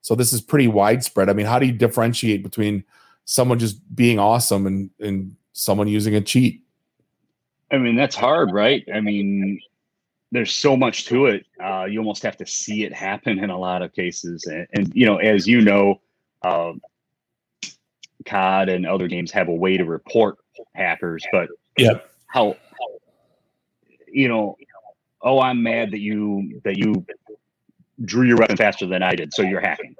So 0.00 0.14
this 0.14 0.32
is 0.32 0.40
pretty 0.40 0.68
widespread. 0.68 1.28
I 1.28 1.32
mean, 1.32 1.46
how 1.46 1.58
do 1.58 1.66
you 1.66 1.72
differentiate 1.72 2.42
between 2.42 2.84
someone 3.24 3.58
just 3.58 3.94
being 3.94 4.18
awesome 4.18 4.66
and 4.66 4.90
and 5.00 5.36
someone 5.52 5.88
using 5.88 6.14
a 6.14 6.20
cheat? 6.20 6.62
I 7.70 7.78
mean, 7.78 7.96
that's 7.96 8.14
hard, 8.14 8.52
right? 8.52 8.86
I 8.94 9.00
mean, 9.00 9.60
there's 10.32 10.52
so 10.52 10.76
much 10.76 11.06
to 11.06 11.26
it. 11.26 11.46
Uh, 11.62 11.84
you 11.84 11.98
almost 11.98 12.22
have 12.22 12.36
to 12.38 12.46
see 12.46 12.84
it 12.84 12.92
happen 12.92 13.38
in 13.38 13.50
a 13.50 13.58
lot 13.58 13.82
of 13.82 13.92
cases. 13.92 14.44
And, 14.46 14.66
and 14.74 14.94
you 14.94 15.06
know, 15.06 15.16
as 15.16 15.46
you 15.46 15.60
know, 15.60 16.00
um, 16.42 16.80
COD 18.24 18.68
and 18.68 18.86
other 18.86 19.08
games 19.08 19.30
have 19.32 19.48
a 19.48 19.54
way 19.54 19.76
to 19.76 19.84
report 19.84 20.38
hackers, 20.74 21.24
but 21.32 21.48
yeah, 21.76 21.98
how, 22.26 22.56
you 24.16 24.28
know, 24.28 24.56
oh, 25.20 25.40
I'm 25.40 25.62
mad 25.62 25.90
that 25.90 26.00
you 26.00 26.60
that 26.64 26.78
you 26.78 27.04
drew 28.04 28.26
your 28.26 28.38
weapon 28.38 28.56
faster 28.56 28.86
than 28.86 29.02
I 29.02 29.14
did, 29.14 29.34
so 29.34 29.42
you're 29.42 29.60
hacking. 29.60 29.94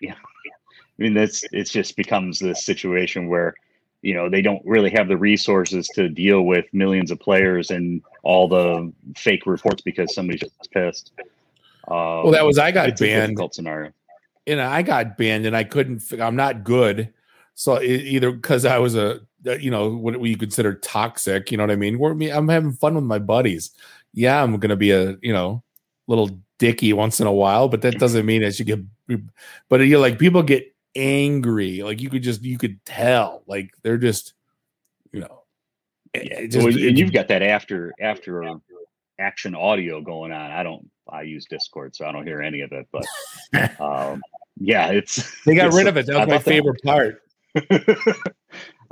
Yeah, 0.00 0.14
I 0.14 1.02
mean 1.02 1.12
that's 1.12 1.42
it. 1.50 1.64
Just 1.64 1.96
becomes 1.96 2.38
this 2.38 2.64
situation 2.64 3.26
where 3.26 3.54
you 4.00 4.14
know 4.14 4.30
they 4.30 4.42
don't 4.42 4.62
really 4.64 4.90
have 4.90 5.08
the 5.08 5.16
resources 5.16 5.88
to 5.88 6.08
deal 6.08 6.42
with 6.42 6.66
millions 6.72 7.10
of 7.10 7.18
players 7.18 7.72
and 7.72 8.00
all 8.22 8.46
the 8.46 8.92
fake 9.16 9.44
reports 9.44 9.82
because 9.82 10.14
somebody's 10.14 10.42
just 10.42 10.70
pissed. 10.70 11.10
Um, 11.88 12.22
well, 12.22 12.30
that 12.30 12.46
was 12.46 12.58
I 12.58 12.70
got 12.70 12.90
it's 12.90 13.00
banned. 13.00 13.24
A 13.24 13.26
difficult 13.26 13.54
scenario. 13.54 13.90
And 14.46 14.60
I 14.60 14.82
got 14.82 15.16
banned, 15.16 15.46
and 15.46 15.56
I 15.56 15.64
couldn't. 15.64 16.00
I'm 16.20 16.36
not 16.36 16.62
good. 16.62 17.12
So 17.54 17.82
either 17.82 18.30
because 18.30 18.64
I 18.64 18.78
was 18.78 18.94
a, 18.94 19.20
you 19.44 19.70
know, 19.70 19.90
what 19.90 20.20
you 20.22 20.36
consider 20.36 20.74
toxic, 20.74 21.50
you 21.50 21.56
know 21.56 21.64
what 21.64 21.70
I 21.70 21.76
mean? 21.76 21.98
We're, 21.98 22.12
I'm 22.30 22.48
having 22.48 22.72
fun 22.72 22.94
with 22.94 23.04
my 23.04 23.18
buddies. 23.18 23.70
Yeah, 24.14 24.42
I'm 24.42 24.58
gonna 24.58 24.76
be 24.76 24.90
a, 24.90 25.16
you 25.22 25.32
know, 25.32 25.62
little 26.06 26.30
dicky 26.58 26.92
once 26.92 27.20
in 27.20 27.26
a 27.26 27.32
while, 27.32 27.68
but 27.68 27.82
that 27.82 27.98
doesn't 27.98 28.26
mean 28.26 28.44
I 28.44 28.48
you 28.48 28.64
get. 28.64 28.80
But 29.68 29.80
you 29.80 29.98
like 29.98 30.18
people 30.18 30.42
get 30.42 30.74
angry, 30.94 31.82
like 31.82 32.00
you 32.00 32.10
could 32.10 32.22
just 32.22 32.42
you 32.42 32.58
could 32.58 32.84
tell, 32.84 33.42
like 33.46 33.74
they're 33.82 33.98
just, 33.98 34.34
you 35.12 35.20
know, 35.20 35.42
just, 36.14 36.58
well, 36.58 36.66
and 36.66 36.98
you've 36.98 37.12
got 37.12 37.28
that 37.28 37.42
after 37.42 37.92
after 38.00 38.44
action 39.18 39.54
audio 39.54 40.00
going 40.00 40.32
on. 40.32 40.50
I 40.50 40.62
don't. 40.62 40.88
I 41.08 41.22
use 41.22 41.46
Discord, 41.46 41.96
so 41.96 42.06
I 42.06 42.12
don't 42.12 42.26
hear 42.26 42.40
any 42.40 42.60
of 42.60 42.72
it. 42.72 42.86
But 42.92 43.06
um, 43.80 44.22
yeah, 44.58 44.88
it's 44.88 45.42
they 45.44 45.54
got 45.54 45.68
it's, 45.68 45.76
rid 45.76 45.86
of 45.86 45.96
it. 45.96 46.06
That 46.06 46.18
was 46.18 46.28
my 46.28 46.38
favorite 46.38 46.80
that. 46.84 46.90
part. 46.90 47.22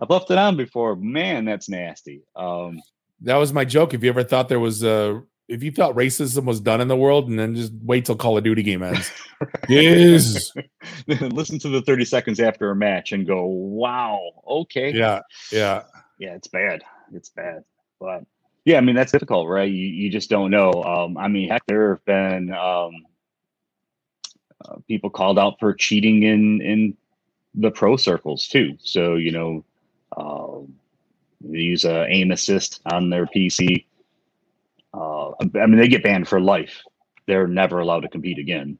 I've 0.00 0.10
left 0.10 0.30
it 0.30 0.38
on 0.38 0.56
before. 0.56 0.96
Man, 0.96 1.44
that's 1.44 1.68
nasty. 1.68 2.22
Um, 2.34 2.80
that 3.22 3.36
was 3.36 3.52
my 3.52 3.64
joke. 3.64 3.92
If 3.92 4.02
you 4.02 4.08
ever 4.08 4.24
thought 4.24 4.48
there 4.48 4.60
was 4.60 4.82
a, 4.82 5.22
if 5.46 5.62
you 5.62 5.70
thought 5.70 5.94
racism 5.94 6.44
was 6.44 6.60
done 6.60 6.80
in 6.80 6.88
the 6.88 6.96
world, 6.96 7.28
and 7.28 7.38
then 7.38 7.54
just 7.54 7.72
wait 7.82 8.06
till 8.06 8.16
Call 8.16 8.38
of 8.38 8.44
Duty 8.44 8.62
game 8.62 8.82
ends. 8.82 9.10
yes. 9.68 10.52
Listen 11.06 11.58
to 11.58 11.68
the 11.68 11.82
30 11.82 12.04
seconds 12.04 12.40
after 12.40 12.70
a 12.70 12.76
match 12.76 13.12
and 13.12 13.26
go, 13.26 13.44
wow, 13.44 14.20
okay. 14.46 14.92
Yeah. 14.92 15.20
Yeah. 15.52 15.82
Yeah, 16.18 16.34
it's 16.34 16.48
bad. 16.48 16.82
It's 17.12 17.30
bad. 17.30 17.64
But 17.98 18.24
yeah, 18.64 18.78
I 18.78 18.80
mean, 18.80 18.94
that's 18.94 19.12
difficult, 19.12 19.48
right? 19.48 19.70
You, 19.70 19.86
you 19.86 20.10
just 20.10 20.30
don't 20.30 20.50
know. 20.50 20.70
Um, 20.72 21.18
I 21.18 21.28
mean, 21.28 21.50
heck, 21.50 21.66
there 21.66 21.90
have 21.90 22.04
been 22.04 22.52
um, 22.52 22.92
uh, 24.64 24.76
people 24.86 25.10
called 25.10 25.38
out 25.38 25.58
for 25.58 25.74
cheating 25.74 26.22
in, 26.22 26.60
in 26.62 26.96
the 27.54 27.70
pro 27.70 27.96
circles 27.96 28.46
too. 28.48 28.76
So, 28.80 29.16
you 29.16 29.32
know, 29.32 29.64
um, 30.16 30.74
they 31.40 31.58
use 31.58 31.84
a 31.84 32.06
aim 32.08 32.30
assist 32.30 32.80
on 32.92 33.10
their 33.10 33.26
PC. 33.26 33.84
Uh, 34.92 35.30
I 35.30 35.66
mean, 35.66 35.76
they 35.76 35.88
get 35.88 36.02
banned 36.02 36.28
for 36.28 36.40
life. 36.40 36.82
They're 37.26 37.46
never 37.46 37.80
allowed 37.80 38.00
to 38.00 38.08
compete 38.08 38.38
again. 38.38 38.78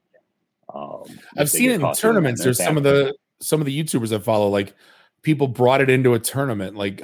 Um, 0.75 1.05
I've 1.37 1.51
seen 1.51 1.71
it 1.71 1.81
in 1.81 1.93
tournaments. 1.95 2.43
There's 2.43 2.63
some 2.63 2.77
of 2.77 2.83
the 2.83 3.15
some 3.41 3.61
of 3.61 3.67
the 3.67 3.83
YouTubers 3.83 4.15
I 4.15 4.19
follow, 4.19 4.49
like 4.49 4.75
people 5.23 5.49
brought 5.49 5.81
it 5.81 5.91
into 5.91 6.15
a 6.15 6.19
tournament, 6.19 6.77
like 6.77 7.01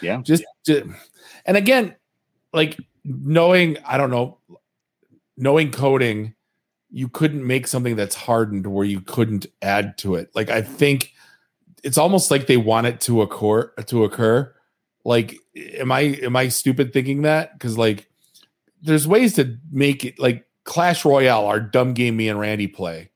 yeah, 0.00 0.22
just, 0.22 0.44
just 0.64 0.84
and 1.44 1.56
again, 1.56 1.94
like 2.52 2.78
knowing 3.04 3.78
I 3.84 3.96
don't 3.96 4.10
know, 4.10 4.38
knowing 5.36 5.70
coding, 5.70 6.34
you 6.90 7.08
couldn't 7.08 7.46
make 7.46 7.66
something 7.66 7.96
that's 7.96 8.14
hardened 8.14 8.66
where 8.66 8.84
you 8.84 9.00
couldn't 9.00 9.46
add 9.62 9.96
to 9.98 10.16
it. 10.16 10.30
Like 10.34 10.50
I 10.50 10.62
think 10.62 11.12
it's 11.86 11.98
almost 11.98 12.30
like 12.30 12.46
they 12.46 12.56
want 12.56 12.88
it 12.88 13.00
to 13.02 13.22
occur 13.22 13.68
to 13.86 14.04
occur. 14.04 14.52
Like 15.04 15.36
am 15.54 15.92
i 15.92 16.00
am 16.00 16.36
i 16.36 16.48
stupid 16.48 16.92
thinking 16.92 17.22
that? 17.22 17.52
Because 17.52 17.78
like 17.78 18.08
there's 18.82 19.06
ways 19.08 19.34
to 19.34 19.56
make 19.70 20.04
it 20.04 20.18
like 20.18 20.44
clash 20.64 21.04
royale 21.04 21.46
our 21.46 21.60
dumb 21.60 21.94
game 21.94 22.16
me 22.16 22.28
and 22.28 22.40
randy 22.40 22.66
play 22.66 23.10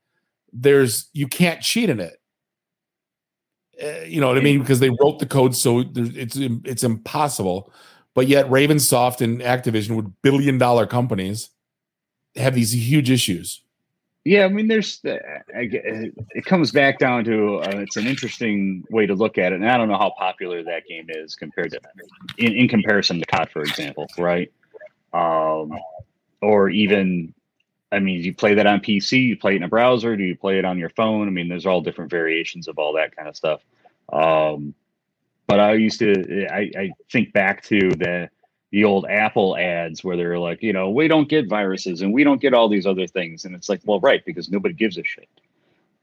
there's 0.52 1.08
you 1.12 1.26
can't 1.26 1.62
cheat 1.62 1.90
in 1.90 2.00
it. 2.00 2.16
Uh, 3.82 4.04
you 4.04 4.20
know 4.20 4.28
what 4.28 4.38
i 4.38 4.40
mean? 4.40 4.60
Because 4.60 4.80
they 4.80 4.90
wrote 4.90 5.18
the 5.18 5.26
code 5.26 5.56
so 5.56 5.84
it's 5.94 6.36
it's 6.36 6.84
impossible. 6.84 7.72
But 8.14 8.26
yet 8.26 8.46
ravensoft 8.46 9.20
and 9.20 9.40
activision 9.40 9.96
with 9.96 10.12
billion 10.22 10.58
dollar 10.58 10.86
companies 10.86 11.50
have 12.36 12.54
these 12.54 12.72
huge 12.72 13.10
issues 13.10 13.62
yeah, 14.24 14.44
I 14.44 14.48
mean, 14.48 14.68
there's 14.68 15.02
uh, 15.04 15.16
it 15.54 16.44
comes 16.44 16.72
back 16.72 16.98
down 16.98 17.24
to 17.24 17.56
uh, 17.56 17.78
it's 17.78 17.96
an 17.96 18.06
interesting 18.06 18.84
way 18.90 19.06
to 19.06 19.14
look 19.14 19.38
at 19.38 19.52
it, 19.52 19.56
and 19.56 19.68
I 19.68 19.78
don't 19.78 19.88
know 19.88 19.96
how 19.96 20.10
popular 20.10 20.62
that 20.62 20.86
game 20.86 21.06
is 21.08 21.34
compared 21.34 21.70
to 21.70 21.80
in, 22.36 22.52
in 22.52 22.68
comparison 22.68 23.18
to 23.18 23.24
COD, 23.24 23.50
for 23.50 23.62
example, 23.62 24.06
right? 24.18 24.52
Um, 25.12 25.72
or 26.42 26.68
even, 26.68 27.34
I 27.92 27.98
mean, 27.98 28.22
you 28.22 28.34
play 28.34 28.54
that 28.54 28.66
on 28.66 28.80
PC, 28.80 29.22
you 29.22 29.36
play 29.36 29.54
it 29.54 29.56
in 29.56 29.62
a 29.62 29.68
browser, 29.68 30.16
do 30.16 30.24
you 30.24 30.36
play 30.36 30.58
it 30.58 30.64
on 30.64 30.78
your 30.78 30.90
phone? 30.90 31.26
I 31.26 31.30
mean, 31.30 31.48
there's 31.48 31.66
all 31.66 31.80
different 31.80 32.10
variations 32.10 32.68
of 32.68 32.78
all 32.78 32.92
that 32.94 33.16
kind 33.16 33.28
of 33.28 33.36
stuff. 33.36 33.62
Um, 34.12 34.74
but 35.46 35.60
I 35.60 35.74
used 35.74 35.98
to, 35.98 36.46
I, 36.46 36.70
I 36.76 36.92
think 37.10 37.32
back 37.32 37.64
to 37.64 37.90
the 37.90 38.30
the 38.70 38.84
old 38.84 39.06
Apple 39.06 39.56
ads 39.56 40.04
where 40.04 40.16
they're 40.16 40.38
like, 40.38 40.62
you 40.62 40.72
know, 40.72 40.90
we 40.90 41.08
don't 41.08 41.28
get 41.28 41.48
viruses 41.48 42.02
and 42.02 42.12
we 42.12 42.22
don't 42.22 42.40
get 42.40 42.54
all 42.54 42.68
these 42.68 42.86
other 42.86 43.06
things. 43.06 43.44
And 43.44 43.54
it's 43.54 43.68
like, 43.68 43.80
well, 43.84 44.00
right, 44.00 44.24
because 44.24 44.48
nobody 44.48 44.74
gives 44.74 44.96
a 44.96 45.04
shit. 45.04 45.28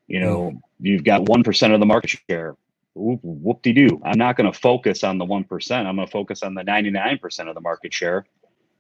You 0.08 0.20
know, 0.20 0.52
mm. 0.52 0.62
you've 0.80 1.04
got 1.04 1.22
1% 1.22 1.74
of 1.74 1.80
the 1.80 1.86
market 1.86 2.20
share. 2.30 2.56
Whoop 2.94 3.62
de 3.62 3.74
doo. 3.74 4.02
I'm 4.04 4.18
not 4.18 4.36
going 4.36 4.52
to 4.52 4.58
focus 4.58 5.04
on 5.04 5.18
the 5.18 5.26
1%. 5.26 5.72
I'm 5.72 5.96
going 5.96 6.08
to 6.08 6.12
focus 6.12 6.44
on 6.44 6.56
the 6.56 6.64
99% 6.64 7.48
of 7.48 7.54
the 7.56 7.62
market 7.62 7.94
share 7.94 8.26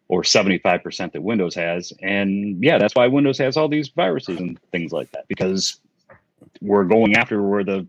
or 0.07 0.23
75% 0.23 1.11
that 1.11 1.21
Windows 1.21 1.53
has. 1.55 1.93
And 2.01 2.63
yeah, 2.63 2.77
that's 2.77 2.95
why 2.95 3.07
Windows 3.07 3.37
has 3.37 3.57
all 3.57 3.67
these 3.67 3.89
viruses 3.89 4.39
and 4.39 4.59
things 4.71 4.91
like 4.91 5.11
that 5.11 5.27
because 5.27 5.79
we're 6.61 6.85
going 6.85 7.15
after 7.15 7.41
where 7.41 7.63
the 7.63 7.87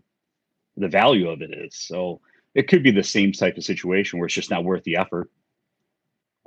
the 0.77 0.87
value 0.87 1.29
of 1.29 1.41
it 1.41 1.51
is. 1.51 1.75
So 1.75 2.21
it 2.55 2.67
could 2.67 2.83
be 2.83 2.91
the 2.91 3.03
same 3.03 3.31
type 3.33 3.57
of 3.57 3.63
situation 3.63 4.17
where 4.17 4.27
it's 4.27 4.35
just 4.35 4.49
not 4.49 4.63
worth 4.63 4.83
the 4.83 4.95
effort 4.95 5.29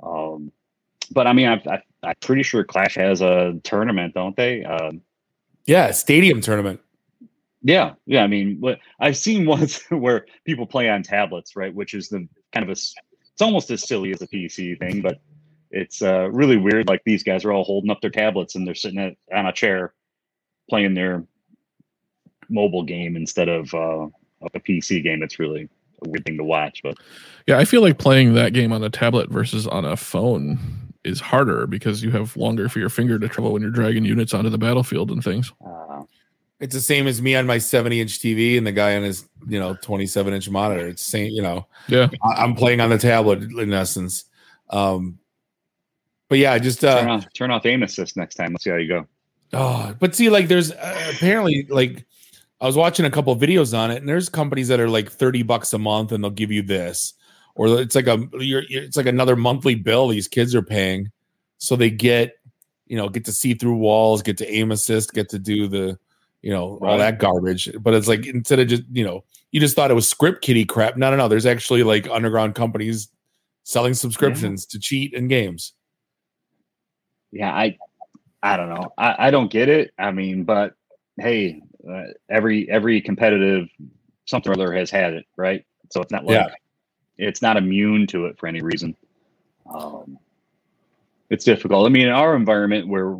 um, 0.03 0.51
but 1.11 1.27
I 1.27 1.33
mean, 1.33 1.47
I, 1.47 1.61
I, 1.67 1.81
I'm 2.03 2.15
pretty 2.21 2.43
sure 2.43 2.63
Clash 2.63 2.95
has 2.95 3.21
a 3.21 3.59
tournament, 3.63 4.13
don't 4.13 4.35
they? 4.35 4.63
Um, 4.63 5.01
yeah, 5.65 5.91
stadium 5.91 6.41
tournament. 6.41 6.81
Yeah, 7.61 7.93
yeah. 8.05 8.23
I 8.23 8.27
mean, 8.27 8.57
what 8.59 8.79
I've 8.99 9.17
seen 9.17 9.45
ones 9.47 9.81
where 9.89 10.25
people 10.45 10.65
play 10.65 10.89
on 10.89 11.03
tablets, 11.03 11.55
right? 11.55 11.73
Which 11.73 11.93
is 11.93 12.09
the 12.09 12.27
kind 12.51 12.63
of 12.63 12.69
a, 12.69 12.79
it's 12.79 13.41
almost 13.41 13.71
as 13.71 13.87
silly 13.87 14.11
as 14.11 14.21
a 14.21 14.27
PC 14.27 14.77
thing, 14.79 15.01
but 15.01 15.19
it's 15.71 16.01
uh, 16.01 16.29
really 16.31 16.57
weird. 16.57 16.87
Like 16.87 17.03
these 17.03 17.23
guys 17.23 17.45
are 17.45 17.51
all 17.51 17.63
holding 17.63 17.89
up 17.89 18.01
their 18.01 18.11
tablets 18.11 18.55
and 18.55 18.67
they're 18.67 18.75
sitting 18.75 18.99
at, 18.99 19.15
on 19.35 19.47
a 19.47 19.53
chair 19.53 19.93
playing 20.69 20.93
their 20.93 21.25
mobile 22.49 22.83
game 22.83 23.15
instead 23.15 23.49
of 23.49 23.73
uh, 23.73 24.07
a 24.53 24.59
PC 24.59 25.03
game. 25.03 25.23
It's 25.23 25.39
really 25.39 25.67
a 26.05 26.09
weird 26.09 26.25
thing 26.25 26.37
to 26.37 26.43
watch. 26.43 26.81
But 26.83 26.97
yeah, 27.47 27.57
I 27.57 27.65
feel 27.65 27.81
like 27.81 27.97
playing 27.97 28.33
that 28.35 28.53
game 28.53 28.71
on 28.71 28.83
a 28.83 28.89
tablet 28.89 29.29
versus 29.29 29.67
on 29.67 29.85
a 29.85 29.97
phone 29.97 30.59
is 31.03 31.19
harder 31.19 31.67
because 31.67 32.03
you 32.03 32.11
have 32.11 32.35
longer 32.37 32.69
for 32.69 32.79
your 32.79 32.89
finger 32.89 33.19
to 33.19 33.27
travel 33.27 33.53
when 33.53 33.61
you're 33.61 33.71
dragging 33.71 34.05
units 34.05 34.33
onto 34.33 34.49
the 34.49 34.57
battlefield 34.57 35.11
and 35.11 35.23
things. 35.23 35.51
Uh, 35.65 36.03
it's 36.59 36.73
the 36.73 36.81
same 36.81 37.07
as 37.07 37.21
me 37.21 37.35
on 37.35 37.45
my 37.45 37.57
70 37.57 37.99
inch 37.99 38.19
TV 38.19 38.57
and 38.57 38.65
the 38.65 38.71
guy 38.71 38.95
on 38.95 39.03
his, 39.03 39.27
you 39.47 39.59
know, 39.59 39.75
27 39.81 40.33
inch 40.33 40.49
monitor. 40.49 40.87
It's 40.87 41.03
same, 41.03 41.31
you 41.31 41.41
know. 41.41 41.67
Yeah. 41.87 42.07
I, 42.23 42.43
am 42.43 42.55
playing 42.55 42.79
on 42.79 42.89
the 42.89 42.97
tablet 42.97 43.43
in 43.43 43.73
essence. 43.73 44.25
Um, 44.69 45.19
but 46.29 46.37
yeah, 46.37 46.57
just 46.57 46.83
uh, 46.85 47.01
turn 47.01 47.09
off, 47.09 47.33
turn 47.33 47.51
off 47.51 47.65
aim 47.65 47.83
assist 47.83 48.15
next 48.15 48.35
time. 48.35 48.53
Let's 48.53 48.63
see 48.63 48.69
how 48.69 48.77
you 48.77 48.87
go. 48.87 49.07
Oh, 49.51 49.93
but 49.99 50.15
see, 50.15 50.29
like, 50.29 50.47
there's 50.47 50.71
uh, 50.71 51.11
apparently 51.13 51.67
like 51.69 52.05
I 52.63 52.65
was 52.65 52.77
watching 52.77 53.05
a 53.05 53.11
couple 53.11 53.35
videos 53.35 53.77
on 53.77 53.91
it, 53.91 53.97
and 53.97 54.07
there's 54.07 54.29
companies 54.29 54.69
that 54.69 54.79
are 54.79 54.87
like 54.87 55.11
30 55.11 55.43
bucks 55.43 55.73
a 55.73 55.77
month 55.77 56.13
and 56.13 56.23
they'll 56.23 56.31
give 56.31 56.49
you 56.49 56.61
this. 56.61 57.13
Or 57.55 57.67
it's 57.81 57.93
like 57.93 58.07
a 58.07 58.25
you're, 58.39 58.63
it's 58.69 58.95
like 58.95 59.05
another 59.05 59.35
monthly 59.35 59.75
bill 59.75 60.07
these 60.07 60.29
kids 60.29 60.55
are 60.55 60.61
paying. 60.61 61.11
So 61.57 61.75
they 61.75 61.89
get, 61.89 62.35
you 62.87 62.95
know, 62.95 63.09
get 63.09 63.25
to 63.25 63.33
see 63.33 63.53
through 63.53 63.75
walls, 63.75 64.21
get 64.21 64.37
to 64.37 64.49
aim 64.49 64.71
assist, 64.71 65.13
get 65.13 65.27
to 65.29 65.39
do 65.39 65.67
the, 65.67 65.99
you 66.41 66.51
know, 66.51 66.77
right. 66.79 66.91
all 66.91 66.97
that 66.99 67.19
garbage. 67.19 67.69
But 67.81 67.95
it's 67.95 68.07
like 68.07 68.25
instead 68.25 68.59
of 68.59 68.69
just, 68.69 68.83
you 68.93 69.03
know, 69.03 69.25
you 69.51 69.59
just 69.59 69.75
thought 69.75 69.91
it 69.91 69.95
was 69.95 70.07
script 70.07 70.41
kiddie 70.41 70.63
crap. 70.63 70.95
No, 70.95 71.11
no, 71.11 71.17
no. 71.17 71.27
There's 71.27 71.45
actually 71.45 71.83
like 71.83 72.07
underground 72.09 72.55
companies 72.55 73.09
selling 73.65 73.93
subscriptions 73.93 74.65
yeah. 74.69 74.77
to 74.77 74.79
cheat 74.79 75.13
in 75.13 75.27
games. 75.27 75.73
Yeah, 77.33 77.53
I 77.53 77.77
I 78.41 78.55
don't 78.55 78.69
know. 78.69 78.93
I, 78.97 79.27
I 79.27 79.31
don't 79.31 79.51
get 79.51 79.67
it. 79.67 79.93
I 79.99 80.11
mean, 80.11 80.45
but 80.45 80.75
hey, 81.17 81.61
uh, 81.89 82.03
every 82.29 82.69
every 82.69 83.01
competitive 83.01 83.67
something 84.25 84.51
or 84.51 84.55
other 84.55 84.73
has 84.73 84.89
had 84.89 85.13
it, 85.13 85.25
right? 85.35 85.65
So 85.91 86.01
it's 86.01 86.11
not 86.11 86.25
like 86.25 86.35
yeah. 86.35 87.27
it's 87.27 87.41
not 87.41 87.57
immune 87.57 88.07
to 88.07 88.25
it 88.25 88.39
for 88.39 88.47
any 88.47 88.61
reason. 88.61 88.95
Um, 89.71 90.17
it's 91.29 91.45
difficult. 91.45 91.85
I 91.85 91.89
mean, 91.89 92.07
in 92.07 92.13
our 92.13 92.35
environment 92.35 92.87
where 92.87 93.17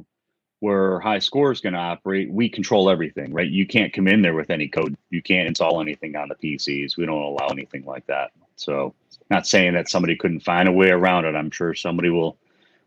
where 0.60 1.00
high 1.02 1.20
score 1.20 1.52
is 1.52 1.60
going 1.60 1.74
to 1.74 1.80
operate, 1.80 2.32
we 2.32 2.48
control 2.48 2.90
everything, 2.90 3.34
right? 3.34 3.50
You 3.50 3.68
can't 3.68 3.92
come 3.92 4.08
in 4.08 4.22
there 4.22 4.34
with 4.34 4.50
any 4.50 4.70
code. 4.70 4.96
You 5.10 5.22
can't 5.22 5.48
install 5.48 5.82
anything 5.82 6.16
on 6.16 6.30
the 6.30 6.36
PCs. 6.36 6.96
We 6.96 7.06
don't 7.06 7.22
allow 7.22 7.48
anything 7.48 7.84
like 7.84 8.06
that. 8.08 8.32
So, 8.56 8.94
not 9.30 9.46
saying 9.46 9.74
that 9.74 9.90
somebody 9.90 10.16
couldn't 10.16 10.40
find 10.40 10.70
a 10.70 10.72
way 10.72 10.90
around 10.90 11.26
it. 11.26 11.36
I'm 11.36 11.52
sure 11.52 11.74
somebody 11.74 12.10
will 12.10 12.38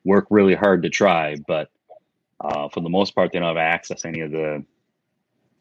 work 0.04 0.26
really 0.30 0.54
hard 0.54 0.84
to 0.84 0.88
try, 0.88 1.36
but 1.46 1.68
uh, 2.40 2.68
for 2.70 2.80
the 2.80 2.88
most 2.88 3.14
part, 3.14 3.32
they 3.32 3.38
don't 3.38 3.48
have 3.48 3.56
access 3.56 4.02
to 4.02 4.08
any 4.08 4.20
of 4.20 4.30
the 4.30 4.64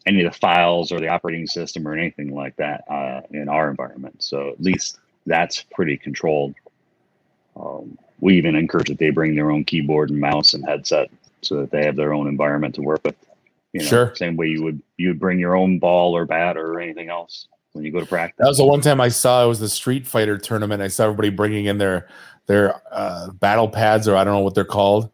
any 0.05 0.23
of 0.23 0.31
the 0.31 0.39
files 0.39 0.91
or 0.91 0.99
the 0.99 1.07
operating 1.07 1.47
system 1.47 1.87
or 1.87 1.93
anything 1.93 2.33
like 2.33 2.55
that 2.57 2.83
uh, 2.89 3.21
in 3.31 3.49
our 3.49 3.69
environment. 3.69 4.21
So 4.21 4.49
at 4.49 4.61
least 4.61 4.99
that's 5.25 5.63
pretty 5.73 5.97
controlled. 5.97 6.53
Um, 7.59 7.97
we 8.19 8.37
even 8.37 8.55
encourage 8.55 8.89
that 8.89 8.99
they 8.99 9.09
bring 9.09 9.35
their 9.35 9.51
own 9.51 9.63
keyboard 9.63 10.09
and 10.09 10.19
mouse 10.19 10.53
and 10.53 10.65
headset 10.65 11.09
so 11.41 11.61
that 11.61 11.71
they 11.71 11.85
have 11.85 11.95
their 11.95 12.13
own 12.13 12.27
environment 12.27 12.75
to 12.75 12.81
work 12.81 13.01
with. 13.03 13.15
You 13.73 13.81
know, 13.81 13.87
Sure. 13.87 14.15
Same 14.15 14.37
way 14.37 14.47
you 14.47 14.63
would 14.63 14.81
you 14.97 15.09
would 15.09 15.19
bring 15.19 15.37
your 15.37 15.55
own 15.55 15.79
ball 15.79 16.15
or 16.15 16.25
bat 16.25 16.55
or 16.55 16.79
anything 16.79 17.09
else 17.09 17.47
when 17.73 17.83
you 17.83 17.91
go 17.91 17.99
to 17.99 18.05
practice. 18.05 18.37
That 18.39 18.47
was 18.47 18.57
the 18.57 18.65
one 18.65 18.79
time 18.79 19.01
I 19.01 19.09
saw 19.09 19.43
it 19.43 19.47
was 19.47 19.59
the 19.59 19.67
Street 19.67 20.07
Fighter 20.07 20.37
tournament. 20.37 20.81
I 20.81 20.87
saw 20.87 21.05
everybody 21.05 21.29
bringing 21.29 21.65
in 21.65 21.77
their 21.77 22.07
their 22.47 22.81
uh, 22.91 23.31
battle 23.31 23.67
pads, 23.67 24.07
or 24.07 24.15
I 24.15 24.23
don't 24.23 24.33
know 24.33 24.39
what 24.39 24.55
they're 24.55 24.63
called. 24.63 25.05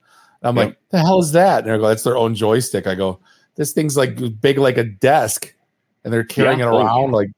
And 0.42 0.50
I'm 0.50 0.56
Yep. 0.58 0.68
like, 0.68 0.78
the 0.90 1.00
hell 1.00 1.20
is 1.20 1.32
that? 1.32 1.64
And 1.64 1.72
I 1.74 1.78
go, 1.78 1.88
that's 1.88 2.04
their 2.04 2.18
own 2.18 2.36
joystick. 2.36 2.88
I 2.88 2.96
go, 2.96 3.20
this 3.62 3.74
thing's 3.74 3.96
like 3.96 4.18
big 4.42 4.58
like 4.58 4.78
a 4.78 4.84
desk, 4.84 5.54
and 6.04 6.12
they're 6.12 6.24
carrying 6.24 6.60
Yeah. 6.60 6.66
it 6.66 6.76
around 6.76 7.12
like 7.12 7.30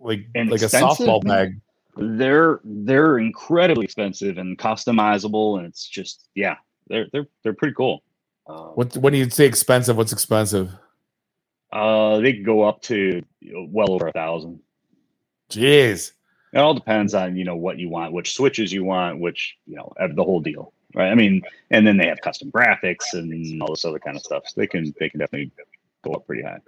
like 0.00 0.26
And 0.34 0.50
like 0.50 0.62
a 0.62 0.64
softball 0.66 1.22
bag. 1.22 1.60
They're 1.96 2.60
they're 2.64 3.18
incredibly 3.18 3.84
expensive 3.84 4.36
and 4.38 4.58
customizable, 4.58 5.58
and 5.58 5.66
it's 5.66 5.86
just 5.86 6.28
yeah, 6.34 6.56
they're 6.88 7.06
they're 7.12 7.28
they're 7.44 7.54
pretty 7.54 7.74
cool. 7.74 8.02
Uh, 8.48 8.70
What 8.74 8.96
when 8.96 9.14
you 9.14 9.30
say 9.30 9.46
expensive? 9.46 9.96
What's 9.96 10.12
expensive? 10.12 10.72
Uh, 11.72 12.18
they 12.18 12.32
can 12.32 12.42
go 12.42 12.62
up 12.62 12.82
to 12.82 13.22
well 13.68 13.92
over 13.92 14.08
a 14.08 14.12
thousand. 14.12 14.58
Jeez. 15.50 16.12
It 16.52 16.58
all 16.58 16.74
depends 16.74 17.14
on 17.14 17.36
you 17.36 17.44
know 17.44 17.56
what 17.56 17.78
you 17.78 17.88
want, 17.88 18.12
which 18.12 18.34
switches 18.34 18.72
you 18.72 18.82
want, 18.84 19.20
which 19.20 19.56
you 19.66 19.76
know 19.76 19.92
the 20.16 20.24
whole 20.24 20.40
deal, 20.40 20.72
right? 20.94 21.10
I 21.10 21.14
mean, 21.14 21.42
and 21.70 21.86
then 21.86 21.96
they 21.96 22.08
have 22.08 22.20
custom 22.20 22.50
graphics 22.50 23.12
and 23.12 23.62
all 23.62 23.70
this 23.70 23.84
other 23.84 23.98
kind 23.98 24.16
of 24.16 24.22
stuff. 24.22 24.44
So 24.46 24.60
they 24.60 24.66
can 24.66 24.94
they 24.98 25.08
can 25.08 25.20
definitely 25.20 25.50
go 26.02 26.12
up 26.12 26.26
pretty 26.26 26.42
high. 26.42 26.58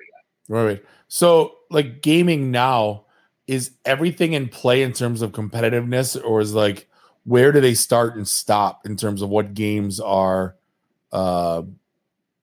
Right. 0.48 0.64
right. 0.64 0.84
So, 1.08 1.56
like 1.70 2.02
gaming 2.02 2.50
now, 2.50 3.04
is 3.46 3.72
everything 3.84 4.32
in 4.32 4.48
play 4.48 4.82
in 4.82 4.92
terms 4.92 5.22
of 5.22 5.32
competitiveness, 5.32 6.22
or 6.22 6.40
is 6.40 6.54
like 6.54 6.88
where 7.24 7.52
do 7.52 7.60
they 7.60 7.74
start 7.74 8.16
and 8.16 8.26
stop 8.26 8.86
in 8.86 8.96
terms 8.96 9.20
of 9.20 9.28
what 9.28 9.52
games 9.54 9.98
are 9.98 10.56
uh, 11.12 11.62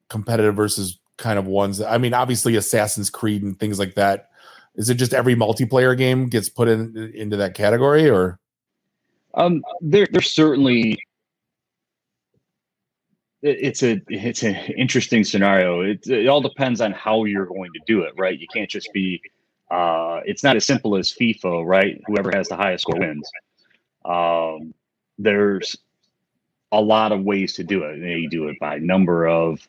competitive 0.09 0.55
versus 0.55 0.99
kind 1.17 1.39
of 1.39 1.45
ones? 1.45 1.81
I 1.81 1.97
mean, 1.97 2.13
obviously, 2.13 2.55
Assassin's 2.55 3.09
Creed 3.09 3.43
and 3.43 3.57
things 3.59 3.79
like 3.79 3.95
that. 3.95 4.29
Is 4.75 4.89
it 4.89 4.95
just 4.95 5.13
every 5.13 5.36
multiplayer 5.36 5.97
game 5.97 6.27
gets 6.27 6.49
put 6.49 6.67
in 6.67 7.13
into 7.15 7.38
that 7.38 7.53
category, 7.53 8.09
or 8.09 8.39
Um, 9.36 9.63
there 9.81 10.07
there's 10.11 10.34
certainly 10.34 10.99
it's 13.43 13.83
a 13.83 14.01
it's 14.07 14.41
an 14.43 14.55
interesting 14.77 15.23
scenario. 15.23 15.81
It 15.81 16.07
it 16.07 16.27
all 16.27 16.41
depends 16.41 16.79
on 16.81 16.93
how 16.93 17.25
you're 17.25 17.45
going 17.45 17.71
to 17.73 17.81
do 17.85 18.01
it, 18.03 18.13
right? 18.17 18.39
You 18.39 18.47
can't 18.53 18.69
just 18.69 18.91
be. 18.93 19.21
Uh, 19.69 20.21
it's 20.25 20.43
not 20.43 20.55
as 20.55 20.65
simple 20.65 20.95
as 20.95 21.11
FIFA, 21.11 21.65
right? 21.65 22.01
Whoever 22.07 22.31
has 22.31 22.47
the 22.47 22.55
highest 22.55 22.83
score 22.83 22.99
wins. 22.99 23.29
Um, 24.05 24.73
there's 25.17 25.75
a 26.71 26.79
lot 26.79 27.11
of 27.11 27.23
ways 27.23 27.53
to 27.55 27.63
do 27.63 27.83
it. 27.83 27.97
You 27.97 28.29
do 28.29 28.47
it 28.49 28.59
by 28.59 28.77
number 28.77 29.27
of, 29.27 29.67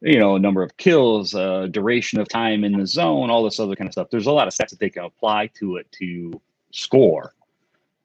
you 0.00 0.18
know, 0.18 0.36
number 0.36 0.62
of 0.62 0.76
kills, 0.78 1.34
uh, 1.34 1.68
duration 1.70 2.18
of 2.18 2.28
time 2.28 2.64
in 2.64 2.72
the 2.72 2.86
zone, 2.86 3.30
all 3.30 3.44
this 3.44 3.60
other 3.60 3.76
kind 3.76 3.88
of 3.88 3.92
stuff. 3.92 4.08
There's 4.10 4.26
a 4.26 4.32
lot 4.32 4.48
of 4.48 4.54
stats 4.54 4.70
that 4.70 4.80
they 4.80 4.90
can 4.90 5.04
apply 5.04 5.48
to 5.58 5.76
it 5.76 5.90
to 5.92 6.40
score. 6.72 7.34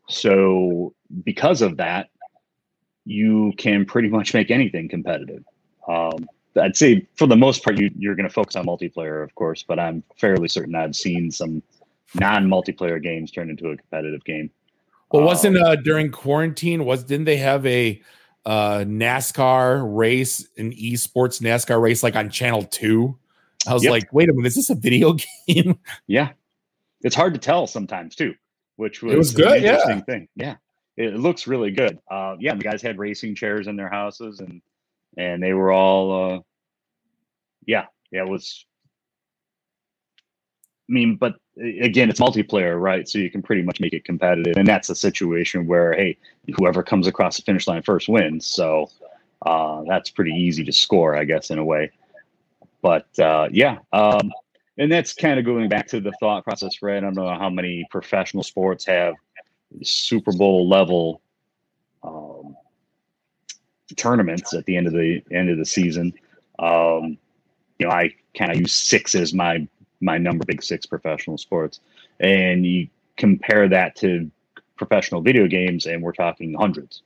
So 0.09 0.93
because 1.23 1.61
of 1.61 1.77
that, 1.77 2.10
you 3.05 3.53
can 3.57 3.85
pretty 3.85 4.07
much 4.09 4.33
make 4.33 4.51
anything 4.51 4.87
competitive. 4.89 5.43
Um, 5.87 6.27
I'd 6.61 6.75
say 6.75 7.07
for 7.15 7.27
the 7.27 7.35
most 7.37 7.63
part, 7.63 7.77
you, 7.77 7.89
you're 7.97 8.15
going 8.15 8.27
to 8.27 8.33
focus 8.33 8.55
on 8.55 8.65
multiplayer, 8.65 9.23
of 9.23 9.33
course, 9.35 9.63
but 9.63 9.79
I'm 9.79 10.03
fairly 10.17 10.47
certain 10.47 10.75
I've 10.75 10.95
seen 10.95 11.31
some 11.31 11.63
non-multiplayer 12.15 13.01
games 13.01 13.31
turn 13.31 13.49
into 13.49 13.69
a 13.69 13.77
competitive 13.77 14.23
game. 14.25 14.49
well, 15.11 15.23
wasn't 15.23 15.57
Um, 15.57 15.63
uh, 15.63 15.75
during 15.77 16.11
quarantine? 16.11 16.85
Was 16.85 17.03
didn't 17.03 17.25
they 17.25 17.37
have 17.37 17.65
a 17.65 18.01
uh, 18.45 18.79
NASCAR 18.79 19.81
race, 19.97 20.47
an 20.57 20.71
esports 20.73 21.41
NASCAR 21.41 21.81
race, 21.81 22.03
like 22.03 22.15
on 22.15 22.29
Channel 22.29 22.63
Two? 22.63 23.17
I 23.67 23.73
was 23.73 23.83
Yep. 23.83 23.91
like, 23.91 24.13
wait 24.13 24.29
a 24.29 24.33
minute, 24.33 24.47
is 24.47 24.55
this 24.55 24.69
a 24.69 24.75
video 24.75 25.15
game? 25.47 25.77
Yeah, 26.07 26.31
it's 27.01 27.15
hard 27.15 27.33
to 27.35 27.39
tell 27.39 27.65
sometimes 27.67 28.15
too, 28.15 28.33
which 28.75 29.01
was, 29.03 29.13
It 29.13 29.17
was 29.17 29.31
good, 29.33 29.61
yeah. 29.61 29.73
interesting 29.75 30.01
thing. 30.03 30.27
Yeah, 30.35 30.55
it 30.97 31.15
looks 31.15 31.47
really 31.47 31.71
good. 31.71 31.99
Uh, 32.09 32.35
yeah, 32.39 32.55
the 32.55 32.63
guys 32.63 32.81
had 32.81 32.97
racing 32.97 33.35
chairs 33.35 33.67
in 33.67 33.75
their 33.75 33.89
houses, 33.89 34.39
and 34.39 34.61
and 35.17 35.43
they 35.43 35.53
were 35.53 35.71
all, 35.71 36.35
uh, 36.35 36.39
yeah, 37.65 37.85
yeah, 38.11 38.21
it 38.21 38.29
was. 38.29 38.65
I 40.89 40.93
mean, 40.93 41.15
but 41.15 41.35
again, 41.57 42.09
it's 42.09 42.19
multiplayer, 42.19 42.79
right? 42.79 43.07
So 43.07 43.17
you 43.17 43.29
can 43.29 43.41
pretty 43.41 43.61
much 43.61 43.79
make 43.79 43.93
it 43.93 44.03
competitive, 44.03 44.57
and 44.57 44.67
that's 44.67 44.89
a 44.89 44.95
situation 44.95 45.67
where 45.67 45.93
hey, 45.93 46.17
whoever 46.57 46.83
comes 46.83 47.07
across 47.07 47.37
the 47.37 47.43
finish 47.43 47.67
line 47.67 47.81
first 47.81 48.09
wins. 48.09 48.45
So 48.45 48.89
uh, 49.45 49.83
that's 49.87 50.09
pretty 50.09 50.31
easy 50.31 50.63
to 50.65 50.71
score, 50.71 51.15
I 51.15 51.23
guess, 51.23 51.49
in 51.49 51.59
a 51.59 51.63
way. 51.63 51.91
But 52.81 53.07
uh, 53.19 53.47
yeah, 53.51 53.77
um, 53.93 54.31
and 54.77 54.91
that's 54.91 55.13
kind 55.13 55.39
of 55.39 55.45
going 55.45 55.69
back 55.69 55.87
to 55.89 55.99
the 55.99 56.11
thought 56.19 56.43
process, 56.43 56.81
right? 56.81 56.97
I 56.97 56.99
don't 56.99 57.15
know 57.15 57.29
how 57.29 57.49
many 57.49 57.85
professional 57.91 58.43
sports 58.43 58.85
have 58.85 59.13
Super 59.81 60.31
Bowl 60.31 60.67
level 60.67 61.21
um, 62.03 62.55
tournaments 63.95 64.53
at 64.53 64.65
the 64.65 64.75
end 64.75 64.87
of 64.87 64.93
the 64.93 65.21
end 65.31 65.49
of 65.49 65.57
the 65.57 65.65
season. 65.65 66.13
Um, 66.59 67.17
you 67.79 67.87
know, 67.87 67.91
I 67.91 68.13
kind 68.37 68.51
of 68.51 68.59
use 68.59 68.73
six 68.73 69.15
as 69.15 69.33
my 69.33 69.67
my 70.01 70.17
number, 70.17 70.45
big 70.45 70.63
six 70.63 70.85
professional 70.85 71.37
sports, 71.37 71.79
and 72.19 72.65
you 72.65 72.87
compare 73.17 73.67
that 73.69 73.95
to 73.97 74.29
professional 74.75 75.21
video 75.21 75.47
games, 75.47 75.85
and 75.85 76.01
we're 76.01 76.11
talking 76.11 76.53
hundreds. 76.53 77.03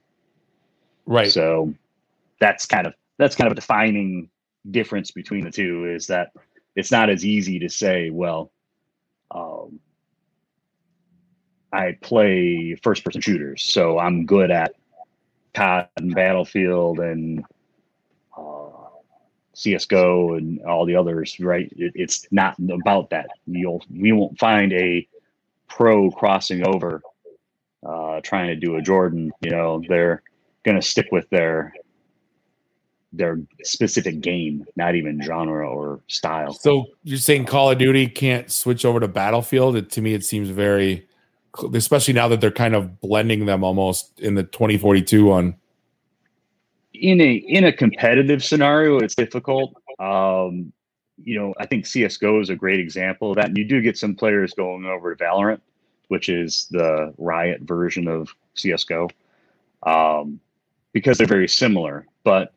Right. 1.06 1.32
So 1.32 1.74
that's 2.40 2.66
kind 2.66 2.88
of 2.88 2.94
that's 3.18 3.36
kind 3.36 3.48
of 3.48 3.54
a 3.54 3.56
defining 3.56 4.30
difference 4.72 5.12
between 5.12 5.44
the 5.44 5.52
two 5.52 5.86
is 5.86 6.08
that 6.08 6.32
it's 6.76 6.92
not 6.92 7.10
as 7.10 7.26
easy 7.26 7.60
to 7.60 7.70
say, 7.70 8.10
well, 8.10 8.52
um, 9.32 9.80
I 11.76 11.98
play 12.02 12.76
first 12.82 13.04
person 13.04 13.22
shooters, 13.22 13.64
so 13.64 14.00
I'm 14.00 14.26
good 14.26 14.52
at 14.52 14.76
COD 15.54 15.88
and 15.98 16.16
Battlefield 16.16 17.00
and 17.00 17.44
uh, 18.38 18.70
CS:GO 19.54 20.36
and 20.36 20.62
all 20.64 20.86
the 20.86 20.96
others, 20.96 21.38
right? 21.40 21.72
It, 21.76 21.92
it's 21.96 22.28
not 22.32 22.56
about 22.72 23.10
that. 23.10 23.30
You'll 23.46 23.84
we 23.92 24.12
won't 24.12 24.40
find 24.40 24.72
a 24.74 25.08
pro 25.68 26.12
crossing 26.12 26.66
over 26.66 27.02
uh, 27.86 28.22
trying 28.22 28.48
to 28.48 28.56
do 28.56 28.76
a 28.78 28.82
Jordan. 28.82 29.32
You 29.42 29.52
know, 29.52 29.84
they're 29.88 30.24
going 30.64 30.80
to 30.80 30.82
stick 30.82 31.08
with 31.12 31.30
their 31.30 31.74
their 33.18 33.40
specific 33.64 34.22
game, 34.22 34.66
not 34.76 34.96
even 34.96 35.22
genre 35.22 35.68
or 35.68 36.02
style. 36.08 36.54
So 36.54 36.86
you're 37.04 37.18
saying 37.18 37.46
Call 37.46 37.72
of 37.72 37.78
Duty 37.78 38.08
can't 38.08 38.52
switch 38.52 38.86
over 38.86 39.00
to 39.00 39.08
Battlefield? 39.08 39.76
It, 39.76 39.90
to 39.92 40.02
me, 40.02 40.14
it 40.14 40.26
seems 40.26 40.50
very, 40.50 41.08
especially 41.74 42.14
now 42.14 42.28
that 42.28 42.42
they're 42.42 42.52
kind 42.52 42.76
of 42.76 43.00
blending 43.02 43.46
them 43.46 43.64
almost 43.64 44.20
in 44.20 44.36
the 44.36 44.44
2042 44.44 45.26
one. 45.26 45.56
in 46.94 47.22
a 47.22 47.34
in 47.34 47.66
a 47.66 47.74
competitive 47.74 48.44
scenario, 48.44 48.98
it's 49.00 49.16
difficult. 49.16 49.76
Um, 50.00 50.72
you 51.18 51.40
know, 51.40 51.54
I 51.60 51.66
think 51.66 51.86
CS:GO 51.86 52.40
is 52.42 52.50
a 52.50 52.56
great 52.56 52.80
example 52.80 53.32
of 53.32 53.38
that. 53.38 53.46
And 53.48 53.58
you 53.58 53.66
do 53.66 53.82
get 53.82 53.98
some 53.98 54.16
players 54.16 54.54
going 54.54 54.86
over 54.86 55.16
to 55.16 55.24
Valorant, 55.24 55.62
which 56.10 56.30
is 56.30 56.68
the 56.72 57.14
Riot 57.18 57.62
version 57.62 58.08
of 58.08 58.30
CS:GO, 58.56 59.10
um, 59.84 60.40
because 60.94 61.18
they're 61.18 61.28
very 61.28 61.48
similar. 61.48 62.06
But 62.24 62.54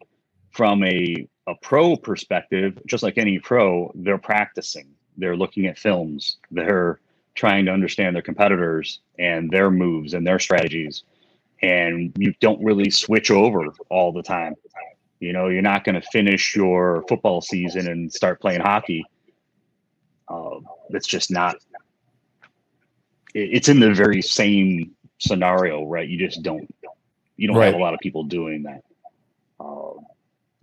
from 0.51 0.84
a 0.84 1.28
a 1.46 1.55
pro 1.62 1.96
perspective, 1.96 2.78
just 2.86 3.03
like 3.03 3.16
any 3.16 3.38
pro, 3.38 3.90
they're 3.94 4.18
practicing. 4.18 4.88
They're 5.16 5.36
looking 5.36 5.66
at 5.66 5.78
films. 5.78 6.36
They're 6.51 7.01
trying 7.39 7.64
to 7.66 7.72
understand 7.72 8.14
their 8.14 8.22
competitors 8.22 9.01
and 9.18 9.49
their 9.51 9.70
moves 9.70 10.12
and 10.12 10.26
their 10.26 10.39
strategies 10.41 11.05
and 11.62 12.12
you 12.18 12.32
don't 12.41 12.62
really 12.62 12.91
switch 12.91 13.30
over 13.30 13.66
all 13.91 14.12
the 14.12 14.22
time. 14.22 14.55
You 15.20 15.32
know, 15.32 15.49
you're 15.49 15.62
not 15.62 15.82
going 15.84 16.01
to 16.01 16.07
finish 16.12 16.55
your 16.55 17.05
football 17.09 17.41
season 17.41 17.89
and 17.89 18.12
start 18.12 18.41
playing 18.41 18.61
hockey. 18.61 19.05
Uh, 20.28 20.61
it's 20.91 21.07
just 21.09 21.30
not. 21.32 21.57
it- 23.34 23.51
It's 23.57 23.68
in 23.68 23.80
the 23.80 23.93
very 23.93 24.22
same 24.22 24.93
scenario, 25.18 25.84
right? 25.84 26.09
You 26.09 26.18
just 26.18 26.43
don't. 26.43 26.72
You 27.36 27.49
don't 27.49 27.57
have 27.66 27.74
a 27.74 27.78
lot 27.82 27.95
of 27.95 28.01
people 28.01 28.24
doing 28.24 28.62
that. 28.64 28.82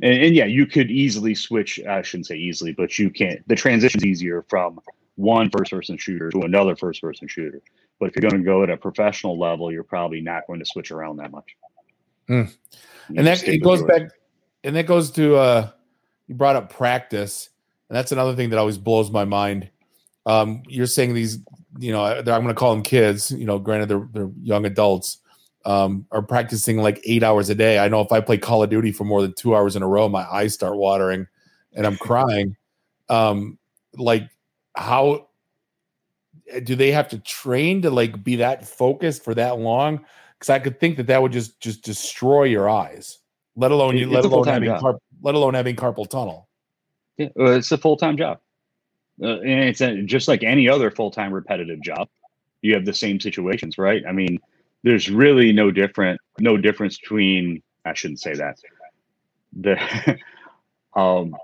And, 0.01 0.13
and 0.23 0.35
yeah, 0.35 0.45
you 0.45 0.65
could 0.65 0.89
easily 0.91 1.35
switch. 1.35 1.79
I 1.85 2.01
shouldn't 2.01 2.27
say 2.27 2.35
easily, 2.37 2.71
but 2.73 2.97
you 2.99 3.09
can't. 3.09 3.45
The 3.47 3.55
transition's 3.55 4.05
easier 4.05 4.45
from 4.49 4.79
one 5.15 5.49
first 5.49 5.71
person 5.71 5.97
shooter 5.97 6.29
to 6.29 6.41
another 6.41 6.75
first 6.75 7.01
person 7.01 7.27
shooter. 7.27 7.61
But 7.99 8.09
if 8.09 8.15
you're 8.15 8.29
going 8.29 8.43
to 8.43 8.45
go 8.45 8.63
at 8.63 8.69
a 8.69 8.77
professional 8.77 9.39
level, 9.39 9.71
you're 9.71 9.83
probably 9.83 10.21
not 10.21 10.45
going 10.47 10.59
to 10.59 10.65
switch 10.65 10.91
around 10.91 11.17
that 11.17 11.31
much. 11.31 11.55
Mm. 12.29 12.53
And 13.15 13.27
that 13.27 13.47
it 13.47 13.59
goes 13.59 13.83
back, 13.83 14.03
and 14.63 14.75
that 14.75 14.87
goes 14.87 15.11
to 15.11 15.35
uh, 15.35 15.69
you 16.27 16.35
brought 16.35 16.55
up 16.55 16.73
practice, 16.73 17.49
and 17.89 17.95
that's 17.95 18.11
another 18.11 18.35
thing 18.35 18.49
that 18.49 18.59
always 18.59 18.77
blows 18.77 19.11
my 19.11 19.25
mind. 19.25 19.69
Um, 20.25 20.63
you're 20.67 20.87
saying 20.87 21.13
these, 21.13 21.37
you 21.79 21.91
know, 21.91 22.03
I'm 22.03 22.23
going 22.23 22.47
to 22.47 22.55
call 22.55 22.73
them 22.73 22.83
kids. 22.83 23.31
You 23.31 23.45
know, 23.45 23.59
granted 23.59 23.89
they're 23.89 24.07
they're 24.11 24.31
young 24.41 24.65
adults. 24.65 25.19
Um, 25.65 26.05
are 26.11 26.21
practicing 26.21 26.77
like 26.77 27.01
eight 27.05 27.23
hours 27.23 27.49
a 27.49 27.55
day. 27.55 27.79
I 27.79 27.87
know 27.87 28.01
if 28.01 28.11
I 28.11 28.21
play 28.21 28.37
Call 28.37 28.61
of 28.61 28.69
Duty 28.69 28.91
for 28.91 29.03
more 29.03 29.23
than 29.23 29.33
two 29.33 29.55
hours 29.55 29.75
in 29.75 29.81
a 29.81 29.87
row, 29.87 30.07
my 30.07 30.21
eyes 30.31 30.53
start 30.53 30.77
watering 30.77 31.25
and 31.73 31.87
I'm 31.87 31.97
crying. 31.97 32.55
Um, 33.09 33.57
like 33.97 34.29
how 34.75 35.27
do 36.63 36.75
they 36.75 36.91
have 36.91 37.07
to 37.09 37.19
train 37.19 37.81
to 37.81 37.89
like 37.89 38.23
be 38.23 38.37
that 38.37 38.67
focused 38.67 39.23
for 39.23 39.33
that 39.33 39.57
long? 39.57 40.05
Because 40.37 40.49
I 40.49 40.59
could 40.59 40.79
think 40.79 40.97
that 40.97 41.07
that 41.07 41.21
would 41.21 41.31
just 41.31 41.59
just 41.59 41.83
destroy 41.83 42.43
your 42.43 42.69
eyes, 42.69 43.19
let 43.55 43.71
alone 43.71 43.97
you, 43.97 44.09
let 44.09 44.25
alone 44.25 44.47
having 44.47 44.77
carp, 44.77 45.01
let 45.21 45.35
alone 45.35 45.53
having 45.53 45.75
carpal 45.75 46.09
tunnel. 46.09 46.47
Yeah, 47.17 47.29
it's 47.35 47.71
a 47.71 47.77
full 47.77 47.97
time 47.97 48.17
job, 48.17 48.39
uh, 49.21 49.39
and 49.39 49.69
it's 49.69 49.81
a, 49.81 50.01
just 50.03 50.27
like 50.27 50.43
any 50.43 50.69
other 50.69 50.91
full 50.91 51.11
time 51.11 51.33
repetitive 51.33 51.81
job. 51.81 52.09
You 52.61 52.73
have 52.73 52.85
the 52.85 52.93
same 52.93 53.19
situations, 53.19 53.77
right? 53.77 54.03
I 54.07 54.11
mean, 54.11 54.39
there's 54.83 55.09
really 55.09 55.51
no 55.53 55.71
different 55.71 56.19
no 56.39 56.57
difference 56.57 56.99
between. 56.99 57.61
I 57.85 57.93
shouldn't 57.93 58.19
say 58.19 58.33
that. 58.33 58.57
The 59.53 60.19
um, 60.99 61.35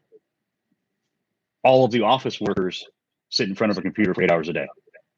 all 1.64 1.86
of 1.86 1.92
the 1.92 2.02
office 2.02 2.42
workers 2.42 2.88
sit 3.32 3.50
in 3.50 3.56
front 3.56 3.72
of 3.72 3.78
a 3.78 3.82
computer 3.82 4.14
for 4.14 4.22
eight 4.22 4.32
hours 4.32 4.48
a 4.48 4.54
day 4.54 4.68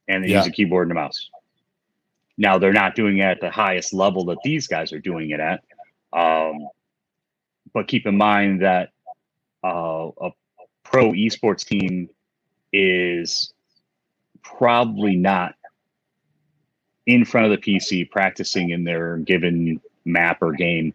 and 0.07 0.24
they 0.24 0.30
yeah. 0.30 0.38
use 0.38 0.47
a 0.47 0.51
keyboard 0.51 0.88
and 0.88 0.91
a 0.91 0.95
mouse. 0.95 1.30
Now 2.38 2.57
they're 2.57 2.74
not 2.74 2.95
doing 2.95 3.18
it 3.18 3.24
at 3.24 3.41
the 3.41 3.51
highest 3.51 3.93
level 3.93 4.26
that 4.26 4.38
these 4.43 4.68
guys 4.68 4.93
are 4.93 4.99
doing 4.99 5.32
it 5.32 5.39
at. 5.39 5.64
Um, 6.14 6.68
but 7.74 7.88
keep 7.88 8.05
in 8.05 8.18
mind 8.18 8.61
that 8.61 8.91
uh, 9.64 10.09
a 10.22 10.32
pro 10.84 11.11
esports 11.11 11.66
team 11.66 12.09
is 12.72 13.53
probably 14.41 15.16
not 15.16 15.55
in 17.05 17.26
front 17.26 17.51
of 17.51 17.51
the 17.51 17.57
PC 17.57 18.09
practicing 18.09 18.70
in 18.70 18.84
their 18.84 19.18
given 19.18 19.82
map 20.05 20.41
or 20.41 20.53
game 20.53 20.93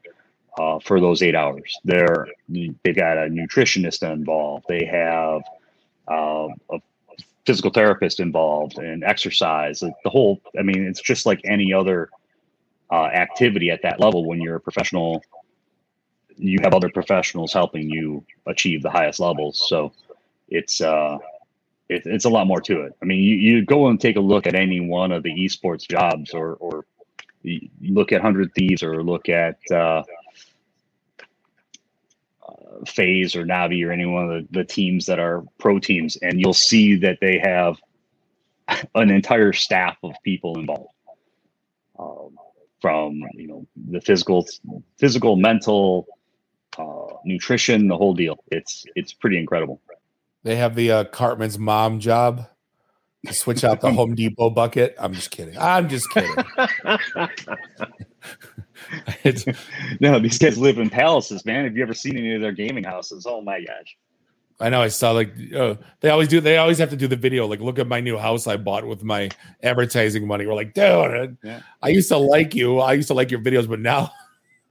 uh, 0.58 0.78
for 0.80 1.00
those 1.00 1.22
eight 1.22 1.34
hours. 1.34 1.78
They're 1.84 2.26
they've 2.48 2.96
got 2.96 3.18
a 3.18 3.28
nutritionist 3.28 4.08
involved. 4.10 4.66
They 4.68 4.84
have 4.84 5.42
uh, 6.08 6.48
a 6.70 6.80
physical 7.48 7.70
therapist 7.70 8.20
involved 8.20 8.76
and 8.76 9.02
exercise. 9.02 9.80
The 9.80 10.10
whole, 10.10 10.42
I 10.58 10.62
mean, 10.62 10.84
it's 10.84 11.00
just 11.00 11.24
like 11.24 11.40
any 11.44 11.72
other 11.72 12.10
uh, 12.92 13.06
activity 13.06 13.70
at 13.70 13.80
that 13.84 14.00
level. 14.00 14.26
When 14.26 14.38
you're 14.38 14.56
a 14.56 14.60
professional, 14.60 15.22
you 16.36 16.58
have 16.62 16.74
other 16.74 16.90
professionals 16.90 17.54
helping 17.54 17.88
you 17.88 18.22
achieve 18.46 18.82
the 18.82 18.90
highest 18.90 19.18
levels. 19.18 19.64
So 19.66 19.92
it's 20.50 20.82
uh, 20.82 21.16
it, 21.88 22.02
it's 22.04 22.26
a 22.26 22.28
lot 22.28 22.46
more 22.46 22.60
to 22.60 22.82
it. 22.82 22.92
I 23.02 23.06
mean, 23.06 23.22
you, 23.24 23.36
you 23.36 23.64
go 23.64 23.88
and 23.88 23.98
take 23.98 24.16
a 24.16 24.20
look 24.20 24.46
at 24.46 24.54
any 24.54 24.80
one 24.80 25.10
of 25.10 25.22
the 25.22 25.32
esports 25.32 25.88
jobs, 25.88 26.34
or 26.34 26.56
or 26.56 26.84
look 27.80 28.12
at 28.12 28.20
Hundred 28.20 28.52
Thieves, 28.52 28.82
or 28.82 29.02
look 29.02 29.30
at 29.30 29.58
uh, 29.72 30.02
FaZe 32.86 33.36
or 33.36 33.44
Navi 33.44 33.86
or 33.86 33.92
any 33.92 34.06
one 34.06 34.30
of 34.30 34.30
the, 34.30 34.60
the 34.60 34.64
teams 34.64 35.06
that 35.06 35.18
are 35.18 35.44
pro 35.58 35.78
teams, 35.78 36.16
and 36.16 36.40
you'll 36.40 36.54
see 36.54 36.96
that 36.96 37.18
they 37.20 37.38
have 37.38 37.76
an 38.94 39.10
entire 39.10 39.52
staff 39.52 39.96
of 40.02 40.14
people 40.24 40.58
involved. 40.58 40.92
Um, 41.98 42.36
from 42.80 43.22
you 43.34 43.48
know 43.48 43.66
the 43.90 44.00
physical, 44.00 44.46
physical, 44.98 45.36
mental, 45.36 46.06
uh, 46.78 47.14
nutrition, 47.24 47.88
the 47.88 47.96
whole 47.96 48.14
deal. 48.14 48.42
It's 48.50 48.84
it's 48.94 49.12
pretty 49.12 49.38
incredible. 49.38 49.80
They 50.44 50.56
have 50.56 50.74
the 50.74 50.90
uh, 50.90 51.04
Cartman's 51.04 51.58
mom 51.58 52.00
job 52.00 52.46
to 53.26 53.34
switch 53.34 53.64
out 53.64 53.80
the 53.80 53.92
Home 53.92 54.14
Depot 54.14 54.50
bucket. 54.50 54.94
I'm 54.98 55.12
just 55.12 55.30
kidding. 55.30 55.58
I'm 55.58 55.88
just 55.88 56.08
kidding. 56.10 56.34
no, 60.00 60.18
these 60.18 60.38
guys 60.38 60.58
live 60.58 60.78
in 60.78 60.90
palaces, 60.90 61.44
man. 61.44 61.64
Have 61.64 61.76
you 61.76 61.82
ever 61.82 61.94
seen 61.94 62.16
any 62.16 62.34
of 62.34 62.40
their 62.40 62.52
gaming 62.52 62.84
houses? 62.84 63.26
Oh 63.28 63.40
my 63.40 63.60
gosh. 63.60 63.96
I 64.60 64.70
know. 64.70 64.82
I 64.82 64.88
saw 64.88 65.12
like 65.12 65.32
uh, 65.54 65.76
they 66.00 66.10
always 66.10 66.28
do. 66.28 66.40
They 66.40 66.58
always 66.58 66.78
have 66.78 66.90
to 66.90 66.96
do 66.96 67.06
the 67.06 67.16
video. 67.16 67.46
Like, 67.46 67.60
look 67.60 67.78
at 67.78 67.86
my 67.86 68.00
new 68.00 68.18
house 68.18 68.46
I 68.46 68.56
bought 68.56 68.86
with 68.86 69.04
my 69.04 69.30
advertising 69.62 70.26
money. 70.26 70.46
We're 70.46 70.54
like, 70.54 70.74
dude, 70.74 71.36
yeah. 71.44 71.60
I 71.80 71.88
used 71.88 72.08
to 72.08 72.18
like 72.18 72.54
you. 72.54 72.80
I 72.80 72.94
used 72.94 73.08
to 73.08 73.14
like 73.14 73.30
your 73.30 73.40
videos, 73.40 73.68
but 73.68 73.78
now, 73.78 74.10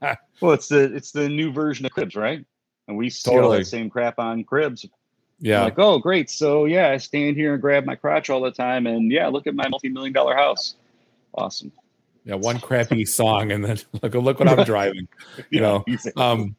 well, 0.40 0.52
it's 0.52 0.68
the 0.68 0.94
it's 0.94 1.12
the 1.12 1.28
new 1.28 1.52
version 1.52 1.86
of 1.86 1.92
Cribs, 1.92 2.16
right? 2.16 2.44
And 2.86 2.98
we 2.98 3.08
see 3.08 3.30
totally. 3.30 3.52
all 3.52 3.58
the 3.58 3.64
same 3.64 3.88
crap 3.88 4.18
on 4.18 4.44
Cribs. 4.44 4.86
Yeah. 5.40 5.58
I'm 5.58 5.64
like, 5.64 5.78
oh, 5.78 5.98
great. 5.98 6.28
So 6.28 6.66
yeah, 6.66 6.90
I 6.90 6.96
stand 6.98 7.36
here 7.36 7.54
and 7.54 7.62
grab 7.62 7.84
my 7.84 7.94
crotch 7.94 8.28
all 8.28 8.42
the 8.42 8.50
time, 8.50 8.86
and 8.86 9.10
yeah, 9.10 9.28
look 9.28 9.46
at 9.46 9.54
my 9.54 9.68
multi-million 9.68 10.12
dollar 10.12 10.36
house. 10.36 10.74
Awesome. 11.34 11.72
Yeah, 12.28 12.34
one 12.34 12.60
crappy 12.60 13.04
song, 13.06 13.50
and 13.52 13.64
then 13.64 13.78
look 14.02 14.14
look 14.14 14.38
what 14.38 14.48
I'm 14.48 14.64
driving. 14.64 15.08
You 15.50 15.60
know. 15.60 15.84
Um, 16.16 16.54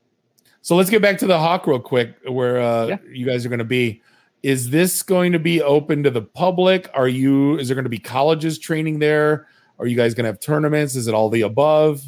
so 0.62 0.76
let's 0.76 0.90
get 0.90 1.02
back 1.02 1.18
to 1.20 1.28
the 1.28 1.38
hawk 1.38 1.68
real 1.68 1.80
quick, 1.80 2.16
where 2.28 2.60
uh, 2.60 2.88
yeah. 2.88 2.98
you 3.10 3.26
guys 3.26 3.46
are 3.46 3.50
going 3.50 3.60
to 3.60 3.66
be. 3.66 4.02
Is 4.42 4.70
this 4.70 5.04
going 5.04 5.34
to 5.34 5.40
be 5.40 5.62
open 5.62 6.02
to 6.04 6.10
the 6.10 6.22
public? 6.22 6.90
Are 6.94 7.08
you? 7.08 7.58
Is 7.60 7.68
there 7.68 7.76
going 7.76 7.86
to 7.86 7.90
be 7.90 8.00
colleges 8.00 8.58
training 8.58 9.00
there? 9.00 9.48
Are 9.78 9.86
you 9.86 9.96
guys 9.96 10.14
going 10.14 10.24
to 10.24 10.30
have 10.30 10.40
tournaments? 10.40 10.96
Is 10.96 11.08
it 11.08 11.14
all 11.14 11.30
the 11.30 11.42
above? 11.42 12.02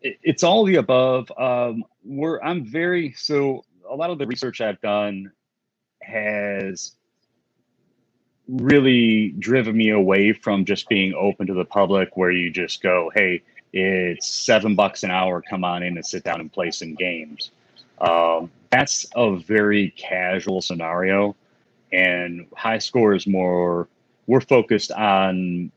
it's 0.00 0.42
all 0.42 0.64
the 0.64 0.76
above. 0.76 1.30
Um, 1.36 1.84
we're 2.04 2.40
I'm 2.42 2.64
very 2.64 3.12
so 3.12 3.64
a 3.88 3.94
lot 3.94 4.10
of 4.10 4.18
the 4.18 4.26
research 4.26 4.60
I've 4.60 4.80
done 4.80 5.30
has 6.02 6.92
really 8.48 9.30
driven 9.38 9.76
me 9.76 9.90
away 9.90 10.32
from 10.32 10.64
just 10.64 10.88
being 10.88 11.14
open 11.14 11.46
to 11.46 11.54
the 11.54 11.64
public 11.64 12.16
where 12.16 12.30
you 12.30 12.50
just 12.50 12.82
go, 12.82 13.10
hey, 13.14 13.42
it's 13.72 14.26
seven 14.26 14.74
bucks 14.74 15.02
an 15.02 15.10
hour, 15.10 15.42
come 15.42 15.64
on 15.64 15.82
in 15.82 15.96
and 15.96 16.06
sit 16.06 16.24
down 16.24 16.40
and 16.40 16.52
play 16.52 16.70
some 16.70 16.94
games. 16.94 17.50
Um, 18.00 18.50
that's 18.70 19.06
a 19.14 19.36
very 19.36 19.90
casual 19.90 20.62
scenario. 20.62 21.36
And 21.92 22.46
high 22.56 22.78
score 22.78 23.14
is 23.14 23.26
more, 23.26 23.88
we're 24.26 24.40
focused 24.40 24.92
on 24.92 25.70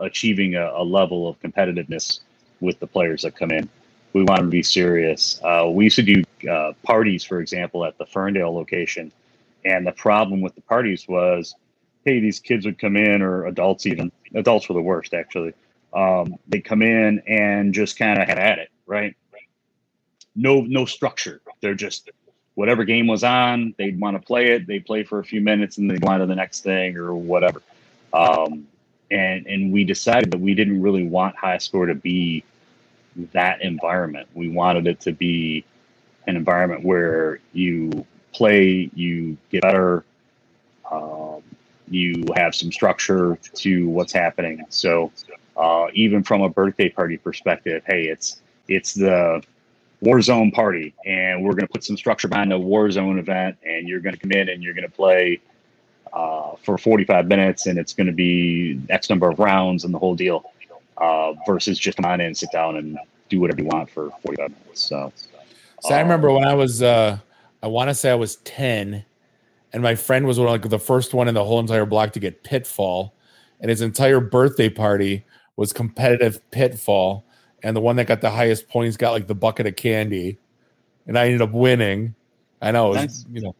achieving 0.00 0.54
a, 0.54 0.70
a 0.74 0.84
level 0.84 1.28
of 1.28 1.40
competitiveness 1.40 2.20
with 2.60 2.78
the 2.80 2.86
players 2.86 3.22
that 3.22 3.36
come 3.36 3.50
in. 3.50 3.68
We 4.12 4.22
want 4.22 4.40
to 4.40 4.46
be 4.46 4.62
serious. 4.62 5.40
Uh, 5.42 5.68
we 5.70 5.84
used 5.84 5.96
to 5.96 6.02
do 6.02 6.22
uh, 6.48 6.72
parties, 6.84 7.24
for 7.24 7.40
example, 7.40 7.84
at 7.84 7.98
the 7.98 8.06
Ferndale 8.06 8.54
location. 8.54 9.10
And 9.64 9.86
the 9.86 9.92
problem 9.92 10.40
with 10.40 10.54
the 10.54 10.60
parties 10.60 11.08
was 11.08 11.56
hey, 12.04 12.20
these 12.20 12.40
kids 12.40 12.66
would 12.66 12.78
come 12.78 12.96
in, 12.96 13.22
or 13.22 13.46
adults 13.46 13.86
even, 13.86 14.12
adults 14.34 14.68
were 14.68 14.74
the 14.74 14.82
worst 14.82 15.14
actually. 15.14 15.54
Um, 15.92 16.36
they 16.48 16.60
come 16.60 16.82
in 16.82 17.20
and 17.26 17.72
just 17.72 17.96
kind 17.96 18.20
of 18.20 18.26
had 18.28 18.38
at 18.38 18.58
it, 18.58 18.70
right? 18.86 19.14
No, 20.34 20.62
no 20.62 20.84
structure. 20.84 21.40
They're 21.60 21.74
just 21.74 22.10
whatever 22.54 22.84
game 22.84 23.06
was 23.06 23.24
on, 23.24 23.74
they'd 23.78 24.00
want 24.00 24.20
to 24.20 24.24
play 24.24 24.52
it. 24.52 24.66
They 24.66 24.80
play 24.80 25.04
for 25.04 25.18
a 25.18 25.24
few 25.24 25.40
minutes 25.40 25.78
and 25.78 25.90
they 25.90 25.98
go 25.98 26.08
on 26.08 26.20
to 26.20 26.26
the 26.26 26.34
next 26.34 26.60
thing 26.60 26.96
or 26.96 27.14
whatever. 27.14 27.62
Um, 28.12 28.66
and 29.10 29.46
and 29.46 29.72
we 29.72 29.84
decided 29.84 30.30
that 30.32 30.40
we 30.40 30.54
didn't 30.54 30.80
really 30.80 31.06
want 31.06 31.36
high 31.36 31.58
score 31.58 31.86
to 31.86 31.94
be 31.94 32.44
that 33.32 33.62
environment. 33.62 34.28
We 34.34 34.48
wanted 34.48 34.86
it 34.86 35.00
to 35.00 35.12
be 35.12 35.64
an 36.26 36.36
environment 36.36 36.84
where 36.84 37.40
you 37.52 38.06
play, 38.32 38.90
you 38.94 39.36
get 39.50 39.62
better, 39.62 40.04
um, 40.90 41.42
you 41.94 42.24
have 42.34 42.54
some 42.54 42.72
structure 42.72 43.38
to 43.54 43.88
what's 43.88 44.12
happening. 44.12 44.64
So 44.68 45.12
uh, 45.56 45.86
even 45.94 46.24
from 46.24 46.42
a 46.42 46.48
birthday 46.48 46.88
party 46.88 47.16
perspective, 47.16 47.82
hey, 47.86 48.06
it's 48.06 48.42
it's 48.66 48.94
the 48.94 49.42
Warzone 50.02 50.52
party, 50.52 50.92
and 51.06 51.44
we're 51.44 51.52
going 51.52 51.66
to 51.66 51.72
put 51.72 51.84
some 51.84 51.96
structure 51.96 52.28
behind 52.28 52.50
the 52.50 52.58
Warzone 52.58 53.18
event, 53.18 53.56
and 53.64 53.88
you're 53.88 54.00
going 54.00 54.14
to 54.14 54.20
come 54.20 54.32
in 54.32 54.48
and 54.48 54.62
you're 54.62 54.74
going 54.74 54.88
to 54.88 54.94
play 54.94 55.40
uh, 56.12 56.52
for 56.62 56.76
45 56.76 57.28
minutes, 57.28 57.66
and 57.66 57.78
it's 57.78 57.92
going 57.92 58.08
to 58.08 58.12
be 58.12 58.80
X 58.90 59.08
number 59.08 59.30
of 59.30 59.38
rounds 59.38 59.84
and 59.84 59.94
the 59.94 59.98
whole 59.98 60.16
deal, 60.16 60.50
uh, 60.98 61.34
versus 61.46 61.78
just 61.78 61.96
come 61.96 62.06
on 62.06 62.20
in, 62.20 62.34
sit 62.34 62.50
down, 62.52 62.76
and 62.76 62.98
do 63.28 63.40
whatever 63.40 63.62
you 63.62 63.68
want 63.68 63.88
for 63.88 64.10
45 64.24 64.50
minutes. 64.50 64.88
So, 64.88 65.12
so 65.80 65.94
I 65.94 66.00
remember 66.00 66.32
when 66.32 66.44
I 66.44 66.54
was, 66.54 66.82
uh, 66.82 67.18
I 67.62 67.66
want 67.68 67.88
to 67.90 67.94
say 67.94 68.10
I 68.10 68.14
was 68.14 68.36
10 68.36 69.04
and 69.74 69.82
my 69.82 69.94
friend 69.96 70.26
was 70.26 70.38
one 70.38 70.48
like 70.48 70.68
the 70.70 70.78
first 70.78 71.12
one 71.12 71.28
in 71.28 71.34
the 71.34 71.44
whole 71.44 71.60
entire 71.60 71.84
block 71.84 72.12
to 72.12 72.20
get 72.20 72.42
Pitfall, 72.44 73.12
and 73.60 73.68
his 73.68 73.82
entire 73.82 74.20
birthday 74.20 74.70
party 74.70 75.24
was 75.56 75.72
competitive 75.72 76.40
Pitfall, 76.52 77.24
and 77.62 77.76
the 77.76 77.80
one 77.80 77.96
that 77.96 78.06
got 78.06 78.20
the 78.22 78.30
highest 78.30 78.68
points 78.68 78.96
got 78.96 79.10
like 79.10 79.26
the 79.26 79.34
bucket 79.34 79.66
of 79.66 79.76
candy. 79.76 80.38
and 81.06 81.18
I 81.18 81.26
ended 81.26 81.42
up 81.42 81.52
winning. 81.52 82.14
I 82.62 82.70
know, 82.70 82.86
it 82.86 82.90
was, 82.90 82.96
Nice. 82.96 83.26
you 83.32 83.42
know, 83.42 83.54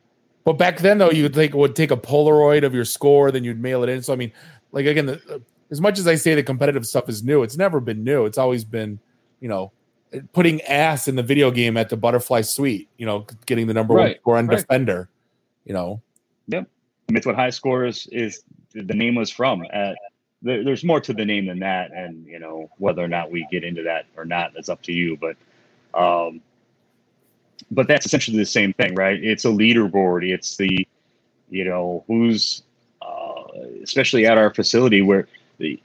but 0.45 0.55
back 0.55 0.79
then 0.79 0.99
though, 0.99 1.11
you 1.11 1.25
would 1.25 1.35
take 1.35 1.53
would 1.53 1.77
take 1.77 1.91
a 1.91 1.97
Polaroid 1.97 2.65
of 2.65 2.75
your 2.75 2.85
score, 2.87 3.31
then 3.31 3.45
you'd 3.45 3.61
mail 3.61 3.83
it 3.83 3.89
in. 3.91 4.03
So 4.03 4.13
I 4.13 4.17
mean, 4.17 4.33
like 4.73 4.87
again, 4.87 5.07
the, 5.07 5.43
as 5.71 5.81
much 5.81 5.99
as 5.99 6.07
I 6.07 6.15
say 6.15 6.35
the 6.35 6.43
competitive 6.43 6.87
stuff 6.87 7.09
is 7.09 7.25
new, 7.25 7.43
it's 7.43 7.57
never 7.57 7.81
been 7.81 8.05
new. 8.05 8.25
It's 8.25 8.39
always 8.39 8.65
been, 8.65 8.99
you 9.41 9.49
know, 9.49 9.73
putting 10.33 10.61
ass 10.63 11.09
in 11.09 11.17
the 11.17 11.23
video 11.23 11.51
game 11.51 11.77
at 11.77 11.89
the 11.89 11.97
butterfly 11.97 12.43
suite. 12.43 12.89
You 12.99 13.07
know, 13.07 13.27
getting 13.47 13.67
the 13.67 13.75
number 13.75 13.95
one 13.95 14.05
Right, 14.05 14.21
score 14.21 14.37
on 14.37 14.47
right. 14.47 14.59
defender. 14.61 15.09
You 15.65 15.73
know, 15.75 16.03
Mean, 16.49 17.19
it's 17.19 17.27
what 17.27 17.35
high 17.35 17.51
scores 17.51 18.07
is 18.11 18.43
the 18.73 18.95
name 18.95 19.15
was 19.15 19.31
from. 19.31 19.65
Uh, 19.73 19.93
there, 20.43 20.65
there's 20.65 20.85
more 20.85 21.01
to 21.01 21.13
the 21.13 21.25
name 21.25 21.47
than 21.47 21.61
that, 21.61 21.93
and 21.93 22.27
you 22.27 22.39
know 22.39 22.71
whether 22.79 23.03
or 23.03 23.09
not 23.09 23.31
we 23.31 23.47
get 23.51 23.63
into 23.63 23.83
that 23.83 24.07
or 24.17 24.25
not, 24.25 24.53
that's 24.55 24.69
up 24.69 24.83
to 24.83 24.93
you. 24.93 25.17
But, 25.17 25.37
um, 25.95 26.41
but 27.71 27.89
that's 27.89 28.07
essentially 28.07 28.39
the 28.39 28.47
same 28.47 28.73
thing, 28.73 28.95
right? 28.95 29.23
It's 29.23 29.45
a 29.45 29.49
leaderboard. 29.49 30.29
It's 30.29 30.57
the, 30.57 30.87
you 31.51 31.65
know, 31.65 32.05
who's, 32.07 32.63
uh, 33.03 33.45
especially 33.83 34.27
at 34.27 34.39
our 34.39 34.53
facility 34.53 35.03
where 35.03 35.29
the 35.59 35.81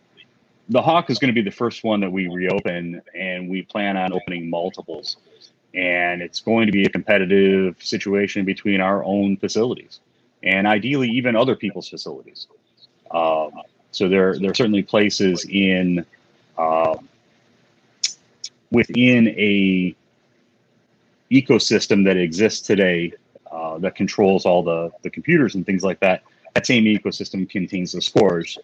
the 0.69 0.81
Hawk 0.81 1.09
is 1.09 1.17
going 1.17 1.33
to 1.33 1.41
be 1.41 1.41
the 1.41 1.55
first 1.55 1.83
one 1.83 1.99
that 1.99 2.11
we 2.11 2.27
reopen, 2.27 3.01
and 3.15 3.49
we 3.49 3.63
plan 3.63 3.97
on 3.97 4.13
opening 4.13 4.49
multiples, 4.49 5.17
and 5.73 6.21
it's 6.21 6.39
going 6.39 6.67
to 6.67 6.71
be 6.71 6.85
a 6.85 6.89
competitive 6.89 7.75
situation 7.79 8.45
between 8.45 8.79
our 8.79 9.03
own 9.03 9.35
facilities 9.35 9.99
and 10.43 10.67
ideally 10.67 11.09
even 11.09 11.35
other 11.35 11.55
people's 11.55 11.89
facilities. 11.89 12.47
Um, 13.11 13.51
so 13.91 14.07
there, 14.07 14.37
there 14.37 14.51
are 14.51 14.55
certainly 14.55 14.83
places 14.83 15.45
in 15.49 16.05
um, 16.57 17.07
within 18.71 19.29
a 19.29 19.95
ecosystem 21.31 22.05
that 22.05 22.17
exists 22.17 22.65
today 22.65 23.13
uh, 23.51 23.77
that 23.79 23.95
controls 23.95 24.45
all 24.45 24.63
the 24.63 24.91
the 25.01 25.09
computers 25.09 25.55
and 25.55 25.65
things 25.65 25.83
like 25.83 25.99
that. 25.99 26.23
That 26.53 26.65
same 26.65 26.85
ecosystem 26.85 27.49
contains 27.49 27.91
the 27.93 28.01
scores. 28.01 28.57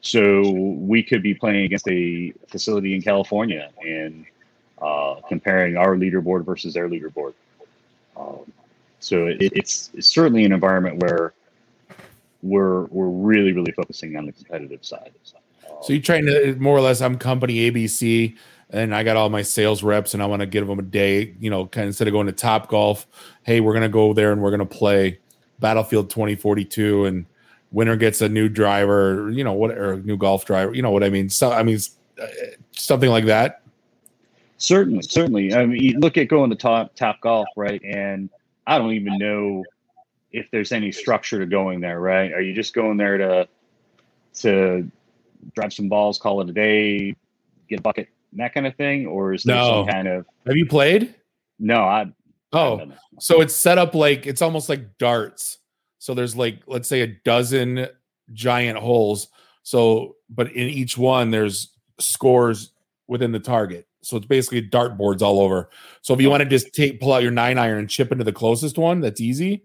So 0.00 0.50
we 0.50 1.02
could 1.02 1.22
be 1.22 1.34
playing 1.34 1.64
against 1.64 1.86
a 1.88 2.32
facility 2.48 2.94
in 2.94 3.02
California 3.02 3.70
and 3.86 4.26
uh, 4.80 5.16
comparing 5.28 5.76
our 5.76 5.96
leaderboard 5.96 6.44
versus 6.44 6.74
their 6.74 6.88
leaderboard. 6.88 7.34
Um, 8.16 8.51
so 9.02 9.26
it, 9.26 9.36
it's, 9.40 9.90
it's 9.94 10.08
certainly 10.08 10.44
an 10.44 10.52
environment 10.52 11.02
where 11.02 11.34
we're 12.42 12.84
we're 12.86 13.08
really 13.08 13.52
really 13.52 13.72
focusing 13.72 14.16
on 14.16 14.26
the 14.26 14.32
competitive 14.32 14.84
side. 14.84 15.12
so 15.82 15.92
you're 15.92 16.02
trying 16.02 16.26
to 16.26 16.56
more 16.56 16.76
or 16.76 16.80
less. 16.80 17.00
I'm 17.00 17.16
company 17.16 17.70
ABC, 17.70 18.36
and 18.70 18.94
I 18.94 19.02
got 19.02 19.16
all 19.16 19.30
my 19.30 19.42
sales 19.42 19.82
reps, 19.82 20.14
and 20.14 20.22
I 20.22 20.26
want 20.26 20.40
to 20.40 20.46
give 20.46 20.66
them 20.66 20.78
a 20.78 20.82
day. 20.82 21.34
You 21.38 21.50
know, 21.50 21.66
kind 21.66 21.84
of 21.84 21.88
instead 21.88 22.08
of 22.08 22.12
going 22.12 22.26
to 22.26 22.32
Top 22.32 22.68
Golf, 22.68 23.06
hey, 23.44 23.60
we're 23.60 23.74
gonna 23.74 23.88
go 23.88 24.12
there 24.12 24.32
and 24.32 24.42
we're 24.42 24.50
gonna 24.50 24.66
play 24.66 25.18
Battlefield 25.60 26.10
2042, 26.10 27.06
and 27.06 27.26
winner 27.70 27.96
gets 27.96 28.20
a 28.20 28.28
new 28.28 28.48
driver. 28.48 29.30
You 29.30 29.44
know 29.44 29.52
what? 29.52 29.70
Or 29.70 29.94
a 29.94 29.96
new 29.98 30.16
golf 30.16 30.44
driver. 30.44 30.74
You 30.74 30.82
know 30.82 30.90
what 30.90 31.04
I 31.04 31.10
mean? 31.10 31.28
So 31.28 31.52
I 31.52 31.62
mean, 31.62 31.78
uh, 32.20 32.26
something 32.72 33.10
like 33.10 33.26
that. 33.26 33.62
Certainly, 34.58 35.02
certainly. 35.02 35.54
I 35.54 35.66
mean, 35.66 35.82
you 35.82 35.98
look 35.98 36.16
at 36.16 36.28
going 36.28 36.50
to 36.50 36.56
top 36.56 36.94
top 36.96 37.20
golf, 37.20 37.48
right? 37.56 37.82
And 37.84 38.30
I 38.66 38.78
don't 38.78 38.92
even 38.92 39.18
know 39.18 39.64
if 40.30 40.46
there's 40.50 40.72
any 40.72 40.92
structure 40.92 41.38
to 41.38 41.46
going 41.46 41.80
there, 41.80 42.00
right? 42.00 42.32
Are 42.32 42.40
you 42.40 42.54
just 42.54 42.74
going 42.74 42.96
there 42.96 43.18
to 43.18 43.48
to 44.40 44.90
drive 45.54 45.72
some 45.72 45.88
balls, 45.88 46.18
call 46.18 46.40
it 46.40 46.48
a 46.48 46.52
day, 46.52 47.14
get 47.68 47.80
a 47.80 47.82
bucket, 47.82 48.08
that 48.34 48.54
kind 48.54 48.66
of 48.66 48.74
thing, 48.76 49.06
or 49.06 49.34
is 49.34 49.42
there 49.42 49.56
No. 49.56 49.84
some 49.84 49.86
kind 49.88 50.08
of 50.08 50.26
Have 50.46 50.56
you 50.56 50.66
played? 50.66 51.14
no? 51.58 51.82
I 51.82 52.12
Oh, 52.54 52.92
so 53.18 53.40
it's 53.40 53.54
set 53.54 53.78
up 53.78 53.94
like 53.94 54.26
it's 54.26 54.42
almost 54.42 54.68
like 54.68 54.98
darts. 54.98 55.56
So 55.98 56.12
there's 56.14 56.36
like 56.36 56.60
let's 56.66 56.88
say 56.88 57.00
a 57.00 57.06
dozen 57.06 57.88
giant 58.32 58.78
holes. 58.78 59.28
So 59.62 60.16
but 60.28 60.48
in 60.52 60.68
each 60.68 60.98
one 60.98 61.30
there's 61.30 61.70
scores 61.98 62.72
within 63.08 63.32
the 63.32 63.40
target. 63.40 63.86
So 64.02 64.16
it's 64.16 64.26
basically 64.26 64.62
dartboards 64.68 65.22
all 65.22 65.40
over. 65.40 65.70
So 66.00 66.12
if 66.14 66.20
you 66.20 66.28
want 66.28 66.42
to 66.42 66.48
just 66.48 66.72
take 66.74 67.00
pull 67.00 67.12
out 67.12 67.22
your 67.22 67.30
nine 67.30 67.56
iron 67.58 67.78
and 67.78 67.88
chip 67.88 68.10
into 68.12 68.24
the 68.24 68.32
closest 68.32 68.76
one, 68.78 69.00
that's 69.00 69.20
easy. 69.20 69.64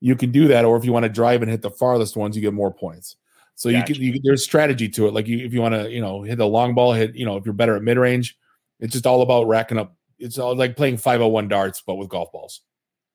You 0.00 0.16
can 0.16 0.30
do 0.30 0.48
that, 0.48 0.64
or 0.64 0.76
if 0.76 0.84
you 0.84 0.92
want 0.92 1.04
to 1.04 1.08
drive 1.08 1.42
and 1.42 1.50
hit 1.50 1.62
the 1.62 1.70
farthest 1.70 2.16
ones, 2.16 2.36
you 2.36 2.42
get 2.42 2.52
more 2.54 2.72
points. 2.72 3.16
So 3.54 3.70
you 3.70 3.82
can, 3.82 3.94
you 3.96 4.20
there's 4.22 4.44
strategy 4.44 4.88
to 4.90 5.06
it. 5.08 5.14
Like 5.14 5.26
you, 5.26 5.38
if 5.44 5.54
you 5.54 5.62
want 5.62 5.74
to, 5.74 5.90
you 5.90 6.00
know, 6.02 6.22
hit 6.22 6.36
the 6.36 6.46
long 6.46 6.74
ball, 6.74 6.92
hit, 6.92 7.14
you 7.14 7.24
know, 7.24 7.36
if 7.38 7.46
you're 7.46 7.54
better 7.54 7.74
at 7.76 7.82
mid 7.82 7.96
range, 7.96 8.36
it's 8.80 8.92
just 8.92 9.06
all 9.06 9.22
about 9.22 9.46
racking 9.48 9.78
up. 9.78 9.96
It's 10.18 10.38
all 10.38 10.54
like 10.54 10.76
playing 10.76 10.98
501 10.98 11.48
darts, 11.48 11.82
but 11.86 11.94
with 11.96 12.08
golf 12.10 12.30
balls 12.32 12.60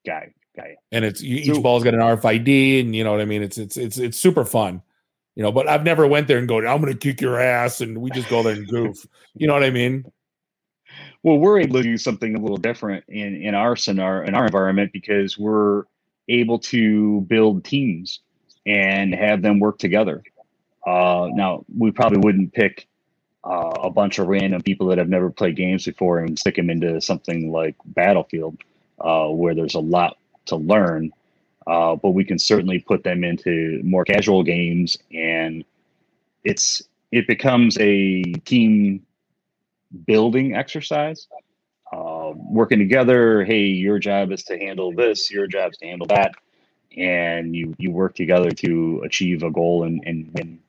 Got 0.06 0.24
it. 0.24 0.34
Got 0.56 0.68
it. 0.68 0.78
and 0.92 1.06
it's 1.06 1.22
you, 1.22 1.38
each 1.38 1.46
So- 1.56 1.62
ball's 1.62 1.84
got 1.84 1.94
an 1.94 2.00
RFID, 2.02 2.82
and 2.82 2.96
you 2.96 3.04
know 3.04 3.12
what 3.12 3.22
I 3.22 3.26
mean. 3.26 3.44
It's 3.44 3.58
it's 3.60 3.78
it's 3.78 3.98
it's 4.00 4.18
super 4.18 4.44
fun, 4.44 4.82
you 5.36 5.44
know. 5.44 5.52
But 5.52 5.70
I've 5.70 5.84
never 5.84 6.08
went 6.08 6.28
there 6.28 6.40
and 6.40 6.48
go, 6.48 6.58
I'm 6.58 6.82
going 6.82 6.92
to 6.92 6.98
kick 6.98 7.22
your 7.22 7.40
ass, 7.40 7.80
and 7.82 8.00
we 8.00 8.10
just 8.10 8.28
go 8.30 8.42
there 8.42 8.54
and 8.56 8.68
goof. 8.68 9.06
You 9.36 9.46
know 9.48 9.54
what 9.54 9.64
I 9.64 9.70
mean? 9.70 10.12
Well, 11.24 11.38
we're 11.38 11.60
able 11.60 11.78
to 11.78 11.84
do 11.84 11.98
something 11.98 12.36
a 12.36 12.40
little 12.40 12.58
different 12.58 13.06
in 13.08 13.42
in 13.42 13.54
our 13.54 13.76
scenario 13.76 14.28
in 14.28 14.36
our 14.36 14.46
environment 14.46 14.92
because 14.92 15.38
we're 15.38 15.84
able 16.30 16.60
to 16.60 17.22
build 17.22 17.64
teams 17.64 18.20
and 18.66 19.14
have 19.14 19.42
them 19.42 19.60
work 19.60 19.78
together. 19.78 20.24
Uh, 20.86 21.30
now, 21.34 21.64
we 21.78 21.92
probably 21.92 22.20
wouldn't 22.20 22.54
pick 22.54 22.88
uh, 23.44 23.74
a 23.84 23.90
bunch 23.90 24.20
of 24.20 24.28
random 24.28 24.62
people 24.62 24.88
that 24.88 24.98
have 24.98 25.10
never 25.10 25.30
played 25.30 25.56
games 25.56 25.86
before 25.86 26.20
and 26.20 26.38
stick 26.40 26.56
them 26.56 26.70
into 26.70 27.00
something 27.02 27.52
like 27.52 27.76
Battlefield, 27.86 28.58
uh, 29.00 29.28
where 29.28 29.54
there's 29.54 29.76
a 29.76 29.80
lot 29.80 30.18
to 30.46 30.56
learn. 30.56 31.12
Uh, 31.68 31.96
but 31.96 32.12
we 32.12 32.24
can 32.24 32.40
certainly 32.40 32.80
put 32.80 33.04
them 33.04 33.24
into 33.24 33.80
more 33.84 34.04
casual 34.04 34.42
games, 34.44 34.98
and 35.14 35.64
it's 36.44 36.82
it 37.12 37.28
becomes 37.28 37.78
a 37.80 38.24
team 38.46 39.06
building 40.06 40.56
exercise. 40.56 41.28
Uh, 41.92 42.32
working 42.36 42.80
together. 42.80 43.44
Hey, 43.44 43.66
your 43.66 44.00
job 44.00 44.32
is 44.32 44.44
to 44.44 44.58
handle 44.58 44.94
this. 44.94 45.30
Your 45.30 45.46
job 45.46 45.72
is 45.72 45.78
to 45.80 45.88
handle 45.88 46.08
that, 46.08 46.32
and 46.96 47.54
you 47.54 47.76
you 47.80 47.92
work 47.92 48.16
together 48.16 48.50
to 48.52 49.02
achieve 49.04 49.44
a 49.44 49.52
goal 49.52 49.84
and 49.84 50.02
and 50.06 50.32
win. 50.34 50.60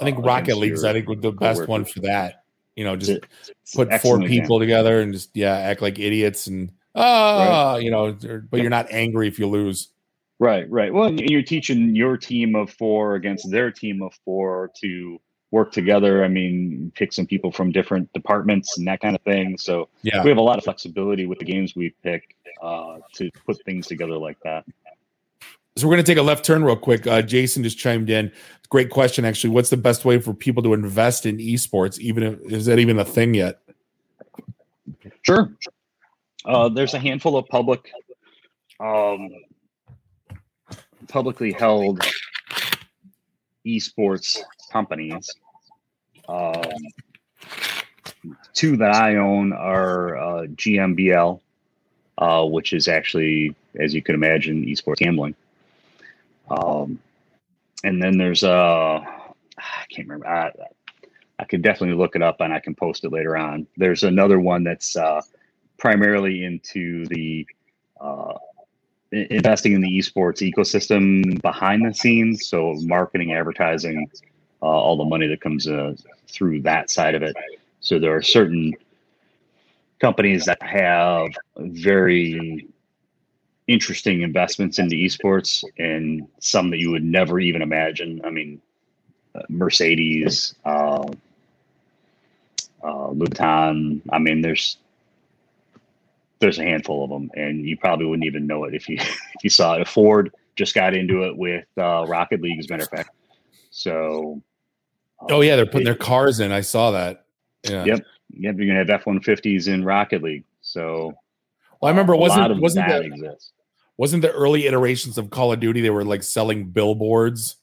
I 0.00 0.04
think 0.04 0.18
uh, 0.18 0.22
Rocket 0.22 0.56
League's 0.56 0.82
I 0.82 0.92
think 0.92 1.20
the 1.20 1.30
best 1.30 1.68
one 1.68 1.84
for 1.84 2.00
that. 2.00 2.42
You 2.74 2.82
know, 2.84 2.96
just 2.96 3.12
It's 3.12 3.50
it's 3.62 3.76
put 3.76 3.92
four 4.00 4.18
people 4.18 4.26
example. 4.26 4.58
together 4.58 5.00
and 5.00 5.12
just 5.12 5.30
yeah, 5.34 5.54
act 5.54 5.82
like 5.82 6.00
idiots 6.00 6.48
and 6.48 6.72
ah, 6.96 7.76
you 7.76 7.90
know, 7.92 8.16
but 8.50 8.60
you're 8.60 8.70
not 8.70 8.90
angry 8.90 9.28
if 9.28 9.38
you 9.38 9.46
lose. 9.46 9.88
Right, 10.40 10.68
right. 10.68 10.92
Well, 10.92 11.06
and 11.06 11.20
you're 11.20 11.42
teaching 11.42 11.94
your 11.94 12.16
team 12.16 12.56
of 12.56 12.70
four 12.70 13.14
against 13.14 13.48
their 13.52 13.70
team 13.70 14.02
of 14.02 14.12
four 14.24 14.72
to 14.80 15.20
work 15.52 15.70
together. 15.70 16.24
I 16.24 16.28
mean, 16.28 16.90
pick 16.96 17.12
some 17.12 17.26
people 17.26 17.52
from 17.52 17.70
different 17.70 18.12
departments 18.14 18.78
and 18.78 18.86
that 18.88 19.00
kind 19.00 19.14
of 19.14 19.22
thing. 19.22 19.56
So 19.58 19.88
Yeah. 20.02 20.24
we 20.24 20.30
have 20.30 20.38
a 20.38 20.42
lot 20.42 20.58
of 20.58 20.64
flexibility 20.64 21.26
with 21.26 21.38
the 21.38 21.44
games 21.44 21.76
we 21.76 21.90
pick 22.02 22.34
uh, 22.60 22.98
to 23.14 23.30
put 23.46 23.62
things 23.64 23.86
together 23.86 24.16
like 24.16 24.38
that. 24.42 24.64
So 25.76 25.86
we're 25.86 25.94
going 25.94 26.04
to 26.04 26.10
take 26.10 26.18
a 26.18 26.22
left 26.22 26.44
turn 26.44 26.64
real 26.64 26.76
quick. 26.76 27.06
Uh, 27.06 27.22
Jason 27.22 27.62
just 27.62 27.78
chimed 27.78 28.10
in. 28.10 28.32
Great 28.70 28.90
question, 28.90 29.24
actually. 29.24 29.50
What's 29.50 29.70
the 29.70 29.76
best 29.76 30.04
way 30.04 30.18
for 30.18 30.34
people 30.34 30.62
to 30.62 30.74
invest 30.74 31.26
in 31.26 31.36
esports? 31.38 31.98
Even 31.98 32.22
if 32.22 32.40
is 32.52 32.66
that 32.66 32.78
even 32.78 32.98
a 32.98 33.04
thing 33.04 33.34
yet? 33.34 33.60
Sure. 35.22 35.52
Uh, 36.44 36.68
there's 36.68 36.94
a 36.94 36.98
handful 36.98 37.36
of 37.36 37.46
public, 37.48 37.90
um, 38.80 39.30
publicly 41.08 41.52
held 41.52 42.02
esports 43.66 44.38
companies. 44.70 45.30
Um, 46.28 46.62
two 48.54 48.76
that 48.76 48.94
I 48.94 49.16
own 49.16 49.52
are 49.52 50.16
uh, 50.16 50.42
GMBL, 50.46 51.40
uh, 52.18 52.44
which 52.44 52.72
is 52.72 52.88
actually, 52.88 53.54
as 53.78 53.94
you 53.94 54.02
can 54.02 54.14
imagine, 54.14 54.64
esports 54.64 54.98
gambling. 54.98 55.34
Um, 56.50 57.00
and 57.84 58.02
then 58.02 58.18
there's 58.18 58.44
uh, 58.44 59.00
I 59.58 59.84
can't 59.88 60.08
remember. 60.08 60.28
I, 60.28 60.52
I 61.38 61.44
could 61.44 61.62
definitely 61.62 61.96
look 61.96 62.14
it 62.14 62.22
up 62.22 62.40
and 62.40 62.52
I 62.52 62.60
can 62.60 62.74
post 62.74 63.04
it 63.04 63.12
later 63.12 63.36
on. 63.36 63.66
There's 63.76 64.04
another 64.04 64.38
one 64.38 64.62
that's 64.62 64.96
uh, 64.96 65.22
primarily 65.78 66.44
into 66.44 67.06
the 67.06 67.46
uh, 68.00 68.34
investing 69.10 69.72
in 69.72 69.80
the 69.80 69.98
esports 69.98 70.48
ecosystem 70.48 71.40
behind 71.42 71.84
the 71.84 71.94
scenes. 71.94 72.46
So 72.46 72.74
marketing, 72.80 73.32
advertising, 73.32 74.08
uh, 74.62 74.66
all 74.66 74.96
the 74.96 75.04
money 75.04 75.26
that 75.26 75.40
comes 75.40 75.66
uh, 75.66 75.94
through 76.28 76.62
that 76.62 76.90
side 76.90 77.14
of 77.14 77.22
it. 77.22 77.36
So 77.80 77.98
there 77.98 78.14
are 78.14 78.22
certain 78.22 78.74
companies 80.00 80.44
that 80.46 80.62
have 80.62 81.28
very 81.58 82.68
interesting 83.66 84.22
investments 84.22 84.78
into 84.78 84.96
esports 84.96 85.64
and 85.78 86.28
some 86.40 86.70
that 86.70 86.78
you 86.78 86.90
would 86.90 87.04
never 87.04 87.38
even 87.40 87.62
imagine. 87.62 88.20
I 88.24 88.30
mean, 88.30 88.60
uh, 89.34 89.42
Mercedes, 89.48 90.54
uh, 90.64 91.06
uh, 92.82 93.08
Louboutin. 93.08 94.02
I 94.10 94.18
mean, 94.18 94.42
there's 94.42 94.76
there's 96.40 96.58
a 96.58 96.64
handful 96.64 97.04
of 97.04 97.10
them, 97.10 97.30
and 97.34 97.64
you 97.64 97.76
probably 97.76 98.06
wouldn't 98.06 98.26
even 98.26 98.46
know 98.46 98.64
it 98.64 98.74
if 98.74 98.88
you 98.88 98.96
if 99.00 99.44
you 99.44 99.50
saw 99.50 99.74
it. 99.74 99.88
Ford 99.88 100.34
just 100.56 100.74
got 100.74 100.94
into 100.94 101.22
it 101.22 101.36
with 101.36 101.64
uh, 101.78 102.04
Rocket 102.06 102.42
League, 102.42 102.58
as 102.58 102.66
a 102.68 102.72
matter 102.72 102.84
of 102.84 102.90
fact. 102.90 103.10
So, 103.70 104.42
oh 105.30 105.40
yeah, 105.40 105.56
they're 105.56 105.66
putting 105.66 105.84
their 105.84 105.94
cars 105.94 106.40
in. 106.40 106.52
I 106.52 106.60
saw 106.60 106.90
that. 106.92 107.26
Yeah. 107.68 107.84
Yep. 107.84 108.00
Yep. 108.30 108.56
You're 108.56 108.66
gonna 108.66 108.78
have 108.78 108.90
F 108.90 109.06
one 109.06 109.20
fifties 109.20 109.68
in 109.68 109.84
Rocket 109.84 110.22
League. 110.22 110.44
So, 110.60 111.12
well, 111.80 111.88
I 111.88 111.90
remember 111.90 112.16
wasn't 112.16 112.60
wasn't 112.60 112.86
that, 112.88 113.02
that 113.02 113.38
wasn't 113.96 114.22
the 114.22 114.32
early 114.32 114.66
iterations 114.66 115.18
of 115.18 115.30
Call 115.30 115.52
of 115.52 115.60
Duty 115.60 115.80
they 115.80 115.90
were 115.90 116.04
like 116.04 116.22
selling 116.22 116.70
billboards. 116.70 117.56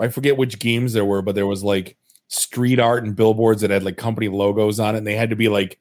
I 0.00 0.08
forget 0.08 0.36
which 0.36 0.58
games 0.58 0.92
there 0.92 1.04
were, 1.04 1.20
but 1.20 1.34
there 1.34 1.46
was 1.46 1.62
like 1.62 1.96
street 2.28 2.78
art 2.78 3.04
and 3.04 3.14
billboards 3.14 3.60
that 3.60 3.70
had 3.70 3.82
like 3.82 3.96
company 3.96 4.28
logos 4.28 4.80
on 4.80 4.94
it, 4.94 4.98
and 4.98 5.06
they 5.06 5.16
had 5.16 5.30
to 5.30 5.36
be 5.36 5.48
like 5.48 5.78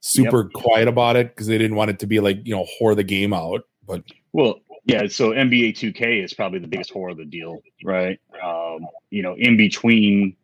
super 0.00 0.42
yep. 0.42 0.52
quiet 0.52 0.88
about 0.88 1.16
it 1.16 1.28
because 1.28 1.46
they 1.46 1.58
didn't 1.58 1.76
want 1.76 1.90
it 1.90 1.98
to 2.00 2.06
be 2.06 2.20
like 2.20 2.38
you 2.44 2.54
know 2.54 2.66
whore 2.80 2.96
the 2.96 3.04
game 3.04 3.32
out. 3.32 3.62
But 3.86 4.02
well, 4.32 4.60
yeah. 4.84 5.06
So 5.08 5.30
NBA 5.30 5.74
2K 5.74 6.24
is 6.24 6.34
probably 6.34 6.58
the 6.58 6.68
biggest 6.68 6.92
whore 6.92 7.10
of 7.10 7.16
the 7.16 7.24
deal, 7.24 7.60
right? 7.84 8.18
Um, 8.42 8.86
you 9.10 9.22
know, 9.22 9.34
in 9.36 9.56
between 9.56 10.36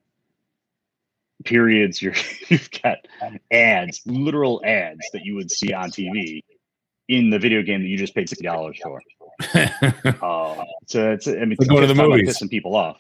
periods, 1.47 2.03
you're 2.03 2.15
you've 2.49 2.71
got 2.83 2.99
ads, 3.51 4.03
literal 4.07 4.61
ads 4.65 5.01
that 5.13 5.25
you 5.25 5.35
would 5.35 5.51
see 5.51 5.73
on 5.73 5.91
TV 5.91 6.43
in 7.09 7.31
the 7.31 7.39
video 7.39 7.63
game 7.63 7.83
that 7.83 7.89
you 7.89 7.97
just 7.97 8.15
paid 8.15 8.29
sixty 8.29 8.45
dollars 8.45 8.79
for. 8.83 9.01
uh, 10.23 10.65
so 10.87 11.13
it's 11.13 11.29
I 11.29 11.33
mean, 11.33 11.57
like 11.59 11.69
going 11.69 11.83
to 11.83 11.87
the 11.87 11.95
movies, 11.95 12.29
pissing 12.29 12.51
people 12.51 12.75
off. 12.75 12.99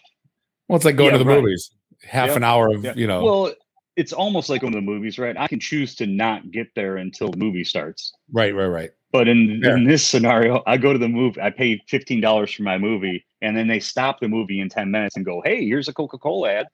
Well, 0.68 0.76
it's 0.76 0.84
like 0.84 0.96
going 0.96 1.12
yeah, 1.12 1.18
to 1.18 1.24
the 1.24 1.30
right. 1.30 1.42
movies. 1.42 1.70
Half 2.02 2.28
yep. 2.28 2.36
an 2.36 2.44
hour 2.44 2.72
of 2.72 2.84
yep. 2.84 2.96
you 2.96 3.06
know. 3.06 3.24
Well, 3.24 3.52
it's 3.96 4.12
almost 4.12 4.50
like 4.50 4.60
going 4.60 4.74
to 4.74 4.78
the 4.78 4.82
movies, 4.82 5.18
right? 5.18 5.36
I 5.38 5.48
can 5.48 5.58
choose 5.58 5.94
to 5.96 6.06
not 6.06 6.50
get 6.50 6.68
there 6.74 6.98
until 6.98 7.30
the 7.30 7.38
movie 7.38 7.64
starts. 7.64 8.12
Right, 8.30 8.54
right, 8.54 8.66
right. 8.66 8.90
But 9.10 9.28
in, 9.28 9.64
in 9.64 9.84
this 9.84 10.06
scenario, 10.06 10.62
I 10.66 10.76
go 10.76 10.92
to 10.92 10.98
the 10.98 11.08
movie, 11.08 11.40
I 11.40 11.48
pay 11.48 11.82
fifteen 11.88 12.20
dollars 12.20 12.52
for 12.52 12.64
my 12.64 12.76
movie, 12.76 13.24
and 13.40 13.56
then 13.56 13.66
they 13.66 13.80
stop 13.80 14.20
the 14.20 14.28
movie 14.28 14.60
in 14.60 14.68
ten 14.68 14.90
minutes 14.90 15.16
and 15.16 15.24
go, 15.24 15.40
"Hey, 15.42 15.64
here's 15.64 15.88
a 15.88 15.92
Coca 15.94 16.18
Cola 16.18 16.52
ad." 16.52 16.66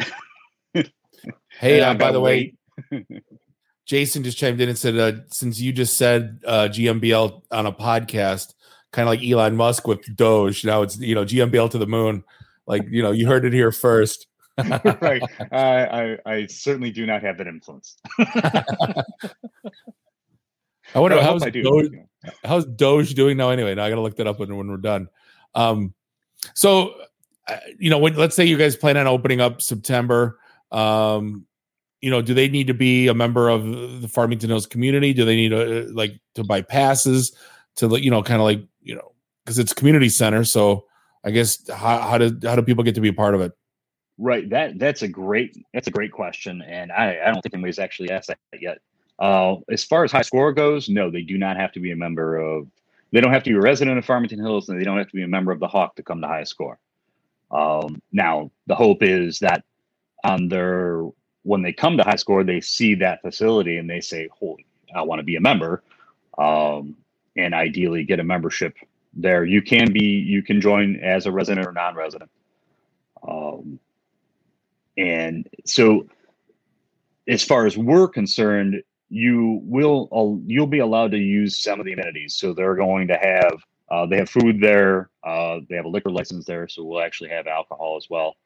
hey, 1.58 1.80
uh, 1.80 1.94
by 1.94 2.12
the 2.12 2.20
wait. 2.20 2.56
way, 2.90 3.06
Jason 3.86 4.22
just 4.24 4.38
chimed 4.38 4.60
in 4.60 4.68
and 4.68 4.78
said, 4.78 4.96
uh, 4.96 5.20
"Since 5.28 5.60
you 5.60 5.72
just 5.72 5.96
said 5.96 6.40
uh, 6.46 6.68
GMBL 6.70 7.42
on 7.50 7.66
a 7.66 7.72
podcast, 7.72 8.54
kind 8.92 9.08
of 9.08 9.14
like 9.14 9.24
Elon 9.24 9.56
Musk 9.56 9.86
with 9.86 10.04
Doge, 10.16 10.64
now 10.64 10.82
it's 10.82 10.98
you 10.98 11.14
know 11.14 11.24
GMBL 11.24 11.70
to 11.70 11.78
the 11.78 11.86
moon." 11.86 12.24
Like 12.66 12.82
you 12.88 13.02
know, 13.02 13.12
you 13.12 13.26
heard 13.26 13.44
it 13.44 13.52
here 13.52 13.72
first. 13.72 14.26
right. 15.00 15.22
I, 15.50 15.56
I, 15.56 16.18
I 16.26 16.46
certainly 16.46 16.90
do 16.90 17.06
not 17.06 17.22
have 17.22 17.38
that 17.38 17.46
influence. 17.46 17.96
I 20.94 21.00
wonder 21.00 21.16
no, 21.16 21.22
how's 21.22 21.42
I 21.42 21.50
Doge, 21.50 21.90
how's 22.44 22.64
Doge 22.64 23.14
doing 23.14 23.36
now. 23.36 23.50
Anyway, 23.50 23.74
now 23.74 23.84
I 23.84 23.88
got 23.88 23.96
to 23.96 24.02
look 24.02 24.16
that 24.16 24.28
up 24.28 24.38
when, 24.38 24.56
when 24.56 24.68
we're 24.68 24.76
done. 24.76 25.08
Um, 25.54 25.92
so 26.54 26.94
uh, 27.48 27.56
you 27.78 27.90
know, 27.90 27.98
when 27.98 28.14
let's 28.14 28.36
say 28.36 28.44
you 28.44 28.56
guys 28.56 28.76
plan 28.76 28.96
on 28.96 29.06
opening 29.06 29.40
up 29.40 29.60
September. 29.60 30.38
Um, 30.70 31.46
you 32.00 32.10
know, 32.10 32.20
do 32.20 32.34
they 32.34 32.48
need 32.48 32.66
to 32.66 32.74
be 32.74 33.08
a 33.08 33.14
member 33.14 33.48
of 33.48 34.02
the 34.02 34.08
Farmington 34.08 34.50
Hills 34.50 34.66
community? 34.66 35.12
Do 35.12 35.24
they 35.24 35.36
need 35.36 35.50
to 35.50 35.88
like 35.92 36.20
to 36.34 36.44
buy 36.44 36.60
passes 36.60 37.34
to 37.76 37.98
you 38.00 38.10
know, 38.10 38.22
kind 38.22 38.40
of 38.40 38.44
like 38.44 38.62
you 38.82 38.94
know, 38.94 39.12
because 39.44 39.58
it's 39.58 39.72
community 39.72 40.08
center. 40.08 40.44
So 40.44 40.86
I 41.24 41.30
guess 41.30 41.68
how, 41.70 41.98
how 42.00 42.18
do 42.18 42.38
how 42.44 42.56
do 42.56 42.62
people 42.62 42.84
get 42.84 42.94
to 42.96 43.00
be 43.00 43.08
a 43.08 43.14
part 43.14 43.34
of 43.34 43.40
it? 43.40 43.52
Right. 44.18 44.48
That 44.50 44.78
that's 44.78 45.02
a 45.02 45.08
great 45.08 45.56
that's 45.72 45.88
a 45.88 45.90
great 45.90 46.12
question, 46.12 46.62
and 46.62 46.92
I 46.92 47.18
I 47.24 47.32
don't 47.32 47.42
think 47.42 47.54
anybody's 47.54 47.78
actually 47.78 48.10
asked 48.10 48.28
that 48.28 48.38
yet. 48.60 48.78
Uh, 49.18 49.56
as 49.70 49.84
far 49.84 50.04
as 50.04 50.12
high 50.12 50.22
score 50.22 50.52
goes, 50.52 50.88
no, 50.88 51.10
they 51.10 51.22
do 51.22 51.38
not 51.38 51.56
have 51.56 51.72
to 51.72 51.80
be 51.80 51.90
a 51.90 51.96
member 51.96 52.36
of. 52.36 52.68
They 53.12 53.20
don't 53.20 53.32
have 53.32 53.44
to 53.44 53.50
be 53.50 53.56
a 53.56 53.60
resident 53.60 53.96
of 53.96 54.04
Farmington 54.04 54.40
Hills, 54.40 54.68
and 54.68 54.78
they 54.78 54.84
don't 54.84 54.98
have 54.98 55.08
to 55.08 55.14
be 55.14 55.22
a 55.22 55.28
member 55.28 55.52
of 55.52 55.60
the 55.60 55.68
Hawk 55.68 55.94
to 55.96 56.02
come 56.02 56.20
to 56.20 56.26
high 56.26 56.44
score. 56.44 56.78
Um, 57.52 58.02
now, 58.12 58.50
the 58.66 58.74
hope 58.74 59.02
is 59.02 59.38
that 59.38 59.64
on 60.24 60.48
their 60.48 61.04
when 61.42 61.62
they 61.62 61.72
come 61.72 61.96
to 61.98 62.02
high 62.02 62.16
score, 62.16 62.42
they 62.42 62.60
see 62.60 62.94
that 62.96 63.22
facility 63.22 63.76
and 63.76 63.88
they 63.88 64.00
say, 64.00 64.28
"Holy, 64.32 64.66
I 64.94 65.02
want 65.02 65.20
to 65.20 65.24
be 65.24 65.36
a 65.36 65.40
member," 65.40 65.82
um, 66.38 66.96
and 67.36 67.54
ideally 67.54 68.04
get 68.04 68.20
a 68.20 68.24
membership 68.24 68.74
there. 69.12 69.44
You 69.44 69.62
can 69.62 69.92
be 69.92 70.04
you 70.04 70.42
can 70.42 70.60
join 70.60 70.96
as 70.96 71.26
a 71.26 71.32
resident 71.32 71.66
or 71.66 71.72
non-resident. 71.72 72.30
Um, 73.26 73.78
and 74.96 75.48
so, 75.66 76.06
as 77.28 77.44
far 77.44 77.66
as 77.66 77.76
we're 77.76 78.08
concerned, 78.08 78.82
you 79.10 79.60
will 79.64 80.42
you'll 80.46 80.66
be 80.66 80.78
allowed 80.80 81.12
to 81.12 81.18
use 81.18 81.62
some 81.62 81.80
of 81.80 81.86
the 81.86 81.92
amenities. 81.92 82.34
So 82.34 82.52
they're 82.52 82.76
going 82.76 83.08
to 83.08 83.16
have 83.16 83.54
uh, 83.90 84.06
they 84.06 84.16
have 84.16 84.30
food 84.30 84.60
there. 84.60 85.10
Uh, 85.22 85.60
they 85.68 85.76
have 85.76 85.84
a 85.84 85.88
liquor 85.88 86.10
license 86.10 86.46
there, 86.46 86.68
so 86.68 86.84
we'll 86.84 87.02
actually 87.02 87.30
have 87.30 87.46
alcohol 87.46 87.96
as 87.96 88.08
well. 88.08 88.36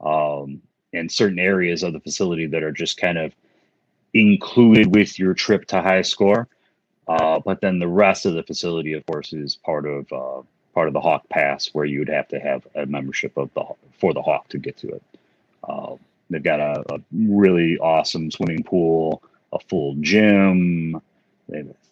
Um, 0.00 0.60
and 0.92 1.10
certain 1.10 1.38
areas 1.38 1.82
of 1.82 1.92
the 1.92 2.00
facility 2.00 2.46
that 2.46 2.62
are 2.62 2.72
just 2.72 2.96
kind 2.96 3.18
of 3.18 3.32
included 4.14 4.94
with 4.94 5.18
your 5.18 5.34
trip 5.34 5.66
to 5.66 5.82
high 5.82 6.02
score. 6.02 6.48
Uh, 7.08 7.38
but 7.38 7.60
then 7.60 7.78
the 7.78 7.88
rest 7.88 8.26
of 8.26 8.34
the 8.34 8.42
facility, 8.42 8.92
of 8.92 9.04
course, 9.06 9.32
is 9.32 9.56
part 9.56 9.86
of 9.86 10.12
uh, 10.12 10.42
part 10.74 10.88
of 10.88 10.94
the 10.94 11.00
Hawk 11.00 11.28
Pass, 11.28 11.68
where 11.68 11.84
you 11.84 12.00
would 12.00 12.08
have 12.08 12.28
to 12.28 12.40
have 12.40 12.66
a 12.74 12.84
membership 12.86 13.36
of 13.36 13.52
the 13.54 13.64
for 13.98 14.12
the 14.12 14.22
Hawk 14.22 14.48
to 14.48 14.58
get 14.58 14.76
to 14.78 14.88
it. 14.88 15.02
Uh, 15.62 15.96
they've 16.30 16.42
got 16.42 16.60
a, 16.60 16.84
a, 16.94 17.00
really 17.12 17.78
awesome 17.78 18.30
swimming 18.30 18.62
pool, 18.62 19.22
a 19.52 19.58
full 19.58 19.96
gym, 20.00 21.00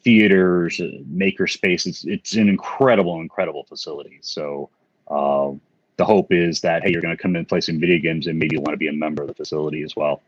theaters, 0.03 0.81
maker 1.07 1.47
space. 1.47 1.87
It's, 1.87 2.05
it's 2.05 2.35
an 2.35 2.49
incredible, 2.49 3.21
incredible 3.21 3.65
facility. 3.65 4.19
So 4.21 4.71
uh, 5.09 5.53
the 5.97 6.05
hope 6.05 6.33
is 6.33 6.61
that, 6.63 6.83
hey, 6.83 6.91
you're 6.91 7.03
going 7.03 7.17
to 7.17 7.23
come 7.23 7.33
in 7.33 7.37
and 7.37 7.49
play 7.49 7.61
some 7.61 7.79
video 7.79 7.99
games 7.99 8.27
and 8.27 8.39
maybe 8.39 8.57
you 8.57 8.61
want 8.61 8.73
to 8.73 8.79
be 8.79 8.89
a 8.89 8.93
member 8.93 9.23
of 9.23 9.29
the 9.29 9.35
facility 9.35 9.83
as 9.83 9.95
well. 9.95 10.23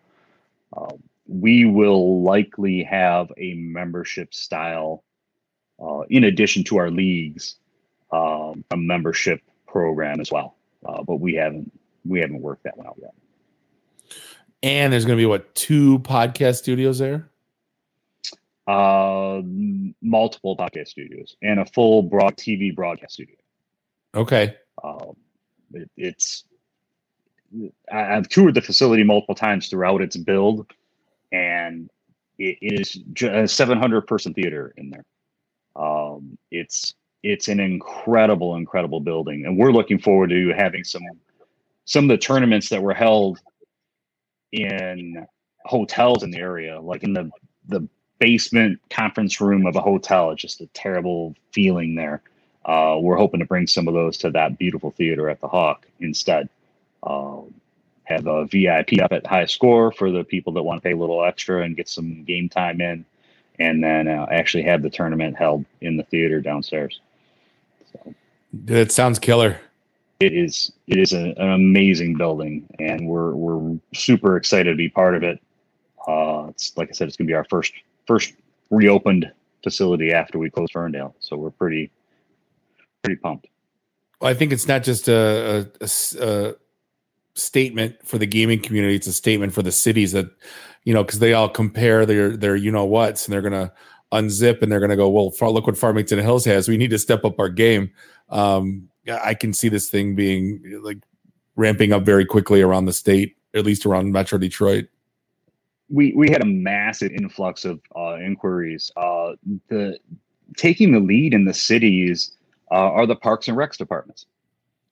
Uh, 0.76 0.94
we 1.26 1.64
will 1.64 2.22
likely 2.22 2.82
have 2.84 3.32
a 3.36 3.54
membership 3.54 4.32
style, 4.32 5.02
uh, 5.82 6.02
in 6.08 6.24
addition 6.24 6.62
to 6.64 6.76
our 6.76 6.90
leagues, 6.90 7.56
um, 8.12 8.64
a 8.70 8.76
membership 8.76 9.40
program 9.66 10.20
as 10.20 10.30
well. 10.30 10.56
Uh, 10.84 11.02
but 11.02 11.16
we 11.16 11.34
haven't 11.34 11.72
we 12.04 12.20
haven't 12.20 12.40
worked 12.40 12.62
that 12.62 12.76
one 12.76 12.86
out 12.86 12.96
yet. 13.00 13.12
And 14.62 14.92
there's 14.92 15.04
going 15.04 15.16
to 15.16 15.20
be 15.20 15.26
what 15.26 15.52
two 15.54 15.98
podcast 16.00 16.56
studios 16.56 16.98
there? 16.98 17.28
Uh, 18.66 19.42
multiple 20.02 20.56
podcast 20.56 20.88
studios 20.88 21.36
and 21.42 21.60
a 21.60 21.66
full 21.66 22.02
broad 22.02 22.36
TV 22.36 22.74
broadcast 22.74 23.14
studio. 23.14 23.36
Okay. 24.14 24.56
Um, 24.82 25.16
it, 25.74 25.90
it's 25.96 26.44
I've 27.92 28.28
toured 28.28 28.54
the 28.54 28.62
facility 28.62 29.04
multiple 29.04 29.34
times 29.34 29.68
throughout 29.68 30.02
its 30.02 30.16
build, 30.16 30.70
and 31.32 31.90
it 32.38 32.58
is 32.60 32.98
a 33.22 33.48
700 33.48 34.02
person 34.02 34.34
theater 34.34 34.74
in 34.76 34.90
there. 34.90 35.04
Um, 35.76 36.38
it's 36.50 36.94
it's 37.22 37.48
an 37.48 37.60
incredible, 37.60 38.56
incredible 38.56 39.00
building, 39.00 39.46
and 39.46 39.58
we're 39.58 39.72
looking 39.72 39.98
forward 39.98 40.30
to 40.30 40.52
having 40.56 40.84
some 40.84 41.02
some 41.84 42.04
of 42.04 42.08
the 42.10 42.18
tournaments 42.18 42.68
that 42.70 42.82
were 42.82 42.94
held 42.94 43.38
in 44.52 45.26
hotels 45.64 46.22
in 46.22 46.30
the 46.30 46.38
area, 46.38 46.80
like 46.80 47.04
in 47.04 47.12
the 47.12 47.30
the 47.68 47.88
basement 48.18 48.80
conference 48.90 49.40
room 49.40 49.66
of 49.66 49.76
a 49.76 49.80
hotel. 49.80 50.30
It's 50.30 50.42
just 50.42 50.60
a 50.60 50.66
terrible 50.68 51.34
feeling 51.52 51.94
there. 51.94 52.22
Uh, 52.66 52.98
we're 53.00 53.16
hoping 53.16 53.40
to 53.40 53.46
bring 53.46 53.66
some 53.66 53.88
of 53.88 53.94
those 53.94 54.18
to 54.18 54.30
that 54.30 54.58
beautiful 54.58 54.90
theater 54.90 55.30
at 55.30 55.40
the 55.40 55.48
Hawk 55.48 55.86
instead. 56.00 56.48
Um, 57.02 57.54
have 58.04 58.26
a 58.26 58.44
VIP 58.46 59.00
up 59.02 59.12
at 59.12 59.26
high 59.26 59.46
score 59.46 59.90
for 59.92 60.10
the 60.10 60.24
people 60.24 60.52
that 60.54 60.62
want 60.62 60.82
to 60.82 60.86
pay 60.86 60.92
a 60.92 60.96
little 60.96 61.24
extra 61.24 61.62
and 61.62 61.76
get 61.76 61.88
some 61.88 62.24
game 62.24 62.48
time 62.48 62.80
in, 62.80 63.04
and 63.58 63.82
then 63.82 64.08
uh, 64.08 64.26
actually 64.30 64.64
have 64.64 64.82
the 64.82 64.90
tournament 64.90 65.36
held 65.36 65.64
in 65.80 65.96
the 65.96 66.04
theater 66.04 66.40
downstairs. 66.40 67.00
So, 67.92 68.14
it 68.68 68.92
sounds 68.92 69.18
killer 69.18 69.60
it 70.20 70.32
is 70.32 70.72
it 70.86 70.98
is 70.98 71.12
a, 71.12 71.34
an 71.36 71.50
amazing 71.50 72.16
building, 72.16 72.66
and 72.78 73.06
we're 73.06 73.32
we're 73.32 73.78
super 73.94 74.36
excited 74.36 74.70
to 74.70 74.76
be 74.76 74.88
part 74.88 75.14
of 75.14 75.22
it. 75.22 75.40
Uh, 76.06 76.46
it's 76.48 76.76
like 76.76 76.88
I 76.88 76.92
said, 76.92 77.08
it's 77.08 77.16
going 77.16 77.26
to 77.26 77.30
be 77.30 77.34
our 77.34 77.44
first 77.44 77.72
first 78.06 78.32
reopened 78.70 79.30
facility 79.62 80.12
after 80.12 80.38
we 80.38 80.50
closed 80.50 80.72
Ferndale, 80.72 81.14
so 81.20 81.36
we're 81.36 81.50
pretty 81.50 81.90
pretty 83.06 83.20
pumped. 83.20 83.46
Well, 84.20 84.30
I 84.30 84.34
think 84.34 84.52
it's 84.52 84.66
not 84.66 84.82
just 84.82 85.08
a, 85.08 85.70
a, 85.80 85.88
a, 86.20 86.54
statement 87.34 87.96
for 88.02 88.18
the 88.18 88.26
gaming 88.26 88.60
community; 88.60 88.96
it's 88.96 89.06
a 89.06 89.12
statement 89.12 89.52
for 89.52 89.62
the 89.62 89.72
cities 89.72 90.12
that 90.12 90.26
you 90.84 90.94
know 90.94 91.04
because 91.04 91.18
they 91.18 91.32
all 91.32 91.48
compare 91.48 92.06
their 92.06 92.36
their 92.36 92.56
you 92.56 92.70
know 92.70 92.84
what's, 92.84 93.26
and 93.26 93.32
they're 93.32 93.42
going 93.42 93.52
to 93.52 93.72
unzip 94.12 94.62
and 94.62 94.70
they're 94.70 94.80
going 94.80 94.90
to 94.90 94.96
go, 94.96 95.08
well, 95.08 95.32
look 95.52 95.66
what 95.66 95.76
Farmington 95.76 96.18
Hills 96.18 96.44
has. 96.44 96.68
We 96.68 96.76
need 96.76 96.90
to 96.90 96.98
step 96.98 97.24
up 97.24 97.38
our 97.38 97.48
game. 97.48 97.90
Um, 98.30 98.88
I 99.10 99.34
can 99.34 99.52
see 99.52 99.68
this 99.68 99.88
thing 99.90 100.14
being 100.14 100.80
like 100.82 100.98
ramping 101.56 101.92
up 101.92 102.04
very 102.04 102.24
quickly 102.24 102.62
around 102.62 102.86
the 102.86 102.92
state, 102.92 103.36
at 103.54 103.64
least 103.64 103.86
around 103.86 104.12
Metro 104.12 104.38
Detroit. 104.38 104.88
we 105.88 106.12
we 106.14 106.30
had 106.30 106.42
a 106.42 106.46
massive 106.46 107.12
influx 107.12 107.64
of 107.64 107.80
uh, 107.94 108.16
inquiries. 108.16 108.90
Uh, 108.96 109.32
the 109.68 109.98
taking 110.56 110.92
the 110.92 111.00
lead 111.00 111.34
in 111.34 111.44
the 111.44 111.54
cities 111.54 112.32
uh, 112.70 112.74
are 112.92 113.06
the 113.06 113.16
parks 113.16 113.48
and 113.48 113.56
recs 113.56 113.76
departments. 113.76 114.26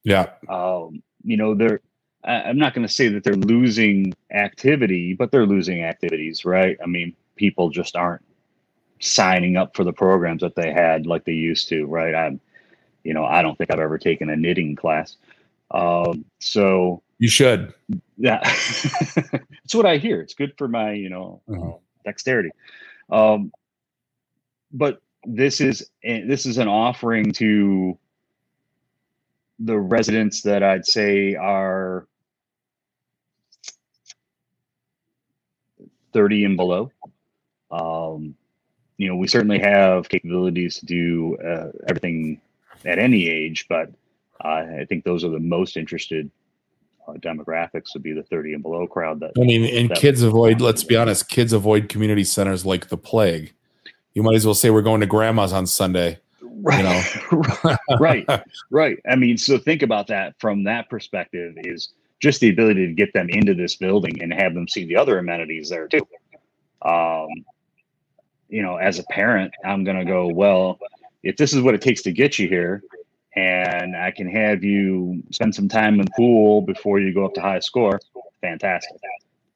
Yeah. 0.03 0.31
Um, 0.49 1.03
you 1.25 1.37
know, 1.37 1.55
they're. 1.55 1.81
I'm 2.27 2.57
not 2.57 2.72
going 2.72 2.87
to 2.87 2.93
say 2.93 3.09
that 3.09 3.22
they're 3.22 3.35
losing 3.35 4.14
activity, 4.33 5.12
but 5.12 5.31
they're 5.31 5.45
losing 5.45 5.83
activities, 5.85 6.47
right? 6.47 6.75
I 6.83 6.87
mean, 6.87 7.14
people 7.37 7.68
just 7.68 7.97
aren't 7.97 8.22
signing 8.99 9.59
up 9.59 9.77
for 9.77 9.85
the 9.85 9.93
programs 9.93 10.41
that 10.41 10.55
they 10.55 10.72
had 10.72 11.05
like 11.07 11.25
they 11.27 11.33
used 11.33 11.68
to, 11.68 11.85
right? 11.85 12.14
I'm, 12.14 12.41
you 13.03 13.12
know, 13.12 13.27
I 13.27 13.43
don't 13.43 13.59
think 13.59 13.70
I've 13.70 13.79
ever 13.79 13.99
taken 13.99 14.31
a 14.31 14.37
knitting 14.37 14.75
class. 14.75 15.16
Um, 15.70 16.25
so 16.41 17.03
You 17.18 17.29
should. 17.29 17.75
yeah, 18.16 18.41
it's 19.64 19.75
what 19.75 19.85
I 19.85 19.99
hear. 19.99 20.22
It's 20.22 20.33
good 20.35 20.55
for 20.57 20.66
my, 20.66 20.93
you 20.93 21.11
know, 21.11 21.43
Mhm. 21.47 21.75
uh, 21.75 21.79
dexterity. 22.07 22.51
Um, 23.11 23.53
but 24.72 25.03
this 25.27 25.61
is 25.61 25.91
this 26.03 26.47
is 26.47 26.59
an 26.59 26.68
offering 26.68 27.33
to 27.33 27.99
the 29.59 29.79
residents 29.79 30.43
that 30.43 30.62
I'd 30.62 30.87
say 30.87 31.35
are 31.35 32.07
30 36.12 36.45
and 36.45 36.57
below. 36.57 36.91
Um, 37.70 38.35
you 38.97 39.09
know, 39.09 39.16
we 39.16 39.27
certainly 39.27 39.59
have 39.59 40.09
capabilities 40.09 40.79
to 40.79 40.87
do 40.87 41.37
uh, 41.39 41.70
everything 41.89 42.41
at 42.85 42.99
any 42.99 43.29
age, 43.29 43.66
but 43.68 43.91
uh, 44.45 44.49
I 44.49 44.87
think 44.89 45.05
those 45.05 45.25
are 45.25 45.31
the 45.31 45.41
most 45.41 45.77
interested 45.77 46.31
uh, 47.07 47.12
demographics 47.14 47.95
would 47.95 48.03
be 48.03 48.12
the 48.12 48.22
30 48.22 48.55
and 48.55 48.62
below 48.62 48.87
crowd 48.87 49.20
that 49.20 49.33
I 49.37 49.45
mean, 49.45 49.64
and 49.64 49.95
kids 49.95 50.22
avoid, 50.22 50.61
let's 50.61 50.85
be 50.85 50.97
honest, 50.97 51.29
kids 51.29 51.53
avoid 51.53 51.89
community 51.89 52.25
centers 52.25 52.64
like 52.64 52.89
the 52.89 52.97
plague. 52.97 53.53
You 54.14 54.22
might 54.22 54.36
as 54.36 54.46
well 54.46 54.54
say 54.54 54.70
we're 54.70 54.82
going 54.82 55.00
to 55.00 55.06
grandma's 55.06 55.52
on 55.52 55.66
Sunday. 55.66 56.18
right 56.40 56.78
You 56.78 56.84
know? 56.84 57.76
right. 58.00 58.26
Right. 58.70 58.98
I 59.08 59.16
mean 59.16 59.36
so 59.36 59.58
think 59.58 59.82
about 59.82 60.06
that 60.08 60.34
from 60.38 60.64
that 60.64 60.88
perspective 60.88 61.54
is 61.58 61.90
just 62.20 62.40
the 62.40 62.48
ability 62.48 62.86
to 62.86 62.92
get 62.94 63.12
them 63.12 63.28
into 63.28 63.54
this 63.54 63.76
building 63.76 64.22
and 64.22 64.32
have 64.32 64.54
them 64.54 64.66
see 64.68 64.86
the 64.86 64.96
other 64.96 65.18
amenities 65.18 65.68
there 65.68 65.88
too. 65.88 66.06
Um 66.82 67.28
you 68.54 68.62
know 68.62 68.76
as 68.76 68.98
a 68.98 69.04
parent 69.04 69.52
i'm 69.64 69.84
going 69.84 69.96
to 69.96 70.04
go 70.04 70.28
well 70.28 70.78
if 71.22 71.36
this 71.36 71.52
is 71.52 71.60
what 71.60 71.74
it 71.74 71.80
takes 71.82 72.02
to 72.02 72.12
get 72.12 72.38
you 72.38 72.48
here 72.48 72.82
and 73.34 73.96
i 73.96 74.10
can 74.10 74.28
have 74.28 74.62
you 74.62 75.22
spend 75.32 75.54
some 75.54 75.68
time 75.68 75.98
in 75.98 76.06
pool 76.16 76.62
before 76.62 77.00
you 77.00 77.12
go 77.12 77.24
up 77.24 77.34
to 77.34 77.40
high 77.40 77.58
score 77.58 78.00
fantastic 78.40 78.96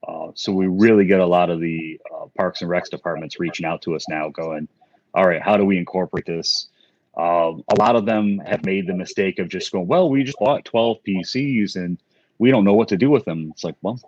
uh, 0.08 0.32
so 0.34 0.52
we 0.52 0.66
really 0.66 1.04
get 1.04 1.20
a 1.20 1.26
lot 1.26 1.50
of 1.50 1.60
the 1.60 2.00
uh, 2.12 2.26
parks 2.36 2.62
and 2.62 2.70
recs 2.70 2.90
departments 2.90 3.38
reaching 3.38 3.66
out 3.66 3.82
to 3.82 3.94
us 3.94 4.08
now 4.08 4.28
going 4.28 4.66
all 5.14 5.26
right 5.26 5.42
how 5.42 5.56
do 5.56 5.64
we 5.64 5.76
incorporate 5.78 6.26
this 6.26 6.68
um, 7.18 7.64
a 7.68 7.74
lot 7.76 7.96
of 7.96 8.06
them 8.06 8.38
have 8.46 8.64
made 8.64 8.86
the 8.86 8.94
mistake 8.94 9.40
of 9.40 9.48
just 9.48 9.72
going, 9.72 9.88
well, 9.88 10.08
we 10.08 10.22
just 10.22 10.38
bought 10.38 10.64
12 10.64 10.98
PCs 11.02 11.74
and 11.74 11.98
we 12.38 12.52
don't 12.52 12.64
know 12.64 12.74
what 12.74 12.88
to 12.88 12.96
do 12.96 13.10
with 13.10 13.24
them. 13.24 13.50
It's 13.50 13.64
like, 13.64 13.74
well, 13.82 14.00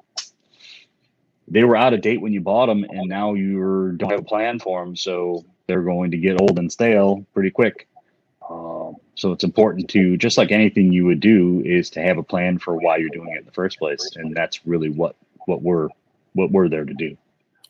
they 1.48 1.64
were 1.64 1.76
out 1.76 1.92
of 1.92 2.02
date 2.02 2.20
when 2.20 2.32
you 2.32 2.40
bought 2.40 2.66
them, 2.66 2.84
and 2.84 3.08
now 3.08 3.34
you 3.34 3.92
don't 3.96 4.10
have 4.12 4.20
a 4.20 4.24
plan 4.24 4.60
for 4.60 4.84
them, 4.84 4.94
so 4.94 5.44
they're 5.66 5.82
going 5.82 6.12
to 6.12 6.16
get 6.16 6.40
old 6.40 6.56
and 6.60 6.70
stale 6.70 7.26
pretty 7.34 7.50
quick. 7.50 7.88
Um, 8.48 8.94
so 9.16 9.32
it's 9.32 9.42
important 9.42 9.90
to 9.90 10.16
just 10.16 10.38
like 10.38 10.52
anything 10.52 10.92
you 10.92 11.06
would 11.06 11.18
do 11.18 11.60
is 11.64 11.90
to 11.90 12.02
have 12.02 12.18
a 12.18 12.22
plan 12.22 12.58
for 12.58 12.76
why 12.76 12.98
you're 12.98 13.08
doing 13.08 13.34
it 13.34 13.40
in 13.40 13.44
the 13.44 13.50
first 13.50 13.80
place, 13.80 14.10
and 14.14 14.32
that's 14.32 14.64
really 14.64 14.90
what 14.90 15.16
what 15.50 15.62
we're 15.62 15.88
what 16.34 16.52
we're 16.52 16.68
there 16.68 16.84
to 16.84 16.94
do. 16.94 17.16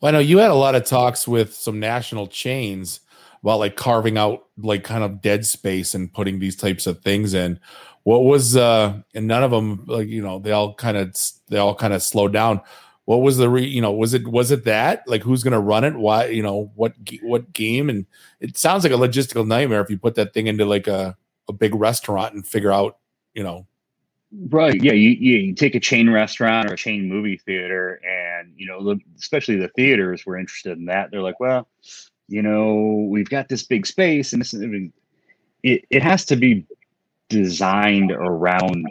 Well, 0.00 0.10
I 0.10 0.12
know 0.12 0.18
you 0.18 0.38
had 0.38 0.50
a 0.50 0.54
lot 0.54 0.74
of 0.74 0.84
talks 0.84 1.26
with 1.26 1.54
some 1.54 1.80
national 1.80 2.26
chains 2.26 3.00
about 3.42 3.58
like 3.58 3.74
carving 3.74 4.18
out 4.18 4.46
like 4.58 4.84
kind 4.84 5.02
of 5.02 5.22
dead 5.22 5.46
space 5.46 5.94
and 5.94 6.12
putting 6.12 6.38
these 6.38 6.56
types 6.56 6.86
of 6.86 7.00
things 7.00 7.32
in. 7.32 7.58
What 8.04 8.24
was 8.24 8.56
uh 8.56 9.00
and 9.14 9.26
none 9.26 9.42
of 9.42 9.50
them 9.50 9.84
like 9.86 10.08
you 10.08 10.22
know 10.22 10.38
they 10.38 10.52
all 10.52 10.74
kind 10.74 10.96
of 10.96 11.16
they 11.48 11.58
all 11.58 11.74
kind 11.74 11.94
of 11.94 12.02
slowed 12.02 12.32
down. 12.32 12.60
What 13.06 13.22
was 13.22 13.38
the 13.38 13.48
re, 13.48 13.64
you 13.64 13.80
know 13.80 13.92
was 13.92 14.14
it 14.14 14.28
was 14.28 14.50
it 14.50 14.64
that 14.64 15.02
like 15.06 15.22
who's 15.22 15.42
going 15.42 15.52
to 15.52 15.58
run 15.58 15.84
it? 15.84 15.94
Why 15.96 16.26
you 16.26 16.42
know 16.42 16.70
what 16.74 16.94
what 17.22 17.52
game? 17.52 17.88
And 17.88 18.06
it 18.40 18.56
sounds 18.58 18.84
like 18.84 18.92
a 18.92 18.96
logistical 18.96 19.46
nightmare 19.46 19.80
if 19.80 19.90
you 19.90 19.98
put 19.98 20.14
that 20.16 20.34
thing 20.34 20.46
into 20.46 20.64
like 20.64 20.86
a 20.86 21.16
a 21.48 21.52
big 21.52 21.74
restaurant 21.74 22.34
and 22.34 22.46
figure 22.46 22.72
out 22.72 22.98
you 23.34 23.42
know 23.42 23.66
Right. 24.32 24.80
Yeah. 24.82 24.92
You, 24.92 25.10
you, 25.10 25.38
you 25.38 25.54
take 25.54 25.74
a 25.74 25.80
chain 25.80 26.08
restaurant 26.08 26.70
or 26.70 26.74
a 26.74 26.76
chain 26.76 27.08
movie 27.08 27.36
theater, 27.38 28.00
and, 28.06 28.52
you 28.56 28.66
know, 28.66 28.82
the, 28.84 29.00
especially 29.18 29.56
the 29.56 29.68
theaters 29.68 30.24
were 30.24 30.38
interested 30.38 30.78
in 30.78 30.84
that. 30.86 31.10
They're 31.10 31.22
like, 31.22 31.40
well, 31.40 31.66
you 32.28 32.42
know, 32.42 33.08
we've 33.10 33.28
got 33.28 33.48
this 33.48 33.64
big 33.64 33.86
space, 33.86 34.32
and 34.32 34.40
this 34.40 34.54
it, 34.54 35.84
it 35.90 36.02
has 36.02 36.24
to 36.26 36.36
be 36.36 36.64
designed 37.28 38.12
around, 38.12 38.86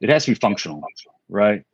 it 0.00 0.10
has 0.10 0.26
to 0.26 0.32
be 0.32 0.34
functional, 0.34 0.84
right? 1.28 1.64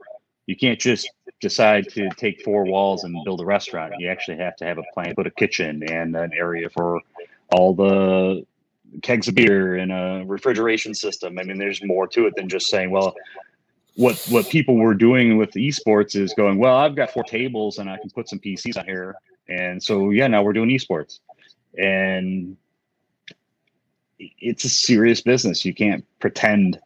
You 0.47 0.57
can't 0.57 0.79
just 0.79 1.11
decide 1.41 1.89
to 1.91 2.09
take 2.17 2.43
four 2.43 2.65
walls 2.65 3.05
and 3.05 3.17
build 3.25 3.41
a 3.41 3.45
restaurant. 3.45 3.95
You 3.99 4.09
actually 4.09 4.39
have 4.39 4.57
to 4.57 4.65
have 4.65 4.79
a 4.79 4.85
plan, 4.95 5.15
put 5.15 5.27
a 5.27 5.31
kitchen 5.31 5.83
and 5.91 6.17
an 6.17 6.33
area 6.33 6.71
for 6.71 7.01
all 7.53 7.75
the 7.75 8.47
kegs 9.03 9.29
of 9.29 9.35
beer 9.35 9.77
and 9.77 9.93
a 9.93 10.25
refrigeration 10.27 10.95
system. 10.95 11.39
I 11.39 11.45
mean, 11.45 11.59
there's 11.59 11.83
more 11.83 12.07
to 12.09 12.27
it 12.27 12.35
than 12.37 12.49
just 12.49 12.69
saying, 12.69 12.91
well, 12.91 13.15
what 13.97 14.27
what 14.31 14.49
people 14.49 14.77
were 14.77 14.95
doing 14.95 15.37
with 15.37 15.51
esports 15.53 16.17
is 16.17 16.33
going, 16.35 16.59
well, 16.59 16.77
I've 16.77 16.97
got 16.97 17.11
four 17.11 17.25
tables 17.25 17.79
and 17.79 17.91
I 17.91 17.99
can 17.99 18.11
put 18.11 18.29
some 18.29 18.39
PCs 18.39 18.79
on 18.79 18.87
here. 18.87 19.15
And 19.49 19.83
so 19.83 20.11
yeah, 20.11 20.27
now 20.29 20.43
we're 20.43 20.53
doing 20.53 20.71
esports. 20.71 21.21
And 21.77 22.57
it's 24.19 24.65
a 24.65 24.69
serious 24.69 25.21
business. 25.21 25.65
You 25.65 25.75
can't 25.75 26.05
pretend 26.21 26.79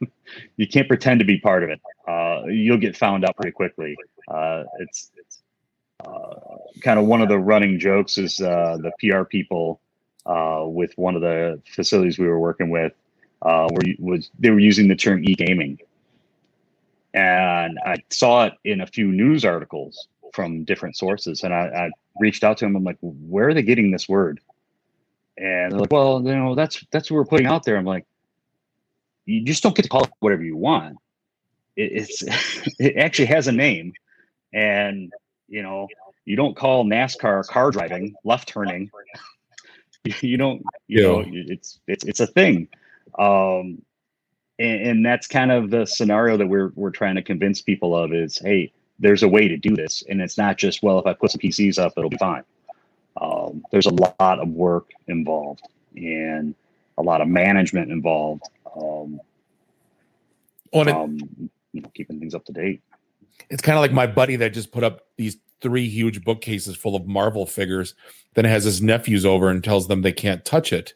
you 0.56 0.66
can't 0.66 0.88
pretend 0.88 1.20
to 1.20 1.26
be 1.26 1.38
part 1.38 1.62
of 1.62 1.70
it. 1.70 1.80
Uh, 2.06 2.46
you'll 2.46 2.78
get 2.78 2.96
found 2.96 3.24
out 3.24 3.36
pretty 3.36 3.52
quickly. 3.52 3.96
Uh, 4.28 4.64
it's 4.80 5.10
it's 5.16 5.42
uh, 6.04 6.34
kind 6.82 6.98
of 6.98 7.06
one 7.06 7.22
of 7.22 7.28
the 7.28 7.38
running 7.38 7.78
jokes 7.78 8.18
is 8.18 8.40
uh, 8.40 8.78
the 8.80 8.92
PR 9.00 9.24
people 9.24 9.80
uh, 10.26 10.64
with 10.66 10.92
one 10.96 11.14
of 11.16 11.22
the 11.22 11.60
facilities 11.66 12.18
we 12.18 12.26
were 12.26 12.38
working 12.40 12.70
with, 12.70 12.92
uh, 13.42 13.68
where 13.70 13.86
you- 13.86 13.96
was 13.98 14.30
they 14.38 14.50
were 14.50 14.58
using 14.58 14.88
the 14.88 14.96
term 14.96 15.22
e-gaming, 15.24 15.78
and 17.14 17.78
I 17.84 17.96
saw 18.10 18.46
it 18.46 18.54
in 18.64 18.80
a 18.80 18.86
few 18.86 19.10
news 19.12 19.44
articles 19.44 20.08
from 20.32 20.64
different 20.64 20.96
sources, 20.96 21.42
and 21.44 21.52
I, 21.52 21.66
I 21.66 21.90
reached 22.18 22.44
out 22.44 22.58
to 22.58 22.64
them. 22.64 22.76
I'm 22.76 22.84
like, 22.84 22.98
where 23.00 23.48
are 23.48 23.54
they 23.54 23.62
getting 23.62 23.90
this 23.90 24.08
word? 24.08 24.40
And 25.36 25.72
they're 25.72 25.80
like, 25.80 25.92
well, 25.92 26.22
you 26.24 26.34
know, 26.34 26.54
that's 26.54 26.84
that's 26.90 27.10
what 27.10 27.16
we're 27.16 27.24
putting 27.24 27.46
out 27.46 27.64
there. 27.64 27.76
I'm 27.76 27.84
like, 27.84 28.06
you 29.26 29.44
just 29.44 29.62
don't 29.62 29.74
get 29.74 29.82
to 29.82 29.88
call 29.88 30.04
it 30.04 30.10
whatever 30.20 30.42
you 30.42 30.56
want. 30.56 30.96
It, 31.76 31.92
it's 31.92 32.22
it 32.78 32.96
actually 32.96 33.26
has 33.26 33.48
a 33.48 33.52
name, 33.52 33.94
and 34.52 35.12
you 35.48 35.62
know, 35.62 35.88
you 36.24 36.36
don't 36.36 36.56
call 36.56 36.84
NASCAR 36.84 37.46
car 37.46 37.70
driving 37.70 38.14
left 38.24 38.48
turning 38.48 38.90
you 40.22 40.36
don't 40.36 40.62
you 40.88 41.00
Yeah. 41.02 41.08
know 41.08 41.24
it's 41.26 41.80
it's 41.86 42.04
it's 42.04 42.20
a 42.20 42.26
thing. 42.26 42.68
Um 43.18 43.82
and, 44.58 44.82
and 44.88 45.06
that's 45.06 45.26
kind 45.26 45.52
of 45.52 45.70
the 45.70 45.86
scenario 45.86 46.36
that 46.36 46.46
we're 46.46 46.72
we're 46.74 46.90
trying 46.90 47.16
to 47.16 47.22
convince 47.22 47.62
people 47.62 47.96
of 47.96 48.12
is 48.12 48.38
hey 48.38 48.72
there's 48.98 49.22
a 49.22 49.28
way 49.28 49.48
to 49.48 49.56
do 49.56 49.76
this. 49.76 50.04
And 50.08 50.20
it's 50.20 50.38
not 50.38 50.58
just 50.58 50.82
well 50.82 50.98
if 50.98 51.06
i 51.06 51.12
put 51.12 51.30
some 51.32 51.40
pcs 51.40 51.78
up 51.78 51.94
it'll 51.96 52.10
be 52.10 52.18
fine. 52.18 52.44
Um, 53.20 53.62
there's 53.70 53.86
a 53.86 53.94
lot 53.94 54.40
of 54.40 54.48
work 54.48 54.90
involved 55.08 55.62
and 55.96 56.54
a 56.98 57.02
lot 57.02 57.20
of 57.20 57.28
management 57.28 57.92
involved 57.92 58.44
um, 58.76 59.20
on 60.72 60.88
it, 60.88 60.96
um 60.96 61.18
you 61.72 61.82
know 61.82 61.90
keeping 61.94 62.18
things 62.20 62.34
up 62.34 62.44
to 62.46 62.52
date. 62.52 62.82
It's 63.50 63.62
kind 63.62 63.76
of 63.76 63.82
like 63.82 63.92
my 63.92 64.06
buddy 64.06 64.36
that 64.36 64.52
just 64.54 64.72
put 64.72 64.84
up 64.84 65.02
these 65.16 65.36
three 65.62 65.88
huge 65.88 66.24
bookcases 66.24 66.76
full 66.76 66.96
of 66.96 67.06
Marvel 67.06 67.46
figures, 67.46 67.94
then 68.34 68.44
has 68.44 68.64
his 68.64 68.82
nephews 68.82 69.24
over 69.24 69.48
and 69.48 69.62
tells 69.62 69.88
them 69.88 70.02
they 70.02 70.12
can't 70.12 70.44
touch 70.44 70.72
it. 70.72 70.94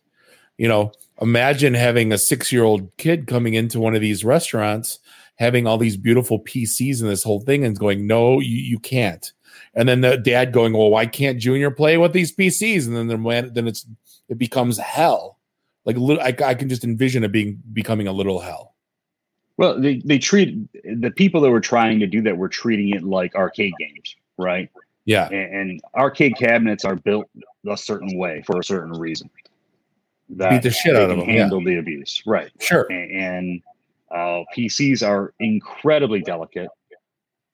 You 0.59 0.69
know, 0.69 0.93
imagine 1.21 1.75
having 1.75 2.13
a 2.13 2.19
six 2.19 2.53
year 2.53 2.65
old 2.65 2.95
kid 2.97 3.27
coming 3.27 3.55
into 3.55 3.81
one 3.81 3.95
of 3.95 4.01
these 4.01 4.25
restaurants, 4.25 4.99
having 5.37 5.67
all 5.67 5.79
these 5.79 5.97
beautiful 5.97 6.41
PCs 6.41 7.01
and 7.01 7.11
this 7.11 7.23
whole 7.23 7.41
thing, 7.41 7.65
and 7.65 7.79
going, 7.79 8.07
No, 8.07 8.41
you, 8.41 8.57
you 8.57 8.79
can't. 8.79 9.33
And 9.75 9.89
then 9.89 10.01
the 10.01 10.17
dad 10.17 10.53
going, 10.53 10.73
Well, 10.73 10.91
why 10.91 11.07
can't 11.07 11.39
Junior 11.39 11.71
play 11.71 11.99
with 11.99 12.13
these 12.13 12.35
PCs? 12.35 12.87
And 12.87 12.97
then 12.97 13.09
the 13.09 13.51
then 13.53 13.69
it's 13.69 13.87
it 14.29 14.39
becomes 14.39 14.79
hell. 14.79 15.39
Like 15.85 15.97
I, 15.99 16.49
I 16.49 16.55
can 16.55 16.69
just 16.69 16.85
envision 16.85 17.23
it 17.23 17.33
being 17.33 17.63
becoming 17.73 18.09
a 18.09 18.13
little 18.13 18.41
hell. 18.41 18.75
Well, 19.57 19.81
they, 19.81 20.03
they 20.05 20.19
treat 20.19 20.55
the 20.85 21.11
people 21.11 21.41
that 21.41 21.51
were 21.51 21.61
trying 21.61 22.01
to 22.01 22.07
do 22.07 22.21
that 22.23 22.37
were 22.37 22.49
treating 22.49 22.91
it 22.91 23.03
like 23.03 23.35
arcade 23.35 23.73
games, 23.79 24.17
right? 24.39 24.71
Yeah. 25.05 25.29
And, 25.29 25.55
and 25.55 25.81
arcade 25.95 26.37
cabinets 26.37 26.85
are 26.85 26.97
built 26.97 27.27
a 27.69 27.77
certain 27.77 28.19
way 28.19 28.43
for 28.47 28.59
a 28.61 28.65
certain 28.65 28.93
reason. 28.93 29.31
That 30.31 30.51
Beat 30.51 30.63
the 30.63 30.71
shit 30.71 30.97
out 30.97 31.11
of 31.11 31.19
them, 31.19 31.29
yeah. 31.29 31.43
Handle 31.43 31.65
the 31.65 31.77
abuse, 31.77 32.23
right? 32.27 32.51
Sure. 32.61 32.87
And, 32.91 33.11
and 33.11 33.63
uh, 34.11 34.43
PCs 34.57 35.07
are 35.07 35.33
incredibly 35.39 36.21
delicate, 36.21 36.69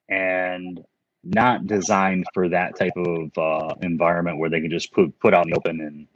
and 0.09 0.83
not 1.24 1.66
designed 1.66 2.26
for 2.35 2.49
that 2.49 2.76
type 2.76 2.97
of 2.97 3.39
uh, 3.39 3.74
environment 3.83 4.39
where 4.39 4.51
they 4.51 4.61
can 4.61 4.70
just 4.70 4.93
put 4.93 5.18
put 5.20 5.35
out 5.35 5.45
in 5.45 5.51
the 5.51 5.57
open 5.57 5.80
and 5.80 6.07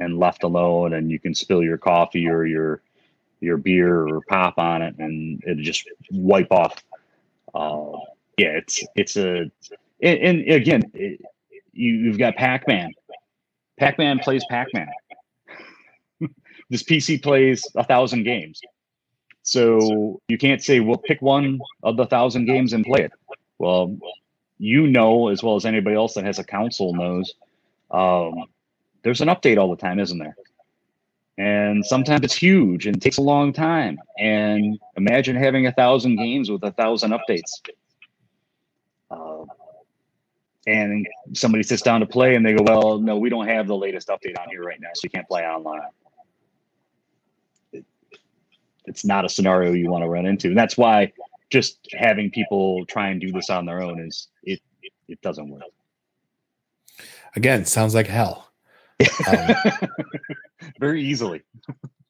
and 0.00 0.18
left 0.18 0.42
alone, 0.42 0.94
and 0.94 1.10
you 1.10 1.18
can 1.18 1.34
spill 1.34 1.62
your 1.62 1.78
coffee 1.78 2.26
or 2.26 2.44
your 2.44 2.82
your 3.40 3.56
beer 3.56 4.08
or 4.08 4.20
pop 4.28 4.58
on 4.58 4.82
it, 4.82 4.96
and 4.98 5.42
it 5.46 5.58
just 5.58 5.88
wipe 6.10 6.50
off. 6.50 6.82
Uh, 7.54 7.92
yeah, 8.36 8.48
it's 8.48 8.84
it's 8.96 9.16
a 9.16 9.50
and, 10.02 10.18
and 10.18 10.52
again, 10.52 10.82
it, 10.94 11.20
you, 11.72 11.92
you've 11.92 12.18
got 12.18 12.36
Pac 12.36 12.66
Man. 12.66 12.92
Pac 13.78 13.98
Man 13.98 14.18
plays 14.18 14.44
Pac 14.50 14.68
Man. 14.74 14.88
this 16.70 16.82
PC 16.82 17.22
plays 17.22 17.64
a 17.74 17.84
thousand 17.84 18.24
games. 18.24 18.60
So 19.42 20.20
you 20.28 20.38
can't 20.38 20.62
say, 20.62 20.80
well, 20.80 20.98
pick 20.98 21.22
one 21.22 21.60
of 21.82 21.96
the 21.96 22.06
thousand 22.06 22.44
games 22.44 22.72
and 22.72 22.84
play 22.84 23.02
it. 23.02 23.12
Well, 23.58 23.96
you 24.58 24.86
know 24.86 25.28
as 25.28 25.42
well 25.42 25.56
as 25.56 25.64
anybody 25.64 25.96
else 25.96 26.14
that 26.14 26.24
has 26.24 26.38
a 26.38 26.44
console 26.44 26.94
knows. 26.94 27.32
Um, 27.90 28.44
there's 29.02 29.22
an 29.22 29.28
update 29.28 29.58
all 29.58 29.70
the 29.70 29.80
time, 29.80 29.98
isn't 29.98 30.18
there? 30.18 30.36
And 31.38 31.84
sometimes 31.86 32.22
it's 32.22 32.34
huge 32.34 32.86
and 32.86 33.00
takes 33.00 33.16
a 33.16 33.22
long 33.22 33.54
time. 33.54 33.98
And 34.18 34.78
imagine 34.96 35.36
having 35.36 35.66
a 35.66 35.72
thousand 35.72 36.16
games 36.16 36.50
with 36.50 36.62
a 36.62 36.72
thousand 36.72 37.12
updates. 37.12 37.50
And 40.66 41.08
somebody 41.32 41.62
sits 41.62 41.82
down 41.82 42.00
to 42.00 42.06
play 42.06 42.34
and 42.34 42.44
they 42.44 42.52
go, 42.52 42.62
Well, 42.62 42.98
no, 42.98 43.16
we 43.16 43.30
don't 43.30 43.48
have 43.48 43.66
the 43.66 43.76
latest 43.76 44.08
update 44.08 44.38
on 44.38 44.48
here 44.50 44.62
right 44.62 44.80
now, 44.80 44.90
so 44.94 45.00
you 45.04 45.10
can't 45.10 45.26
play 45.26 45.42
online. 45.42 45.80
It, 47.72 47.84
it's 48.84 49.04
not 49.04 49.24
a 49.24 49.28
scenario 49.28 49.72
you 49.72 49.90
want 49.90 50.04
to 50.04 50.08
run 50.08 50.26
into. 50.26 50.48
And 50.48 50.58
that's 50.58 50.76
why 50.76 51.12
just 51.50 51.78
having 51.92 52.30
people 52.30 52.84
try 52.86 53.08
and 53.08 53.20
do 53.20 53.32
this 53.32 53.50
on 53.50 53.66
their 53.66 53.82
own 53.82 54.00
is 54.00 54.28
it 54.42 54.60
it, 54.82 54.92
it 55.08 55.20
doesn't 55.22 55.48
work. 55.48 55.62
Again, 57.36 57.64
sounds 57.64 57.94
like 57.94 58.06
hell. 58.06 58.50
Um, 59.26 59.54
Very 60.80 61.02
easily. 61.02 61.42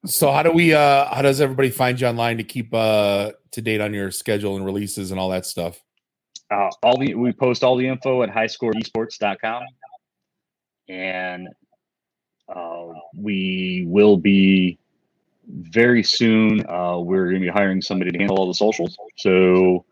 So 0.07 0.33
how 0.33 0.43
do 0.43 0.51
we 0.51 0.73
uh 0.73 1.13
how 1.15 1.23
does 1.23 1.41
everybody 1.41 1.71
find 1.71 2.01
you 2.01 2.07
online 2.07 2.39
to 2.39 2.45
keep 2.45 2.73
uh 2.73 3.33
to 3.53 3.63
date 3.63 3.81
on 3.81 3.93
your 3.93 4.11
schedule 4.11 4.57
and 4.57 4.65
releases 4.65 5.11
and 5.11 5.21
all 5.21 5.29
that 5.31 5.47
stuff? 5.47 5.81
Uh, 6.51 6.71
all 6.83 6.99
the 6.99 7.15
we 7.15 7.33
post 7.33 7.63
all 7.63 7.77
the 7.77 7.87
info 7.87 8.23
at 8.23 8.31
highscoreesports.com 8.31 9.63
and 10.89 11.49
uh, 12.55 12.87
we 13.17 13.85
will 13.87 14.17
be 14.17 14.79
very 15.49 16.03
soon 16.03 16.69
uh, 16.69 16.99
we're 16.99 17.25
going 17.31 17.41
to 17.41 17.47
be 17.47 17.49
hiring 17.49 17.81
somebody 17.81 18.11
to 18.11 18.19
handle 18.19 18.39
all 18.39 18.49
the 18.49 18.55
socials. 18.55 18.97
So 19.17 19.85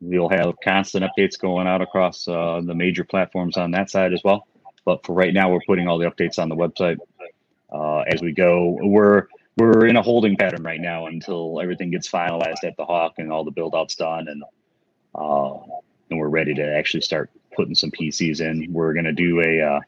we'll 0.00 0.28
have 0.28 0.54
constant 0.62 1.04
updates 1.04 1.38
going 1.38 1.66
out 1.66 1.80
across 1.80 2.28
uh, 2.28 2.60
the 2.64 2.74
major 2.74 3.04
platforms 3.04 3.56
on 3.56 3.70
that 3.72 3.90
side 3.90 4.12
as 4.12 4.20
well. 4.24 4.46
But 4.84 5.04
for 5.06 5.14
right 5.14 5.32
now 5.32 5.50
we're 5.50 5.60
putting 5.66 5.88
all 5.88 5.98
the 5.98 6.10
updates 6.10 6.38
on 6.38 6.48
the 6.48 6.56
website 6.56 6.98
uh, 7.72 8.00
as 8.00 8.20
we 8.20 8.32
go. 8.32 8.78
We're 8.82 9.28
we're 9.56 9.86
in 9.86 9.96
a 9.96 10.02
holding 10.02 10.36
pattern 10.36 10.62
right 10.64 10.80
now 10.80 11.06
until 11.06 11.60
everything 11.62 11.90
gets 11.90 12.10
finalized 12.10 12.64
at 12.64 12.76
the 12.76 12.84
hawk 12.84 13.14
and 13.18 13.32
all 13.32 13.44
the 13.44 13.52
build 13.52 13.74
outs 13.74 13.94
done 13.94 14.28
and 14.28 14.42
uh, 15.14 15.54
and 16.10 16.18
we're 16.18 16.28
ready 16.28 16.54
to 16.54 16.76
actually 16.76 17.00
start 17.00 17.30
putting 17.54 17.74
some 17.74 17.90
PCs 17.90 18.40
in. 18.40 18.72
We're 18.72 18.92
going 18.92 19.04
to 19.04 19.12
do 19.12 19.40
a 19.40 19.60
uh, 19.62 19.80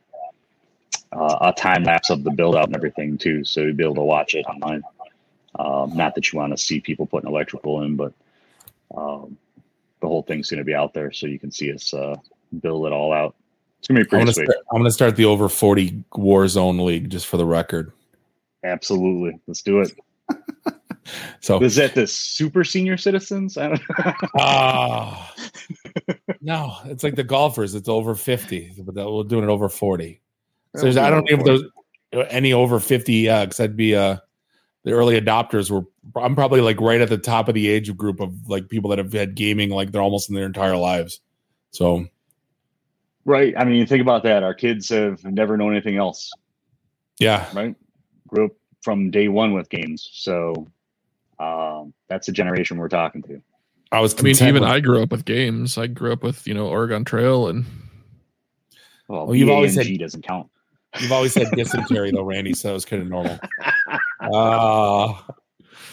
uh, 1.13 1.39
a 1.49 1.53
time 1.53 1.85
lapse 1.85 2.11
of 2.11 2.25
the 2.25 2.31
build 2.31 2.57
out 2.57 2.67
and 2.67 2.77
everything 2.77 3.17
too, 3.17 3.45
so 3.45 3.61
you'll 3.61 3.75
be 3.75 3.85
able 3.85 3.95
to 3.97 4.03
watch 4.03 4.35
it 4.35 4.45
online. 4.47 4.83
Um, 5.59 5.97
not 5.97 6.15
that 6.15 6.33
you 6.33 6.39
want 6.39 6.57
to 6.57 6.63
see 6.63 6.81
people 6.81 7.07
putting 7.07 7.31
electrical 7.31 7.83
in, 7.83 7.97
but 7.97 8.13
um, 8.95 9.39
the 10.01 10.07
whole 10.07 10.23
thing's 10.23 10.51
going 10.51 10.59
to 10.59 10.65
be 10.65 10.75
out 10.75 10.93
there, 10.93 11.13
so 11.13 11.27
you 11.27 11.39
can 11.39 11.51
see 11.51 11.73
us 11.73 11.95
uh, 11.95 12.17
build 12.61 12.87
it 12.87 12.93
all 12.93 13.13
out. 13.13 13.35
It's 13.79 13.89
going 13.89 13.99
to 13.99 14.05
be 14.05 14.09
pretty 14.09 14.21
I'm 14.23 14.27
gonna, 14.27 14.35
sweet. 14.35 14.51
start, 14.51 14.65
I'm 14.73 14.79
gonna 14.79 14.91
start 14.91 15.17
the 15.17 15.25
over 15.27 15.49
40 15.49 16.05
Warzone 16.13 16.85
League 16.85 17.09
just 17.09 17.27
for 17.27 17.37
the 17.37 17.47
record. 17.47 17.93
Absolutely, 18.65 19.39
let's 19.47 19.63
do 19.63 19.81
it. 19.81 19.93
So 21.41 21.63
Is 21.63 21.77
that 21.77 21.95
the 21.95 22.07
super 22.07 22.65
senior 22.65 22.97
citizens? 22.97 23.57
I 23.57 23.69
don't 23.69 23.83
Ah. 24.39 25.33
no, 26.41 26.77
it's 26.85 27.03
like 27.03 27.15
the 27.15 27.25
golfers. 27.25 27.75
It's 27.75 27.89
over 27.89 28.15
50, 28.15 28.75
but 28.79 28.95
we're 28.95 29.25
doing 29.25 29.45
it 29.45 29.51
over 29.51 29.69
40. 29.69 30.21
So 30.75 30.83
there's, 30.83 30.97
I 30.97 31.11
don't 31.11 31.31
know 31.31 31.39
if 31.39 31.45
there's 31.45 31.63
any 32.31 32.53
over 32.53 32.81
50 32.81 33.13
yeah, 33.13 33.45
because 33.45 33.61
I'd 33.61 33.77
be 33.77 33.95
uh 33.95 34.19
the 34.85 34.93
early 34.93 35.21
adopters 35.21 35.71
were 35.71 35.85
I'm 36.21 36.35
probably 36.35 36.61
like 36.61 36.81
right 36.81 37.01
at 37.01 37.09
the 37.09 37.19
top 37.19 37.49
of 37.49 37.55
the 37.55 37.69
age 37.69 37.95
group 37.97 38.21
of 38.21 38.49
like 38.49 38.69
people 38.69 38.91
that 38.91 38.99
have 38.99 39.13
had 39.13 39.35
gaming 39.35 39.71
like 39.71 39.91
they're 39.91 40.03
almost 40.03 40.29
in 40.29 40.35
their 40.35 40.47
entire 40.47 40.77
lives. 40.77 41.21
So 41.73 42.07
right. 43.25 43.55
I 43.57 43.65
mean, 43.65 43.77
you 43.77 43.87
think 43.87 44.03
about 44.03 44.23
that. 44.23 44.43
Our 44.43 44.55
kids 44.55 44.89
have 44.91 45.25
never 45.25 45.57
known 45.57 45.73
anything 45.73 45.97
else. 45.97 46.31
yeah. 47.19 47.49
right? 47.55 47.75
Grew 48.29 48.47
up 48.47 48.53
from 48.83 49.11
day 49.11 49.29
one 49.29 49.53
with 49.53 49.69
games, 49.69 50.09
so 50.13 50.71
um, 51.39 51.93
that's 52.09 52.27
the 52.27 52.33
generation 52.33 52.77
we're 52.77 52.89
talking 52.89 53.23
to. 53.23 53.43
I 53.93 54.01
was 54.01 54.15
I 54.19 54.23
mean, 54.23 54.35
even 54.35 54.55
with- 54.55 54.63
I 54.65 54.81
grew 54.81 55.03
up 55.03 55.11
with 55.11 55.25
games. 55.25 55.79
I 55.79 55.87
grew 55.87 56.13
up 56.13 56.23
with 56.23 56.47
you 56.47 56.55
know 56.55 56.67
Oregon 56.69 57.05
Trail 57.05 57.49
and 57.49 57.65
Well, 59.09 59.27
Well, 59.27 59.35
you've 59.37 59.49
always 59.51 59.75
said 59.75 59.87
had- 59.87 59.99
doesn't 60.01 60.23
count. 60.23 60.49
You've 61.01 61.13
always 61.13 61.35
had 61.35 61.51
dysentery 61.57 62.11
though, 62.11 62.23
Randy, 62.25 62.55
so 62.55 62.71
it 62.71 62.75
was 62.75 62.85
kind 62.85 63.03
of 63.03 63.09
normal. 63.09 63.39
Uh, 64.21 65.13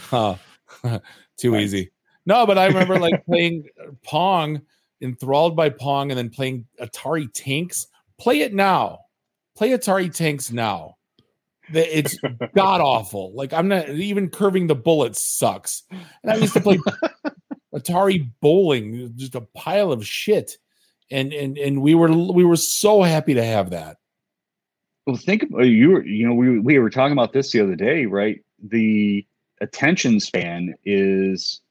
huh. 0.10 0.36
too 1.38 1.54
Right. 1.54 1.62
easy. 1.62 1.92
No, 2.26 2.46
but 2.48 2.58
I 2.58 2.66
remember 2.68 2.98
like 2.98 3.24
playing 3.26 3.66
Pong, 4.04 4.62
enthralled 5.02 5.56
by 5.56 5.70
Pong, 5.70 6.10
and 6.10 6.18
then 6.18 6.30
playing 6.30 6.66
Atari 6.82 7.30
Tanks. 7.34 7.88
Play 8.18 8.40
it 8.42 8.54
now. 8.54 9.00
Play 9.56 9.70
Atari 9.72 10.12
Tanks 10.12 10.52
now. 10.52 10.96
It's 11.74 12.18
god 12.56 12.82
awful. 12.82 13.34
Like 13.36 13.54
I'm 13.54 13.68
not 13.68 13.90
even 13.90 14.30
curving 14.30 14.68
the 14.68 14.76
bullets 14.76 15.24
sucks. 15.24 15.84
And 15.92 16.32
I 16.32 16.36
used 16.38 16.54
to 16.54 16.62
play 16.62 16.80
Atari 17.84 18.30
bowling, 18.42 19.14
just 19.16 19.36
a 19.36 19.42
pile 19.42 19.92
of 19.92 20.06
shit. 20.06 20.58
And 21.12 21.34
and 21.34 21.58
and 21.58 21.82
we 21.82 21.96
were 21.96 22.12
we 22.12 22.46
were 22.46 22.56
so 22.56 23.04
happy 23.04 23.34
to 23.34 23.44
have 23.44 23.70
that. 23.72 23.98
Well, 25.06 25.18
think 25.18 25.44
about 25.44 25.64
you. 25.64 25.92
Were, 25.92 26.06
you 26.06 26.28
know, 26.28 26.34
we 26.34 26.60
we 26.60 26.80
were 26.80 26.90
talking 26.90 27.12
about 27.14 27.34
this 27.34 27.52
the 27.52 27.60
other 27.60 27.76
day, 27.76 28.06
right? 28.06 28.42
The 28.64 29.26
attention 29.62 30.20
span 30.20 30.76
is 30.86 31.62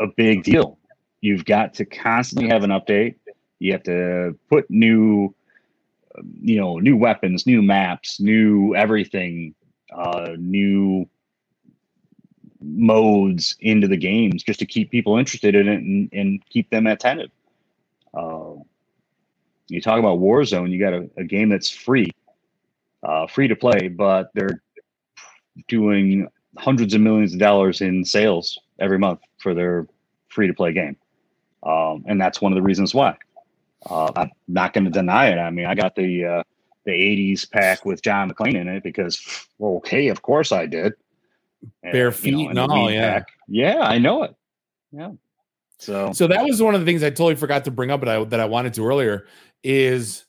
a 0.00 0.06
big 0.16 0.44
deal. 0.44 0.78
You've 1.20 1.44
got 1.44 1.74
to 1.74 1.84
constantly 1.84 2.48
have 2.48 2.62
an 2.64 2.70
update. 2.70 3.14
You 3.58 3.72
have 3.72 3.82
to 3.84 4.36
put 4.50 4.68
new, 4.68 5.34
um, 6.18 6.34
you 6.40 6.60
know, 6.60 6.78
new 6.78 6.96
weapons, 6.96 7.46
new 7.46 7.62
maps, 7.62 8.20
new 8.20 8.74
everything, 8.74 9.54
uh, 9.96 10.32
new 10.38 11.08
modes 12.64 13.56
into 13.60 13.88
the 13.88 13.96
games 13.96 14.42
just 14.42 14.58
to 14.60 14.66
keep 14.66 14.90
people 14.90 15.16
interested 15.18 15.54
in 15.54 15.68
it 15.68 15.82
and, 15.82 16.08
and 16.12 16.44
keep 16.48 16.70
them 16.70 16.86
attentive. 16.86 17.30
Uh, 18.12 18.54
you 19.68 19.80
talk 19.80 19.98
about 19.98 20.18
Warzone, 20.18 20.70
you 20.70 20.78
got 20.78 20.94
a, 20.94 21.08
a 21.16 21.24
game 21.24 21.48
that's 21.48 21.70
free, 21.70 22.10
uh, 23.02 23.26
free 23.26 23.48
to 23.48 23.56
play, 23.56 23.88
but 23.88 24.30
they're 24.34 24.62
doing 25.68 26.28
hundreds 26.58 26.94
of 26.94 27.00
millions 27.00 27.32
of 27.32 27.38
dollars 27.40 27.80
in 27.80 28.04
sales 28.04 28.58
every 28.78 28.98
month 28.98 29.20
for 29.38 29.54
their 29.54 29.86
free 30.28 30.46
to 30.46 30.54
play 30.54 30.72
game. 30.72 30.96
Um, 31.62 32.04
and 32.06 32.20
that's 32.20 32.40
one 32.40 32.52
of 32.52 32.56
the 32.56 32.62
reasons 32.62 32.94
why. 32.94 33.16
Uh, 33.88 34.12
I'm 34.16 34.30
not 34.48 34.72
going 34.72 34.84
to 34.84 34.90
deny 34.90 35.28
it. 35.28 35.38
I 35.38 35.50
mean, 35.50 35.66
I 35.66 35.74
got 35.74 35.94
the 35.94 36.24
uh, 36.24 36.42
the 36.84 36.92
'80s 36.92 37.50
pack 37.50 37.84
with 37.84 38.02
John 38.02 38.30
McClane 38.30 38.56
in 38.56 38.68
it 38.68 38.82
because, 38.82 39.46
well, 39.58 39.76
okay, 39.76 40.08
of 40.08 40.22
course 40.22 40.52
I 40.52 40.66
did. 40.66 40.94
And, 41.82 41.92
Bare 41.92 41.96
you 41.96 42.04
know, 42.04 42.10
feet 42.10 42.48
and 42.48 42.58
and 42.58 42.72
all, 42.72 42.90
yeah. 42.90 43.22
yeah, 43.48 43.80
I 43.80 43.98
know 43.98 44.24
it. 44.24 44.34
Yeah. 44.92 45.12
So 45.78 46.12
So 46.12 46.26
that 46.26 46.44
was 46.44 46.62
one 46.62 46.74
of 46.74 46.80
the 46.80 46.86
things 46.86 47.02
I 47.02 47.10
totally 47.10 47.34
forgot 47.34 47.64
to 47.64 47.70
bring 47.70 47.90
up, 47.90 48.00
but 48.00 48.08
I 48.08 48.24
that 48.24 48.40
I 48.40 48.44
wanted 48.46 48.74
to 48.74 48.86
earlier 48.86 49.26
is 49.62 50.24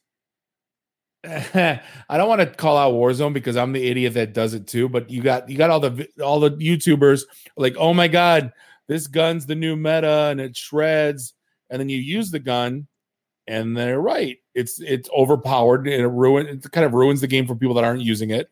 I 1.26 1.82
don't 2.10 2.30
want 2.30 2.42
to 2.42 2.48
call 2.48 2.78
out 2.78 2.94
Warzone 2.94 3.34
because 3.34 3.58
I'm 3.58 3.72
the 3.72 3.88
idiot 3.88 4.14
that 4.14 4.34
does 4.34 4.54
it 4.54 4.68
too. 4.68 4.90
But 4.90 5.10
you 5.10 5.22
got 5.22 5.50
you 5.50 5.58
got 5.58 5.70
all 5.70 5.80
the 5.80 6.08
all 6.24 6.40
the 6.40 6.52
YouTubers 6.52 7.24
like, 7.58 7.76
oh 7.78 7.94
my 7.94 8.08
god, 8.08 8.52
this 8.88 9.08
gun's 9.08 9.46
the 9.46 9.56
new 9.56 9.76
meta 9.76 10.28
and 10.30 10.40
it 10.40 10.56
shreds, 10.56 11.34
and 11.70 11.80
then 11.80 11.90
you 11.90 11.98
use 11.98 12.32
the 12.32 12.40
gun, 12.40 12.88
and 13.48 13.76
they're 13.76 14.02
right. 14.02 14.38
It's 14.54 14.80
it's 14.80 15.10
overpowered 15.10 15.88
and 15.88 16.02
it 16.02 16.08
ruin 16.08 16.48
it 16.48 16.72
kind 16.72 16.86
of 16.86 16.94
ruins 16.94 17.22
the 17.22 17.28
game 17.28 17.48
for 17.48 17.56
people 17.56 17.76
that 17.76 17.84
aren't 17.84 18.02
using 18.02 18.32
it. 18.32 18.50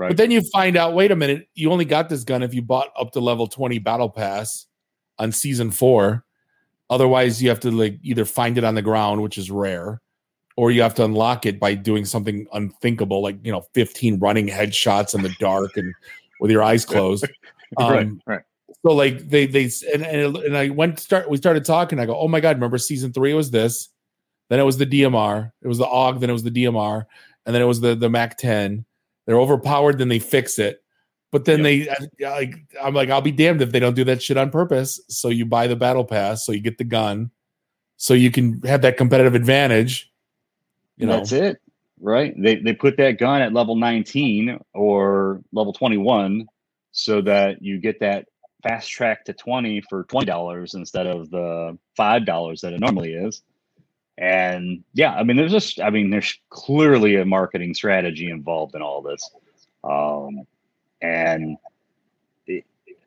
Right. 0.00 0.08
But 0.08 0.16
then 0.16 0.30
you 0.30 0.40
find 0.50 0.78
out, 0.78 0.94
wait 0.94 1.10
a 1.10 1.16
minute, 1.16 1.46
you 1.54 1.70
only 1.70 1.84
got 1.84 2.08
this 2.08 2.24
gun 2.24 2.42
if 2.42 2.54
you 2.54 2.62
bought 2.62 2.88
up 2.98 3.12
to 3.12 3.20
level 3.20 3.46
20 3.46 3.78
battle 3.80 4.08
pass 4.08 4.64
on 5.18 5.30
season 5.30 5.70
four. 5.70 6.24
Otherwise, 6.88 7.42
you 7.42 7.50
have 7.50 7.60
to 7.60 7.70
like 7.70 7.98
either 8.02 8.24
find 8.24 8.56
it 8.56 8.64
on 8.64 8.74
the 8.74 8.80
ground, 8.80 9.22
which 9.22 9.36
is 9.36 9.50
rare, 9.50 10.00
or 10.56 10.70
you 10.70 10.80
have 10.80 10.94
to 10.94 11.04
unlock 11.04 11.44
it 11.44 11.60
by 11.60 11.74
doing 11.74 12.06
something 12.06 12.46
unthinkable, 12.54 13.22
like 13.22 13.36
you 13.44 13.52
know, 13.52 13.60
15 13.74 14.18
running 14.20 14.48
headshots 14.48 15.14
in 15.14 15.22
the 15.22 15.34
dark 15.38 15.76
and 15.76 15.92
with 16.40 16.50
your 16.50 16.62
eyes 16.62 16.84
closed. 16.86 17.28
right, 17.78 18.06
Um, 18.06 18.22
right. 18.24 18.40
so 18.82 18.94
like 18.94 19.28
they 19.28 19.44
they 19.44 19.68
and, 19.92 20.02
and 20.02 20.34
and 20.38 20.56
I 20.56 20.70
went 20.70 20.98
start 20.98 21.28
we 21.28 21.36
started 21.36 21.66
talking. 21.66 21.98
I 22.00 22.06
go, 22.06 22.18
oh 22.18 22.26
my 22.26 22.40
god, 22.40 22.56
remember 22.56 22.78
season 22.78 23.12
three 23.12 23.34
was 23.34 23.50
this, 23.50 23.90
then 24.48 24.60
it 24.60 24.64
was 24.64 24.78
the 24.78 24.86
DMR, 24.86 25.52
it 25.60 25.68
was 25.68 25.76
the 25.76 25.84
AUG, 25.84 26.20
then 26.20 26.30
it 26.30 26.32
was 26.32 26.42
the 26.42 26.50
DMR, 26.50 27.04
and 27.44 27.54
then 27.54 27.60
it 27.60 27.66
was 27.66 27.82
the 27.82 27.94
the 27.94 28.08
Mac 28.08 28.38
10. 28.38 28.86
They're 29.26 29.40
overpowered, 29.40 29.98
then 29.98 30.08
they 30.08 30.18
fix 30.18 30.58
it. 30.58 30.82
But 31.32 31.44
then 31.44 31.62
they 31.62 31.88
like 32.18 32.56
I'm 32.82 32.92
like, 32.92 33.08
I'll 33.08 33.20
be 33.20 33.30
damned 33.30 33.62
if 33.62 33.70
they 33.70 33.78
don't 33.78 33.94
do 33.94 34.04
that 34.04 34.20
shit 34.22 34.36
on 34.36 34.50
purpose. 34.50 35.00
So 35.08 35.28
you 35.28 35.46
buy 35.46 35.68
the 35.68 35.76
battle 35.76 36.04
pass, 36.04 36.44
so 36.44 36.50
you 36.50 36.60
get 36.60 36.78
the 36.78 36.84
gun, 36.84 37.30
so 37.96 38.14
you 38.14 38.32
can 38.32 38.60
have 38.62 38.82
that 38.82 38.96
competitive 38.96 39.36
advantage. 39.36 40.10
You 40.96 41.06
know, 41.06 41.18
that's 41.18 41.30
it, 41.32 41.60
right? 42.00 42.34
They 42.36 42.56
they 42.56 42.72
put 42.72 42.96
that 42.96 43.18
gun 43.18 43.42
at 43.42 43.52
level 43.52 43.76
19 43.76 44.58
or 44.74 45.40
level 45.52 45.72
21 45.72 46.46
so 46.90 47.20
that 47.22 47.62
you 47.62 47.78
get 47.78 48.00
that 48.00 48.26
fast 48.62 48.90
track 48.90 49.24
to 49.24 49.32
20 49.32 49.80
for 49.82 50.04
$20 50.04 50.74
instead 50.74 51.06
of 51.06 51.30
the 51.30 51.78
$5 51.98 52.60
that 52.60 52.72
it 52.72 52.80
normally 52.80 53.14
is. 53.14 53.42
And 54.20 54.84
yeah, 54.92 55.14
I 55.14 55.22
mean, 55.22 55.38
there's 55.38 55.50
just, 55.50 55.80
I 55.80 55.88
mean, 55.88 56.10
there's 56.10 56.38
clearly 56.50 57.16
a 57.16 57.24
marketing 57.24 57.72
strategy 57.72 58.30
involved 58.30 58.74
in 58.74 58.82
all 58.82 59.00
this. 59.00 59.28
Um, 59.82 60.46
and 61.00 61.56
it, 62.46 62.66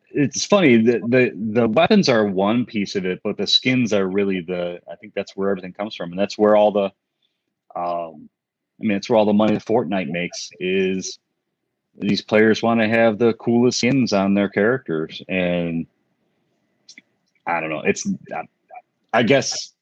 it's 0.09 0.43
funny 0.43 0.77
the, 0.77 0.99
the 1.07 1.31
the 1.35 1.67
weapons 1.67 2.09
are 2.09 2.25
one 2.25 2.65
piece 2.65 2.95
of 2.95 3.05
it, 3.05 3.21
but 3.23 3.37
the 3.37 3.45
skins 3.45 3.93
are 3.93 4.07
really 4.07 4.41
the. 4.41 4.81
I 4.91 4.95
think 4.95 5.13
that's 5.13 5.35
where 5.35 5.51
everything 5.51 5.73
comes 5.73 5.95
from, 5.95 6.11
and 6.11 6.19
that's 6.19 6.37
where 6.37 6.55
all 6.55 6.71
the. 6.71 6.85
Um, 7.75 8.29
I 8.81 8.85
mean, 8.85 8.97
it's 8.97 9.07
where 9.07 9.17
all 9.17 9.25
the 9.25 9.33
money 9.33 9.53
that 9.53 9.65
Fortnite 9.65 10.09
makes 10.09 10.49
is 10.59 11.19
these 11.95 12.23
players 12.23 12.63
want 12.63 12.81
to 12.81 12.87
have 12.87 13.19
the 13.19 13.33
coolest 13.33 13.77
skins 13.77 14.13
on 14.13 14.33
their 14.33 14.49
characters, 14.49 15.21
and 15.29 15.85
I 17.45 17.59
don't 17.59 17.69
know. 17.69 17.81
It's 17.81 18.07
I 19.13 19.21
guess 19.21 19.72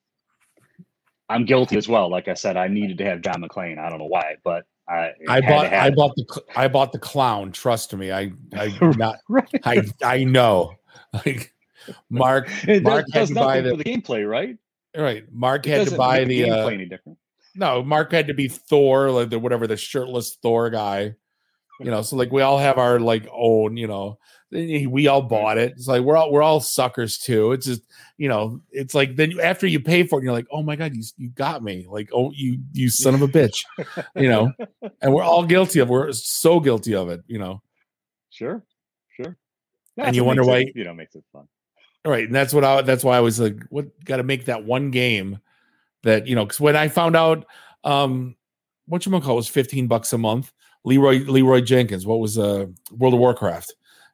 I'm 1.31 1.45
guilty 1.45 1.77
as 1.77 1.87
well. 1.87 2.09
Like 2.09 2.27
I 2.27 2.33
said, 2.33 2.57
I 2.57 2.67
needed 2.67 2.97
to 2.99 3.05
have 3.05 3.21
John 3.21 3.41
McClane. 3.41 3.79
I 3.79 3.89
don't 3.89 3.99
know 3.99 4.05
why, 4.05 4.35
but 4.43 4.65
I, 4.87 5.11
I 5.29 5.41
bought 5.41 5.67
I 5.67 5.89
bought 5.89 6.15
the 6.15 6.43
I 6.55 6.67
bought 6.67 6.91
the 6.91 6.99
clown. 6.99 7.51
Trust 7.51 7.95
me, 7.95 8.11
I 8.11 8.31
I 8.53 8.77
not 8.97 9.19
right. 9.29 9.49
I 9.63 9.83
I 10.03 10.23
know. 10.23 10.75
Like 11.25 11.53
Mark, 12.09 12.47
it 12.67 12.83
Mark 12.83 13.05
does, 13.07 13.29
had 13.29 13.35
to 13.35 13.43
buy 13.43 13.59
the, 13.59 13.75
the, 13.75 13.83
gameplay, 13.83 14.25
right? 14.29 14.57
Right. 14.95 15.25
Mark 15.29 15.67
it 15.67 15.71
had 15.71 15.87
to 15.89 15.97
buy 15.97 16.23
the, 16.23 16.43
the 16.43 16.51
uh, 16.51 16.67
any 16.67 16.85
different. 16.85 17.17
No, 17.53 17.83
Mark 17.83 18.13
had 18.13 18.27
to 18.27 18.33
be 18.33 18.47
Thor, 18.47 19.11
like 19.11 19.29
the 19.29 19.39
whatever 19.39 19.67
the 19.67 19.75
shirtless 19.75 20.37
Thor 20.41 20.69
guy. 20.69 21.15
You 21.81 21.91
know, 21.91 22.01
so 22.01 22.15
like 22.15 22.31
we 22.31 22.43
all 22.43 22.59
have 22.59 22.77
our 22.77 22.99
like 22.99 23.27
own, 23.33 23.75
you 23.75 23.87
know, 23.87 24.19
we 24.51 25.07
all 25.07 25.21
bought 25.21 25.57
it. 25.57 25.73
It's 25.77 25.87
like 25.87 26.01
we're 26.01 26.17
all 26.17 26.31
we're 26.31 26.41
all 26.41 26.59
suckers 26.59 27.17
too. 27.17 27.51
It's 27.53 27.65
just 27.65 27.81
you 28.17 28.27
know, 28.27 28.61
it's 28.71 28.93
like 28.93 29.15
then 29.15 29.39
after 29.39 29.65
you 29.65 29.79
pay 29.79 30.03
for 30.03 30.19
it, 30.19 30.23
you're 30.23 30.33
like, 30.33 30.47
oh 30.51 30.61
my 30.61 30.75
god, 30.75 30.95
you 30.95 31.03
you 31.17 31.29
got 31.29 31.63
me. 31.63 31.85
Like 31.89 32.09
oh 32.13 32.31
you 32.31 32.59
you 32.73 32.89
son 32.89 33.15
of 33.15 33.21
a 33.21 33.27
bitch, 33.27 33.63
you 34.15 34.29
know. 34.29 34.51
And 35.03 35.13
we're 35.13 35.23
all 35.23 35.45
guilty 35.45 35.79
of. 35.79 35.89
We're 35.89 36.11
so 36.11 36.59
guilty 36.59 36.93
of 36.93 37.09
it, 37.09 37.23
you 37.25 37.39
know. 37.39 37.61
Sure, 38.29 38.63
sure. 39.15 39.35
That's 39.95 40.07
and 40.07 40.15
you 40.15 40.23
wonder 40.23 40.43
why 40.43 40.59
it, 40.59 40.75
you 40.75 40.83
know 40.83 40.93
makes 40.93 41.15
it 41.15 41.23
fun. 41.33 41.47
All 42.05 42.11
right, 42.11 42.25
and 42.25 42.35
that's 42.35 42.53
what 42.53 42.63
I 42.63 42.81
that's 42.81 43.03
why 43.03 43.17
I 43.17 43.21
was 43.21 43.39
like, 43.39 43.57
what 43.69 43.87
got 44.05 44.17
to 44.17 44.23
make 44.23 44.45
that 44.45 44.63
one 44.63 44.91
game 44.91 45.39
that 46.03 46.27
you 46.27 46.35
know 46.35 46.45
because 46.45 46.59
when 46.59 46.75
I 46.75 46.87
found 46.87 47.15
out 47.15 47.45
um 47.83 48.35
what 48.85 49.05
you 49.05 49.11
call 49.21 49.33
it 49.33 49.35
was 49.35 49.47
15 49.47 49.87
bucks 49.87 50.13
a 50.13 50.17
month 50.17 50.51
leroy 50.83 51.19
leroy 51.25 51.61
jenkins 51.61 52.05
what 52.05 52.19
was 52.19 52.37
uh 52.37 52.65
world 52.91 53.13
of 53.13 53.19
warcraft 53.19 53.73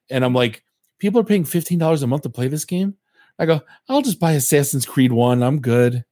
and 0.09 0.23
I'm 0.23 0.33
like, 0.33 0.63
people 0.99 1.19
are 1.19 1.25
paying 1.25 1.45
fifteen 1.45 1.79
dollars 1.79 2.03
a 2.03 2.07
month 2.07 2.23
to 2.23 2.29
play 2.29 2.47
this 2.47 2.65
game. 2.65 2.95
I 3.39 3.45
go, 3.45 3.61
I'll 3.87 4.01
just 4.01 4.19
buy 4.19 4.33
Assassin's 4.33 4.85
Creed 4.85 5.11
One. 5.11 5.43
I'm 5.43 5.59
good. 5.59 6.03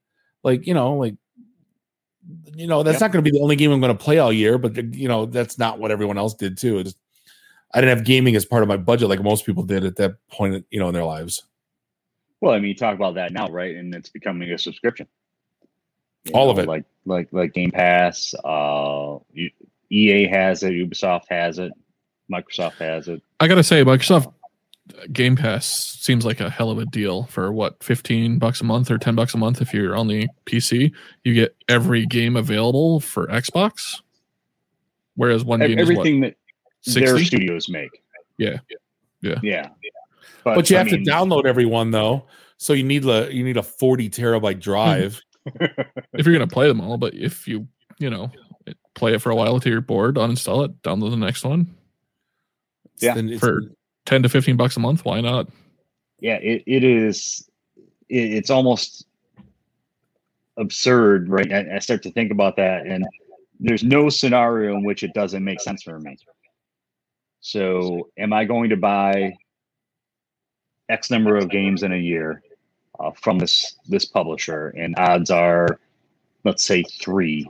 Like 0.43 0.68
you 0.68 0.74
know, 0.74 0.96
like 0.96 1.16
you 2.56 2.68
know, 2.68 2.84
that's 2.84 2.96
yep. 2.96 3.02
not 3.02 3.12
going 3.12 3.24
to 3.24 3.30
be 3.30 3.38
the 3.38 3.43
only 3.43 3.56
game 3.56 3.72
I'm 3.72 3.82
going 3.82 3.96
to 3.96 4.04
play 4.04 4.20
all 4.20 4.32
year. 4.32 4.58
But 4.58 4.96
you 4.96 5.08
know, 5.08 5.26
that's 5.26 5.58
not 5.58 5.80
what 5.80 5.91
everyone 5.91 6.18
else 6.18 6.34
did 6.34 6.58
too. 6.58 6.84
Just, 6.84 6.98
I 7.74 7.82
didn't 7.82 7.98
have 7.98 8.06
gaming 8.06 8.36
as 8.36 8.46
part 8.46 8.64
of 8.64 8.70
my 8.70 8.78
budget 8.78 9.10
like 9.10 9.22
most 9.22 9.46
people 9.46 9.64
did 9.64 9.84
at 9.84 9.98
that 9.98 10.16
point, 10.30 10.66
you 10.70 10.80
know, 10.80 10.88
in 10.88 10.93
their 10.93 11.04
lives. 11.04 11.43
Well, 12.41 12.54
I 12.54 12.60
mean, 12.60 12.70
you 12.70 12.76
talk 12.76 12.96
about 12.96 13.16
that 13.16 13.34
now, 13.34 13.48
right? 13.48 13.76
And 13.76 13.93
it's 13.93 14.10
becoming 14.10 14.52
a 14.52 14.58
subscription. 14.58 15.08
You 16.26 16.34
all 16.34 16.46
know, 16.46 16.52
of 16.52 16.60
it, 16.60 16.68
like 16.68 16.86
like 17.06 17.30
like 17.32 17.54
Game 17.54 17.72
Pass. 17.72 18.34
Uh, 18.43 19.18
EA 19.91 20.28
has 20.28 20.64
it. 20.64 20.72
Ubisoft 20.72 21.26
has 21.30 21.60
it. 21.60 21.72
Microsoft 22.32 22.73
has 22.76 23.07
it. 23.07 23.21
I 23.39 23.47
gotta 23.47 23.63
say, 23.63 23.84
Microsoft 23.84 24.28
uh, 24.97 25.05
Game 25.11 25.36
Pass 25.36 25.67
seems 25.67 26.26
like 26.26 26.39
a 26.39 26.49
hell 26.49 26.71
of 26.71 26.80
a 26.80 26.86
deal 26.86 27.23
for 27.26 27.51
what 27.51 27.84
fifteen 27.84 28.39
bucks 28.39 28.61
a 28.61 28.63
month 28.63 28.89
or 28.89 28.97
ten 28.97 29.15
bucks 29.15 29.34
a 29.34 29.38
month 29.38 29.61
if 29.61 29.73
you're 29.73 29.95
on 29.95 30.07
the 30.07 30.28
PC. 30.45 30.91
You 31.23 31.34
get 31.34 31.55
every 31.69 32.05
game 32.05 32.36
available 32.36 32.99
for 32.99 33.28
Xbox. 33.28 34.01
Whereas 35.15 35.43
one 35.45 35.59
game 35.59 35.80
everything 35.80 36.23
is 36.23 36.36
what, 36.88 36.93
that 36.93 36.99
their 36.99 37.19
studios 37.19 37.69
make. 37.69 37.89
Yeah, 38.38 38.57
yeah, 39.21 39.39
yeah. 39.41 39.69
But, 40.43 40.55
but 40.55 40.69
you 40.69 40.76
I 40.76 40.80
have 40.80 40.91
mean, 40.91 41.05
to 41.05 41.11
download 41.11 41.45
every 41.45 41.65
one 41.65 41.91
though, 41.91 42.26
so 42.57 42.73
you 42.73 42.84
need 42.84 43.05
a 43.05 43.34
you 43.34 43.43
need 43.43 43.57
a 43.57 43.63
forty 43.63 44.09
terabyte 44.09 44.59
drive 44.59 45.21
if 45.55 46.26
you're 46.26 46.34
gonna 46.34 46.47
play 46.47 46.67
them 46.67 46.82
all. 46.82 46.97
But 46.97 47.13
if 47.13 47.47
you 47.47 47.67
you 47.97 48.09
know 48.09 48.32
play 48.93 49.13
it 49.13 49.21
for 49.21 49.30
a 49.30 49.36
while 49.36 49.55
until 49.55 49.71
you're 49.71 49.82
bored, 49.82 50.15
uninstall 50.15 50.65
it, 50.65 50.82
download 50.82 51.11
the 51.11 51.17
next 51.17 51.43
one 51.43 51.76
yeah, 53.00 53.38
for 53.38 53.62
ten 54.06 54.24
to 54.24 54.30
fifteen 54.30 54.58
bucks 54.58 54.78
a 54.78 54.80
month. 54.80 55.06
Why 55.06 55.22
not? 55.22 55.48
Yeah, 56.20 56.36
it, 56.36 56.64
it 56.66 56.84
is. 56.84 57.50
It, 58.10 58.34
it's 58.34 58.50
almost 58.50 59.06
absurd, 60.58 61.30
right? 61.30 61.52
I, 61.52 61.76
I 61.76 61.80
start 61.80 62.04
to 62.04 62.12
think 62.12 62.32
about 62.32 62.56
that, 62.58 62.86
and 62.86 63.06
there's 63.60 63.84
no 63.84 64.10
scenario 64.10 64.76
in 64.76 64.84
which 64.84 65.04
it 65.04 65.14
doesn't 65.14 65.43
make 65.43 65.62
sense 65.62 65.84
for 65.84 66.00
me. 66.00 66.18
So, 67.41 68.10
am 68.18 68.34
I 68.34 68.46
going 68.46 68.70
to 68.70 68.78
buy 68.78 69.36
X 70.89 71.12
number 71.12 71.36
of 71.36 71.50
games 71.50 71.84
in 71.84 71.93
a 71.93 71.98
year 71.98 72.41
uh, 73.00 73.12
from 73.12 73.38
this 73.39 73.76
this 73.88 74.06
publisher? 74.06 74.70
And 74.70 74.96
odds 74.98 75.30
are, 75.30 75.80
let's 76.43 76.64
say 76.64 76.84
three. 76.84 77.48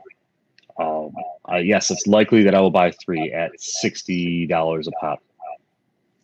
Um, 0.77 1.13
uh, 1.49 1.57
yes, 1.57 1.91
it's 1.91 2.07
likely 2.07 2.43
that 2.43 2.53
I 2.53 2.59
will 2.59 2.71
buy 2.71 2.91
three 2.91 3.31
at 3.31 3.51
sixty 3.59 4.45
dollars 4.45 4.87
a 4.87 4.91
pop. 4.99 5.21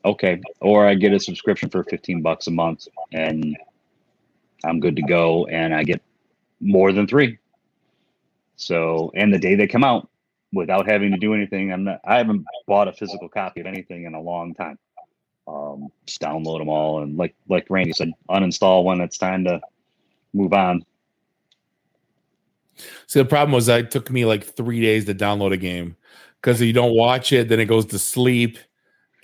Okay. 0.03 0.41
Or 0.61 0.87
I 0.87 0.95
get 0.95 1.13
a 1.13 1.19
subscription 1.19 1.69
for 1.69 1.83
15 1.83 2.21
bucks 2.21 2.47
a 2.47 2.51
month 2.51 2.87
and 3.13 3.57
I'm 4.63 4.79
good 4.79 4.95
to 4.95 5.01
go 5.03 5.45
and 5.47 5.73
I 5.73 5.83
get 5.83 6.01
more 6.59 6.91
than 6.91 7.07
three. 7.07 7.37
So, 8.55 9.11
and 9.15 9.33
the 9.33 9.39
day 9.39 9.55
they 9.55 9.67
come 9.67 9.83
out 9.83 10.09
without 10.53 10.87
having 10.87 11.11
to 11.11 11.17
do 11.17 11.33
anything, 11.33 11.71
I'm 11.71 11.83
not, 11.83 12.01
I 12.05 12.17
haven't 12.17 12.45
bought 12.67 12.87
a 12.87 12.93
physical 12.93 13.29
copy 13.29 13.61
of 13.61 13.67
anything 13.67 14.05
in 14.05 14.13
a 14.13 14.21
long 14.21 14.53
time. 14.53 14.77
Um, 15.47 15.89
just 16.05 16.21
download 16.21 16.59
them 16.59 16.69
all 16.69 17.01
and 17.01 17.17
like, 17.17 17.35
like 17.49 17.65
Randy 17.69 17.93
said, 17.93 18.11
uninstall 18.29 18.83
when 18.83 19.01
it's 19.01 19.17
time 19.17 19.43
to 19.45 19.59
move 20.33 20.53
on. 20.53 20.85
See, 23.07 23.19
the 23.19 23.25
problem 23.25 23.51
was 23.51 23.67
it 23.67 23.91
took 23.91 24.09
me 24.11 24.25
like 24.25 24.43
three 24.43 24.81
days 24.81 25.05
to 25.05 25.15
download 25.15 25.51
a 25.51 25.57
game 25.57 25.95
because 26.39 26.61
you 26.61 26.73
don't 26.73 26.95
watch 26.95 27.33
it, 27.33 27.49
then 27.49 27.59
it 27.59 27.65
goes 27.65 27.85
to 27.87 27.99
sleep 27.99 28.57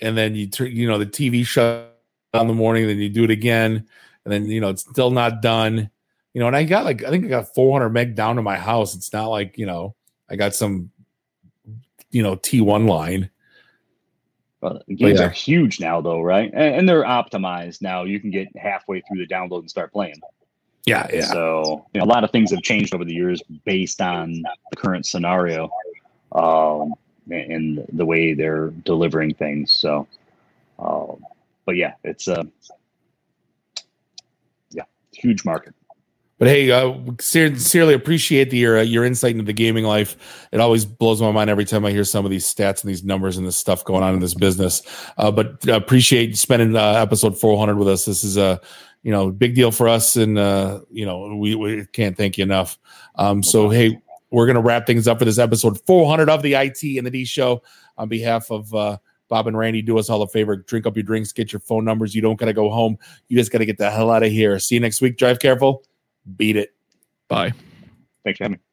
and 0.00 0.16
then 0.16 0.34
you 0.34 0.46
turn, 0.46 0.70
you 0.70 0.88
know, 0.88 0.98
the 0.98 1.06
TV 1.06 1.44
shut 1.46 1.94
in 2.34 2.46
the 2.46 2.54
morning, 2.54 2.86
then 2.86 2.98
you 2.98 3.08
do 3.08 3.24
it 3.24 3.30
again, 3.30 3.86
and 4.24 4.32
then 4.32 4.46
you 4.46 4.60
know 4.60 4.68
it's 4.70 4.82
still 4.82 5.10
not 5.10 5.42
done. 5.42 5.90
You 6.34 6.40
know, 6.40 6.46
and 6.46 6.56
I 6.56 6.64
got 6.64 6.84
like 6.84 7.04
I 7.04 7.10
think 7.10 7.24
I 7.24 7.28
got 7.28 7.54
400 7.54 7.90
meg 7.90 8.14
down 8.14 8.36
to 8.36 8.42
my 8.42 8.56
house. 8.56 8.94
It's 8.94 9.12
not 9.12 9.28
like 9.28 9.58
you 9.58 9.66
know 9.66 9.94
I 10.30 10.36
got 10.36 10.54
some, 10.54 10.90
you 12.10 12.22
know, 12.22 12.36
T1 12.36 12.88
line. 12.88 13.30
Well, 14.60 14.82
games 14.88 15.20
yeah. 15.20 15.26
are 15.26 15.30
huge 15.30 15.80
now, 15.80 16.00
though, 16.00 16.20
right? 16.20 16.50
And, 16.52 16.74
and, 16.74 16.88
they're 16.88 17.04
optimized 17.04 17.80
now. 17.80 18.02
You 18.02 18.18
can 18.18 18.30
get 18.30 18.48
halfway 18.56 19.00
through 19.02 19.18
the 19.18 19.26
download 19.32 19.60
and 19.60 19.70
start 19.70 19.92
playing. 19.92 20.20
Yeah, 20.84 21.06
yeah. 21.12 21.26
So 21.26 21.86
you 21.92 22.00
know, 22.00 22.04
a 22.04 22.08
lot 22.08 22.24
of 22.24 22.32
things 22.32 22.50
have 22.50 22.62
changed 22.62 22.92
over 22.92 23.04
the 23.04 23.14
years 23.14 23.40
based 23.64 24.00
on 24.00 24.42
the 24.70 24.76
current 24.76 25.06
scenario. 25.06 25.70
Um, 26.32 26.94
in 27.30 27.84
the 27.92 28.04
way 28.04 28.34
they're 28.34 28.70
delivering 28.84 29.34
things. 29.34 29.72
So, 29.72 30.06
um, 30.78 31.24
but 31.66 31.76
yeah, 31.76 31.94
it's 32.04 32.28
a 32.28 32.46
yeah 34.70 34.84
huge 35.12 35.44
market. 35.44 35.74
But 36.38 36.46
hey, 36.46 36.70
uh, 36.70 36.94
sincerely 37.20 37.94
appreciate 37.94 38.50
the, 38.50 38.58
your 38.58 38.78
uh, 38.78 38.82
your 38.82 39.04
insight 39.04 39.32
into 39.32 39.44
the 39.44 39.52
gaming 39.52 39.84
life. 39.84 40.48
It 40.52 40.60
always 40.60 40.84
blows 40.84 41.20
my 41.20 41.32
mind 41.32 41.50
every 41.50 41.64
time 41.64 41.84
I 41.84 41.90
hear 41.90 42.04
some 42.04 42.24
of 42.24 42.30
these 42.30 42.46
stats 42.46 42.82
and 42.82 42.90
these 42.90 43.02
numbers 43.02 43.36
and 43.36 43.46
this 43.46 43.56
stuff 43.56 43.84
going 43.84 44.04
on 44.04 44.14
in 44.14 44.20
this 44.20 44.34
business. 44.34 44.82
Uh, 45.16 45.32
but 45.32 45.66
appreciate 45.66 46.38
spending 46.38 46.76
uh, 46.76 46.92
episode 46.92 47.38
400 47.38 47.76
with 47.76 47.88
us. 47.88 48.04
This 48.04 48.22
is 48.22 48.36
a 48.36 48.60
you 49.02 49.10
know 49.10 49.30
big 49.32 49.56
deal 49.56 49.72
for 49.72 49.88
us, 49.88 50.14
and 50.14 50.38
uh, 50.38 50.80
you 50.92 51.04
know 51.04 51.34
we, 51.36 51.56
we 51.56 51.86
can't 51.86 52.16
thank 52.16 52.38
you 52.38 52.44
enough. 52.44 52.78
Um, 53.16 53.42
so 53.42 53.68
hey, 53.68 54.00
we're 54.30 54.46
going 54.46 54.56
to 54.56 54.62
wrap 54.62 54.86
things 54.86 55.08
up 55.08 55.18
for 55.18 55.24
this 55.24 55.38
episode 55.38 55.80
400 55.86 56.28
of 56.28 56.42
the 56.42 56.54
IT 56.54 56.82
and 56.82 57.06
the 57.06 57.10
D 57.10 57.24
show. 57.24 57.62
On 57.96 58.08
behalf 58.08 58.50
of 58.50 58.72
uh, 58.74 58.98
Bob 59.28 59.46
and 59.46 59.56
Randy, 59.56 59.82
do 59.82 59.98
us 59.98 60.08
all 60.10 60.22
a 60.22 60.28
favor 60.28 60.56
drink 60.56 60.86
up 60.86 60.96
your 60.96 61.02
drinks, 61.02 61.32
get 61.32 61.52
your 61.52 61.60
phone 61.60 61.84
numbers. 61.84 62.14
You 62.14 62.22
don't 62.22 62.36
got 62.36 62.46
to 62.46 62.52
go 62.52 62.70
home. 62.70 62.98
You 63.28 63.36
just 63.36 63.50
got 63.50 63.58
to 63.58 63.66
get 63.66 63.78
the 63.78 63.90
hell 63.90 64.10
out 64.10 64.22
of 64.22 64.30
here. 64.30 64.58
See 64.58 64.76
you 64.76 64.80
next 64.80 65.00
week. 65.00 65.16
Drive 65.16 65.38
careful. 65.38 65.84
Beat 66.36 66.56
it. 66.56 66.74
Bye. 67.28 67.52
Thanks 68.24 68.38
for 68.38 68.44
having 68.44 68.58
me. 68.58 68.67